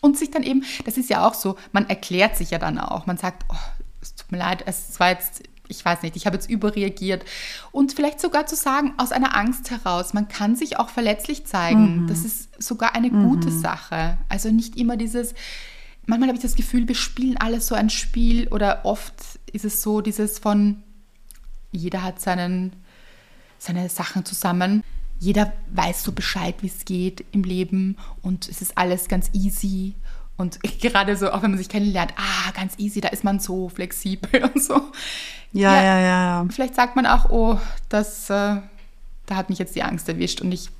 Und 0.00 0.16
sich 0.16 0.30
dann 0.30 0.42
eben, 0.42 0.64
das 0.84 0.96
ist 0.96 1.10
ja 1.10 1.26
auch 1.26 1.34
so, 1.34 1.56
man 1.72 1.88
erklärt 1.88 2.36
sich 2.36 2.50
ja 2.50 2.58
dann 2.58 2.78
auch. 2.78 3.06
Man 3.06 3.18
sagt, 3.18 3.44
oh, 3.50 3.84
es 4.00 4.14
tut 4.14 4.30
mir 4.32 4.38
leid, 4.38 4.62
es 4.66 4.98
war 5.00 5.10
jetzt 5.10 5.42
ich 5.68 5.84
weiß 5.84 6.02
nicht, 6.02 6.16
ich 6.16 6.26
habe 6.26 6.36
jetzt 6.36 6.50
überreagiert. 6.50 7.24
Und 7.70 7.92
vielleicht 7.92 8.20
sogar 8.20 8.46
zu 8.46 8.56
sagen, 8.56 8.94
aus 8.96 9.12
einer 9.12 9.36
Angst 9.36 9.70
heraus, 9.70 10.14
man 10.14 10.28
kann 10.28 10.56
sich 10.56 10.78
auch 10.78 10.88
verletzlich 10.88 11.46
zeigen. 11.46 12.02
Mhm. 12.02 12.06
Das 12.08 12.24
ist 12.24 12.62
sogar 12.62 12.94
eine 12.94 13.10
mhm. 13.10 13.28
gute 13.28 13.50
Sache. 13.50 14.18
Also 14.28 14.50
nicht 14.50 14.76
immer 14.76 14.96
dieses, 14.96 15.34
manchmal 16.06 16.28
habe 16.28 16.38
ich 16.38 16.42
das 16.42 16.56
Gefühl, 16.56 16.88
wir 16.88 16.94
spielen 16.94 17.36
alles 17.36 17.66
so 17.66 17.74
ein 17.74 17.90
Spiel 17.90 18.48
oder 18.48 18.84
oft 18.84 19.14
ist 19.52 19.64
es 19.64 19.82
so 19.82 20.00
dieses 20.00 20.38
von, 20.38 20.82
jeder 21.70 22.02
hat 22.02 22.20
seinen, 22.20 22.72
seine 23.58 23.88
Sachen 23.88 24.24
zusammen. 24.24 24.82
Jeder 25.20 25.52
weiß 25.72 26.04
so 26.04 26.12
Bescheid, 26.12 26.54
wie 26.60 26.68
es 26.68 26.84
geht 26.84 27.24
im 27.32 27.42
Leben 27.42 27.96
und 28.22 28.48
es 28.48 28.62
ist 28.62 28.78
alles 28.78 29.08
ganz 29.08 29.30
easy 29.32 29.94
und 30.38 30.58
gerade 30.80 31.16
so, 31.16 31.30
auch 31.30 31.42
wenn 31.42 31.50
man 31.50 31.58
sich 31.58 31.68
kennenlernt, 31.68 32.14
ah, 32.16 32.50
ganz 32.52 32.74
easy, 32.78 33.02
da 33.02 33.08
ist 33.08 33.24
man 33.24 33.40
so 33.40 33.68
flexibel 33.68 34.44
und 34.54 34.62
so. 34.62 34.90
Ja, 35.52 35.74
ja, 35.74 35.82
ja, 35.82 36.00
ja. 36.00 36.46
Vielleicht 36.50 36.74
sagt 36.74 36.96
man 36.96 37.04
auch, 37.04 37.28
oh, 37.30 37.58
das, 37.88 38.30
äh, 38.30 38.56
da 39.26 39.36
hat 39.36 39.50
mich 39.50 39.58
jetzt 39.58 39.74
die 39.76 39.82
Angst 39.82 40.08
erwischt 40.08 40.40
und 40.40 40.52
ich, 40.52 40.70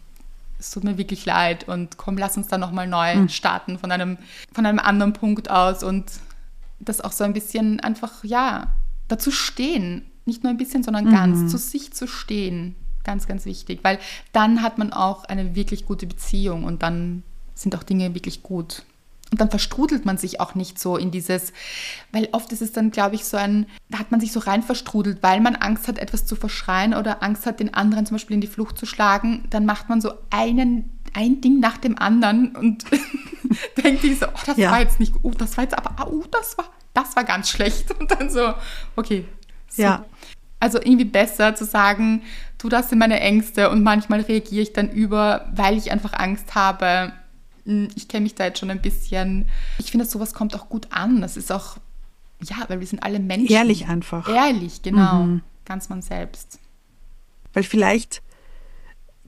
es 0.59 0.71
tut 0.71 0.85
mir 0.85 0.97
wirklich 0.97 1.27
leid 1.27 1.69
und 1.69 1.99
komm, 1.99 2.17
lass 2.17 2.37
uns 2.37 2.49
da 2.49 2.57
nochmal 2.59 2.87
neu 2.87 3.15
mhm. 3.15 3.29
starten 3.29 3.79
von 3.79 3.93
einem, 3.93 4.17
von 4.53 4.65
einem 4.65 4.79
anderen 4.79 5.13
Punkt 5.13 5.51
aus 5.51 5.83
und 5.83 6.11
das 6.81 7.01
auch 7.01 7.13
so 7.13 7.25
ein 7.25 7.33
bisschen 7.33 7.81
einfach, 7.81 8.25
ja, 8.25 8.69
dazu 9.09 9.31
stehen. 9.31 10.05
Nicht 10.25 10.45
nur 10.45 10.53
ein 10.53 10.59
bisschen, 10.59 10.83
sondern 10.83 11.07
mhm. 11.07 11.13
ganz 11.13 11.51
zu 11.51 11.59
sich 11.59 11.93
zu 11.93 12.07
stehen. 12.07 12.77
Ganz, 13.03 13.27
ganz 13.27 13.47
wichtig, 13.47 13.81
weil 13.83 13.99
dann 14.33 14.63
hat 14.63 14.77
man 14.77 14.93
auch 14.93 15.25
eine 15.25 15.55
wirklich 15.55 15.87
gute 15.87 16.07
Beziehung 16.07 16.65
und 16.65 16.83
dann 16.83 17.23
sind 17.55 17.75
auch 17.75 17.83
Dinge 17.83 18.15
wirklich 18.15 18.43
gut. 18.43 18.83
Und 19.31 19.41
dann 19.41 19.51
verstrudelt 19.51 20.07
man 20.07 20.17
sich 20.17 20.41
auch 20.41 20.55
nicht 20.55 20.79
so 20.79 20.97
in 20.97 21.11
dieses, 21.11 21.53
weil 22.13 22.29
oft 22.33 22.51
ist 22.53 22.63
es 22.63 22.73
dann, 22.73 22.91
glaube 22.91 23.15
ich, 23.15 23.25
so 23.25 23.37
ein, 23.37 23.67
da 23.91 23.99
hat 23.99 24.11
man 24.11 24.21
sich 24.21 24.33
so 24.33 24.41
rein 24.41 24.63
verstrudelt, 24.63 25.19
weil 25.23 25.41
man 25.41 25.55
Angst 25.55 25.87
hat, 25.87 25.99
etwas 25.99 26.25
zu 26.25 26.35
verschreien 26.35 26.95
oder 26.95 27.23
Angst 27.23 27.45
hat, 27.45 27.61
den 27.61 27.75
anderen 27.75 28.07
zum 28.07 28.15
Beispiel 28.15 28.35
in 28.35 28.41
die 28.41 28.47
Flucht 28.47 28.79
zu 28.79 28.87
schlagen. 28.87 29.45
Dann 29.51 29.67
macht 29.67 29.91
man 29.91 30.01
so 30.01 30.13
einen, 30.31 30.91
ein 31.13 31.43
Ding 31.43 31.61
nach 31.61 31.77
dem 31.77 31.99
anderen 31.99 32.57
und 32.57 32.85
denkt 33.85 34.03
sich 34.03 34.19
so, 34.19 34.27
oh, 34.29 34.41
das 34.47 34.57
ja. 34.57 34.71
war 34.71 34.81
jetzt 34.81 34.99
nicht, 34.99 35.13
oh, 35.23 35.33
das 35.33 35.57
war 35.59 35.65
jetzt 35.65 35.77
aber, 35.77 36.11
oh, 36.11 36.25
das 36.31 36.57
war, 36.57 36.71
das 36.95 37.15
war 37.15 37.25
ganz 37.25 37.51
schlecht. 37.51 37.99
Und 38.01 38.11
dann 38.11 38.31
so, 38.31 38.55
okay. 38.97 39.27
So. 39.69 39.83
Ja. 39.83 40.07
Also 40.61 40.79
irgendwie 40.79 41.05
besser 41.05 41.55
zu 41.55 41.65
sagen, 41.65 42.23
tu 42.57 42.69
das 42.69 42.91
in 42.91 42.99
meine 42.99 43.21
Ängste 43.21 43.71
und 43.71 43.83
manchmal 43.83 44.23
reagiere 44.23 44.63
ich 44.63 44.73
dann 44.73 44.91
über, 44.91 45.49
weil 45.55 45.77
ich 45.77 45.93
einfach 45.93 46.15
Angst 46.15 46.55
habe. 46.55 47.13
Hm, 47.69 47.89
ich 47.95 48.09
kenne 48.09 48.25
mich 48.25 48.35
da 48.35 48.47
jetzt 48.47 48.59
schon 48.59 48.71
ein 48.71 48.83
bisschen. 48.83 49.47
Ich 49.79 49.91
finde, 49.91 50.07
sowas 50.07 50.35
kommt 50.35 50.55
auch 50.57 50.69
gut 50.69 50.89
an. 50.91 51.21
Das 51.21 51.37
ist 51.37 51.53
auch, 51.53 51.77
ja, 52.43 52.57
weil 52.69 52.81
wir 52.81 52.87
sind 52.87 53.03
alle 53.03 53.21
Menschen. 53.21 53.53
Ehrlich 53.53 53.87
einfach. 53.87 54.29
Ehrlich, 54.29 54.83
genau. 54.83 55.25
Mhm. 55.25 55.43
Ganz 55.65 55.89
man 55.89 56.03
selbst. 56.03 56.59
Weil 57.53 57.63
vielleicht 57.63 58.23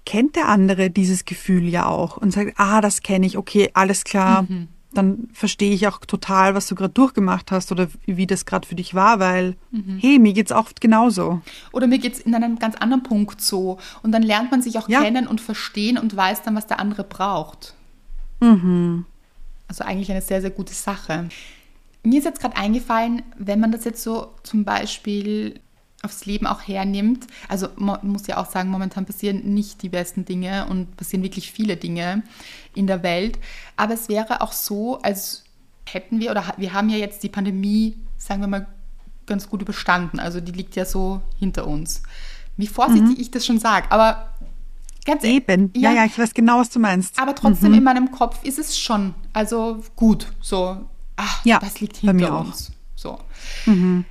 kennt 0.07 0.35
der 0.37 0.49
andere 0.49 0.91
dieses 0.91 1.27
Gefühl 1.27 1.69
ja 1.69 1.87
auch 1.87 2.17
und 2.17 2.33
sagt, 2.33 2.55
ah, 2.57 2.81
das 2.81 3.03
kenne 3.03 3.27
ich, 3.27 3.37
okay, 3.37 3.71
alles 3.75 4.05
klar. 4.05 4.43
Mhm 4.43 4.69
dann 4.93 5.29
verstehe 5.33 5.73
ich 5.73 5.87
auch 5.87 5.99
total, 5.99 6.55
was 6.55 6.67
du 6.67 6.75
gerade 6.75 6.93
durchgemacht 6.93 7.53
hast 7.53 7.71
oder 7.71 7.89
wie 8.07 8.27
das 8.27 8.45
gerade 8.45 8.67
für 8.67 8.75
dich 8.75 8.95
war, 8.95 9.21
weil, 9.21 9.57
mhm. 9.71 9.99
hey, 10.01 10.19
mir 10.19 10.33
geht 10.33 10.47
es 10.47 10.53
oft 10.53 10.81
genauso. 10.81 11.41
Oder 11.73 11.87
mir 11.87 11.99
geht 11.99 12.15
es 12.15 12.21
in 12.21 12.35
einem 12.35 12.59
ganz 12.59 12.75
anderen 12.77 13.03
Punkt 13.03 13.41
so. 13.41 13.79
Und 14.03 14.13
dann 14.13 14.23
lernt 14.23 14.51
man 14.51 14.63
sich 14.63 14.79
auch 14.79 14.89
ja. 14.89 15.03
kennen 15.03 15.27
und 15.27 15.41
verstehen 15.41 15.97
und 15.97 16.17
weiß 16.17 16.43
dann, 16.43 16.57
was 16.57 16.67
der 16.67 16.81
andere 16.81 17.05
braucht. 17.05 17.75
Mhm. 18.41 19.07
Also 19.69 19.85
eigentlich 19.85 20.11
eine 20.11 20.23
sehr, 20.23 20.41
sehr 20.41 20.51
gute 20.51 20.75
Sache. 20.75 21.29
Mir 22.03 22.19
ist 22.19 22.25
jetzt 22.25 22.41
gerade 22.41 22.57
eingefallen, 22.57 23.23
wenn 23.39 23.61
man 23.61 23.73
das 23.73 23.85
jetzt 23.85 24.03
so 24.03 24.35
zum 24.43 24.65
Beispiel 24.65 25.61
aufs 26.03 26.25
Leben 26.25 26.47
auch 26.47 26.63
hernimmt, 26.63 27.27
also 27.49 27.69
man 27.77 27.99
muss 28.03 28.27
ja 28.27 28.39
auch 28.39 28.51
sagen, 28.51 28.71
momentan 28.71 29.05
passieren 29.05 29.55
nicht 29.55 29.83
die 29.83 29.91
besten 29.91 30.25
Dinge 30.25 30.67
und 30.67 30.97
passieren 30.97 31.23
wirklich 31.23 31.53
viele 31.53 31.77
Dinge 31.77 32.23
in 32.75 32.87
der 32.87 33.03
Welt. 33.03 33.39
Aber 33.77 33.93
es 33.93 34.09
wäre 34.09 34.41
auch 34.41 34.53
so, 34.53 34.99
als 35.03 35.45
hätten 35.85 36.21
wir, 36.21 36.31
oder 36.31 36.55
wir 36.57 36.73
haben 36.73 36.89
ja 36.89 36.97
jetzt 36.97 37.23
die 37.23 37.29
Pandemie, 37.29 37.97
sagen 38.17 38.41
wir 38.41 38.49
mal, 38.49 38.67
ganz 39.27 39.49
gut 39.49 39.63
überstanden. 39.63 40.19
Also 40.19 40.41
die 40.41 40.53
liegt 40.53 40.75
ja 40.77 40.85
so 40.85 41.21
hinter 41.39 41.67
uns. 41.67 42.03
Wie 42.57 42.67
vorsichtig 42.67 43.17
mhm. 43.17 43.21
ich 43.21 43.31
das 43.31 43.47
schon 43.47 43.59
sage, 43.59 43.91
aber 43.91 44.33
ganz 45.11 45.25
e- 45.25 45.37
Eben, 45.37 45.71
ja, 45.75 45.91
ja, 45.91 45.97
ja, 45.97 46.05
ich 46.05 46.19
weiß 46.19 46.35
genau, 46.35 46.59
was 46.59 46.71
du 46.71 46.79
meinst. 46.79 47.19
Aber 47.21 47.35
trotzdem 47.35 47.73
mhm. 47.73 47.79
in 47.79 47.85
meinem 47.85 48.11
Kopf 48.11 48.43
ist 48.45 48.59
es 48.59 48.79
schon, 48.79 49.15
also 49.33 49.83
gut, 49.97 50.27
so, 50.41 50.85
ach, 51.17 51.45
ja, 51.45 51.59
das 51.59 51.81
liegt 51.81 51.99
hinter 51.99 52.41
uns. 52.41 52.71
Auch. 52.71 52.75
So. 52.97 53.19
Mhm. 53.67 54.05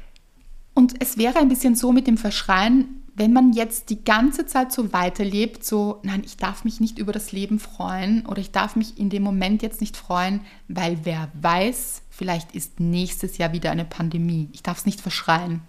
Und 0.73 1.01
es 1.01 1.17
wäre 1.17 1.39
ein 1.39 1.49
bisschen 1.49 1.75
so 1.75 1.91
mit 1.91 2.07
dem 2.07 2.17
Verschreien, 2.17 2.99
wenn 3.19 3.33
man 3.33 3.51
jetzt 3.51 3.89
die 3.89 4.05
ganze 4.05 4.45
Zeit 4.45 4.71
so 4.71 4.93
weiterlebt, 4.93 5.65
so, 5.65 5.99
nein, 6.03 6.21
ich 6.25 6.37
darf 6.37 6.63
mich 6.63 6.79
nicht 6.79 6.97
über 6.99 7.11
das 7.11 7.33
Leben 7.33 7.59
freuen 7.59 8.25
oder 8.25 8.39
ich 8.39 8.51
darf 8.51 8.77
mich 8.77 8.97
in 8.97 9.09
dem 9.09 9.23
Moment 9.23 9.61
jetzt 9.61 9.81
nicht 9.81 9.97
freuen, 9.97 10.39
weil 10.69 10.99
wer 11.03 11.29
weiß, 11.33 12.03
vielleicht 12.09 12.55
ist 12.55 12.79
nächstes 12.79 13.37
Jahr 13.37 13.51
wieder 13.51 13.71
eine 13.71 13.83
Pandemie. 13.83 14.47
Ich 14.53 14.63
darf 14.63 14.77
es 14.77 14.85
nicht 14.85 15.01
verschreien. 15.01 15.61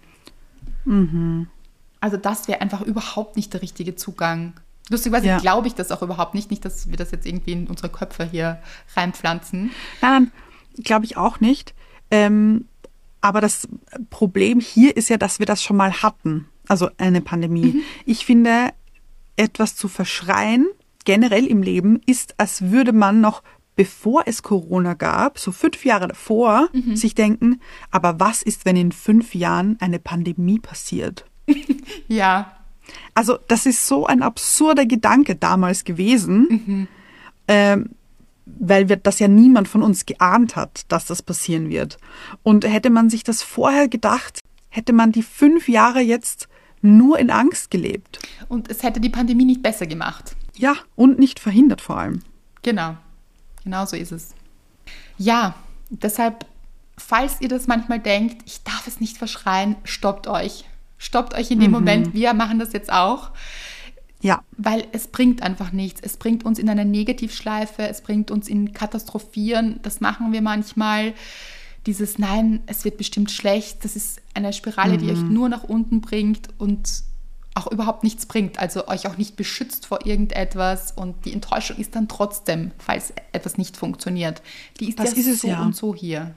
Mhm. 0.85 1.47
Also 1.99 2.15
das 2.15 2.47
wäre 2.47 2.61
einfach 2.61 2.81
überhaupt 2.81 3.35
nicht 3.35 3.53
der 3.53 3.61
richtige 3.61 3.97
Zugang. 3.97 4.53
Lustigerweise 4.91 5.27
ja. 5.27 5.39
glaube 5.39 5.67
ich 5.67 5.73
das 5.73 5.91
auch 5.91 6.01
überhaupt 6.01 6.35
nicht, 6.35 6.51
nicht, 6.51 6.65
dass 6.65 6.89
wir 6.89 6.97
das 6.97 7.11
jetzt 7.11 7.25
irgendwie 7.25 7.53
in 7.53 7.67
unsere 7.67 7.89
Köpfe 7.89 8.25
hier 8.25 8.59
reinpflanzen. 8.95 9.71
Nein, 10.01 10.31
glaube 10.83 11.05
ich 11.05 11.15
auch 11.15 11.39
nicht. 11.39 11.73
Ähm, 12.11 12.65
aber 13.21 13.39
das 13.39 13.67
Problem 14.09 14.59
hier 14.59 14.97
ist 14.97 15.09
ja, 15.09 15.17
dass 15.17 15.39
wir 15.39 15.45
das 15.45 15.63
schon 15.63 15.77
mal 15.77 16.03
hatten, 16.03 16.47
also 16.67 16.89
eine 16.97 17.21
Pandemie. 17.21 17.67
Mhm. 17.67 17.81
Ich 18.05 18.25
finde, 18.25 18.71
etwas 19.37 19.75
zu 19.75 19.87
verschreien, 19.87 20.67
generell 21.05 21.45
im 21.45 21.63
Leben, 21.63 22.01
ist, 22.05 22.35
als 22.37 22.69
würde 22.71 22.91
man 22.91 23.21
noch 23.21 23.43
bevor 23.75 24.23
es 24.25 24.43
Corona 24.43 24.93
gab, 24.93 25.39
so 25.39 25.51
fünf 25.51 25.85
Jahre 25.85 26.09
davor, 26.09 26.67
mhm. 26.73 26.95
sich 26.95 27.15
denken, 27.15 27.61
aber 27.89 28.19
was 28.19 28.43
ist, 28.43 28.65
wenn 28.65 28.75
in 28.75 28.91
fünf 28.91 29.33
Jahren 29.33 29.77
eine 29.79 29.99
Pandemie 29.99 30.59
passiert? 30.59 31.25
ja. 32.07 32.51
Also 33.13 33.37
das 33.47 33.65
ist 33.65 33.87
so 33.87 34.05
ein 34.05 34.21
absurder 34.21 34.85
Gedanke 34.85 35.35
damals 35.35 35.83
gewesen. 35.83 36.47
Mhm. 36.49 36.87
Ähm, 37.47 37.89
weil 38.45 38.89
wir, 38.89 38.97
das 38.97 39.19
ja 39.19 39.27
niemand 39.27 39.67
von 39.67 39.83
uns 39.83 40.05
geahnt 40.05 40.55
hat, 40.55 40.83
dass 40.89 41.05
das 41.05 41.21
passieren 41.21 41.69
wird. 41.69 41.97
Und 42.43 42.65
hätte 42.65 42.89
man 42.89 43.09
sich 43.09 43.23
das 43.23 43.43
vorher 43.43 43.87
gedacht, 43.87 44.39
hätte 44.69 44.93
man 44.93 45.11
die 45.11 45.23
fünf 45.23 45.69
Jahre 45.69 46.01
jetzt 46.01 46.47
nur 46.81 47.19
in 47.19 47.29
Angst 47.29 47.69
gelebt. 47.71 48.19
Und 48.49 48.69
es 48.69 48.83
hätte 48.83 48.99
die 48.99 49.09
Pandemie 49.09 49.45
nicht 49.45 49.61
besser 49.61 49.85
gemacht. 49.85 50.35
Ja, 50.57 50.75
und 50.95 51.19
nicht 51.19 51.39
verhindert 51.39 51.81
vor 51.81 51.97
allem. 51.97 52.21
Genau, 52.63 52.97
genau 53.63 53.85
so 53.85 53.95
ist 53.95 54.11
es. 54.11 54.29
Ja, 55.17 55.55
deshalb, 55.89 56.45
falls 56.97 57.41
ihr 57.41 57.49
das 57.49 57.67
manchmal 57.67 57.99
denkt, 57.99 58.41
ich 58.45 58.63
darf 58.63 58.87
es 58.87 58.99
nicht 58.99 59.17
verschreien, 59.17 59.75
stoppt 59.83 60.27
euch. 60.27 60.65
Stoppt 61.01 61.33
euch 61.33 61.49
in 61.49 61.59
dem 61.59 61.71
mhm. 61.71 61.77
Moment. 61.77 62.13
Wir 62.13 62.35
machen 62.35 62.59
das 62.59 62.73
jetzt 62.73 62.93
auch. 62.93 63.31
Ja. 64.21 64.43
Weil 64.55 64.85
es 64.91 65.07
bringt 65.07 65.41
einfach 65.41 65.71
nichts. 65.71 65.99
Es 65.99 66.15
bringt 66.17 66.45
uns 66.45 66.59
in 66.59 66.69
eine 66.69 66.85
Negativschleife, 66.85 67.81
es 67.87 68.01
bringt 68.01 68.29
uns 68.29 68.47
in 68.47 68.71
Katastrophieren. 68.71 69.79
Das 69.81 69.99
machen 69.99 70.31
wir 70.31 70.43
manchmal. 70.43 71.15
Dieses 71.87 72.19
Nein, 72.19 72.61
es 72.67 72.85
wird 72.85 72.97
bestimmt 72.97 73.31
schlecht, 73.31 73.83
das 73.83 73.95
ist 73.95 74.21
eine 74.35 74.53
Spirale, 74.53 74.93
mhm. 74.93 74.97
die 74.99 75.09
euch 75.09 75.21
mhm. 75.21 75.33
nur 75.33 75.49
nach 75.49 75.63
unten 75.63 76.01
bringt 76.01 76.49
und 76.59 76.87
auch 77.55 77.71
überhaupt 77.71 78.03
nichts 78.03 78.27
bringt, 78.27 78.59
also 78.59 78.87
euch 78.87 79.07
auch 79.07 79.17
nicht 79.17 79.35
beschützt 79.35 79.87
vor 79.87 80.05
irgendetwas 80.05 80.91
und 80.91 81.25
die 81.25 81.33
Enttäuschung 81.33 81.77
ist 81.77 81.95
dann 81.95 82.07
trotzdem, 82.07 82.71
falls 82.77 83.11
etwas 83.31 83.57
nicht 83.57 83.75
funktioniert. 83.75 84.43
Die 84.79 84.89
ist 84.89 84.99
das 84.99 85.13
ja 85.13 85.17
ist 85.17 85.27
es, 85.27 85.41
so 85.41 85.47
ja. 85.47 85.63
und 85.63 85.75
so 85.75 85.95
hier. 85.95 86.35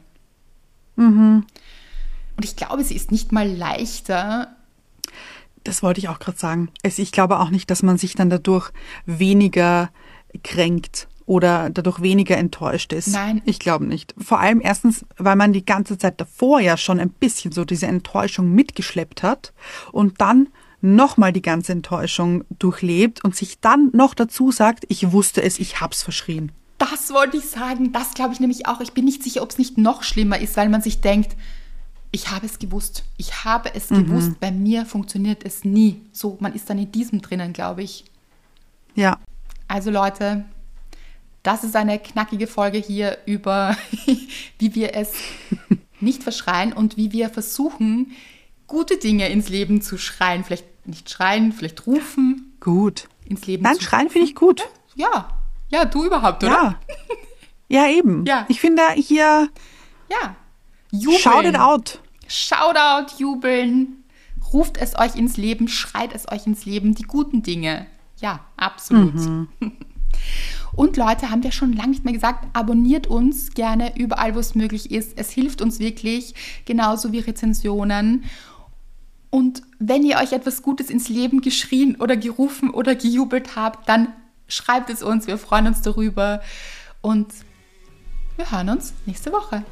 Mhm. 0.97 1.45
Und 2.37 2.45
ich 2.45 2.57
glaube, 2.57 2.85
sie 2.85 2.97
ist 2.97 3.13
nicht 3.13 3.33
mal 3.33 3.49
leichter, 3.49 4.57
das 5.65 5.83
wollte 5.83 5.99
ich 5.99 6.09
auch 6.09 6.19
gerade 6.19 6.39
sagen. 6.39 6.69
ich 6.83 7.11
glaube 7.11 7.41
auch 7.41 7.51
nicht, 7.51 7.71
dass 7.71 7.83
man 7.83 7.99
sich 7.99 8.15
dann 8.15 8.31
dadurch 8.31 8.71
weniger 9.07 9.91
kränkt 10.43 11.09
oder 11.27 11.71
dadurch 11.71 12.03
weniger 12.03 12.37
enttäuscht 12.37 12.93
ist. 12.93 13.09
Nein. 13.09 13.41
Ich 13.47 13.59
glaube 13.59 13.87
nicht. 13.87 14.15
Vor 14.19 14.41
allem 14.41 14.61
erstens, 14.63 15.07
weil 15.17 15.37
man 15.37 15.55
die 15.55 15.65
ganze 15.65 15.97
Zeit 15.97 16.21
davor 16.21 16.61
ja 16.61 16.77
schon 16.77 17.01
ein 17.01 17.09
bisschen 17.09 17.51
so 17.51 17.65
diese 17.65 17.87
Enttäuschung 17.87 18.55
mitgeschleppt 18.55 19.23
hat 19.23 19.55
und 19.91 20.21
dann 20.21 20.49
nochmal 20.83 21.33
die 21.33 21.41
ganze 21.41 21.73
Enttäuschung 21.73 22.45
durchlebt 22.59 23.25
und 23.25 23.35
sich 23.35 23.59
dann 23.61 23.89
noch 23.95 24.13
dazu 24.13 24.53
sagt, 24.53 24.85
ich 24.89 25.13
wusste 25.13 25.43
es, 25.43 25.59
ich 25.59 25.81
hab's 25.81 26.03
verschrien. 26.03 26.53
Das 26.77 27.15
wollte 27.15 27.39
ich 27.39 27.45
sagen. 27.45 27.93
Das 27.93 28.13
glaube 28.13 28.35
ich 28.35 28.41
nämlich 28.41 28.67
auch. 28.67 28.83
Ich 28.83 28.93
bin 28.93 29.07
nicht 29.07 29.23
sicher, 29.23 29.41
ob 29.41 29.51
es 29.51 29.57
nicht 29.57 29.79
noch 29.79 30.03
schlimmer 30.03 30.39
ist, 30.39 30.59
weil 30.59 30.69
man 30.69 30.83
sich 30.83 31.01
denkt, 31.01 31.37
ich 32.15 32.31
habe 32.31 32.47
es 32.47 32.61
gewusst. 32.61 33.03
Ich 33.17 33.45
habe 33.45 33.75
es 33.75 33.91
mhm. 33.91 34.07
gewusst. 34.07 34.39
Bei 34.39 34.53
mir 34.53 34.87
funktioniert 34.87 35.45
es 35.45 35.65
nie. 35.65 36.01
So, 36.13 36.37
man 36.39 36.55
ist 36.55 36.71
dann 36.71 36.79
in 36.79 36.93
diesem 36.93 37.21
drinnen, 37.21 37.53
glaube 37.53 37.83
ich. 37.83 38.05
Ja. 38.95 39.19
Also 39.67 39.91
Leute, 39.91 40.45
das 41.43 41.65
ist 41.65 41.75
eine 41.75 41.99
knackige 41.99 42.47
Folge 42.47 42.79
hier 42.79 43.19
über, 43.27 43.77
wie 44.59 44.75
wir 44.77 44.95
es 44.95 45.13
nicht 46.01 46.23
verschreien 46.23 46.73
und 46.73 46.97
wie 46.97 47.11
wir 47.11 47.31
versuchen, 47.31 48.13
gute 48.69 48.97
Dinge 48.97 49.29
ins 49.29 49.49
Leben 49.49 49.83
zu 49.83 49.99
schreien. 49.99 50.45
Vielleicht 50.45 50.87
nicht 50.87 51.11
schreien, 51.11 51.53
vielleicht 51.53 51.85
rufen. 51.89 52.55
Gut. 52.61 53.09
Ins 53.25 53.45
Leben 53.49 53.65
Nein, 53.65 53.75
zu 53.75 53.83
schreien 53.83 54.09
finde 54.09 54.29
ich 54.29 54.37
gut. 54.37 54.63
Ja. 54.95 55.37
Ja, 55.69 55.85
du 55.85 56.05
überhaupt, 56.05 56.45
oder? 56.45 56.53
Ja. 56.53 56.81
Ja, 57.69 57.89
eben. 57.89 58.25
Ja. 58.25 58.45
Ich 58.49 58.61
finde 58.61 58.83
hier. 58.93 59.49
Ja. 60.09 60.37
Jubeln. 60.93 61.19
Shout 61.19 61.49
it 61.49 61.59
out. 61.59 61.99
Shoutout, 62.29 63.15
jubeln, 63.19 64.05
ruft 64.53 64.77
es 64.77 64.99
euch 64.99 65.17
ins 65.17 65.37
Leben, 65.37 65.69
schreit 65.69 66.15
es 66.15 66.31
euch 66.31 66.47
ins 66.47 66.65
Leben, 66.65 66.95
die 66.95 67.03
guten 67.03 67.43
Dinge. 67.43 67.87
Ja, 68.21 68.41
absolut. 68.57 69.15
Mhm. 69.15 69.49
Und 70.77 70.97
Leute, 70.97 71.31
haben 71.31 71.43
wir 71.43 71.53
schon 71.53 71.73
lange 71.73 71.91
nicht 71.91 72.05
mehr 72.05 72.15
gesagt, 72.15 72.47
abonniert 72.53 73.07
uns 73.07 73.53
gerne 73.55 73.97
überall, 73.97 74.35
wo 74.35 74.41
es 74.41 74.55
möglich 74.55 74.91
ist. 74.91 75.17
Es 75.17 75.31
hilft 75.31 75.63
uns 75.63 75.79
wirklich, 75.79 76.35
genauso 76.65 77.13
wie 77.13 77.21
Rezensionen. 77.21 78.25
Und 79.31 79.63
wenn 79.79 80.05
ihr 80.05 80.17
euch 80.17 80.33
etwas 80.33 80.63
Gutes 80.63 80.91
ins 80.91 81.09
Leben 81.09 81.41
geschrien 81.41 81.97
oder 81.97 82.17
gerufen 82.17 82.71
oder 82.71 82.95
gejubelt 82.95 83.57
habt, 83.57 83.89
dann 83.89 84.09
schreibt 84.49 84.91
es 84.91 85.03
uns. 85.03 85.27
Wir 85.27 85.39
freuen 85.39 85.67
uns 85.69 85.83
darüber. 85.83 86.41
Und 87.01 87.33
wir 88.37 88.51
hören 88.51 88.71
uns 88.71 88.95
nächste 89.07 89.33
Woche. 89.33 89.65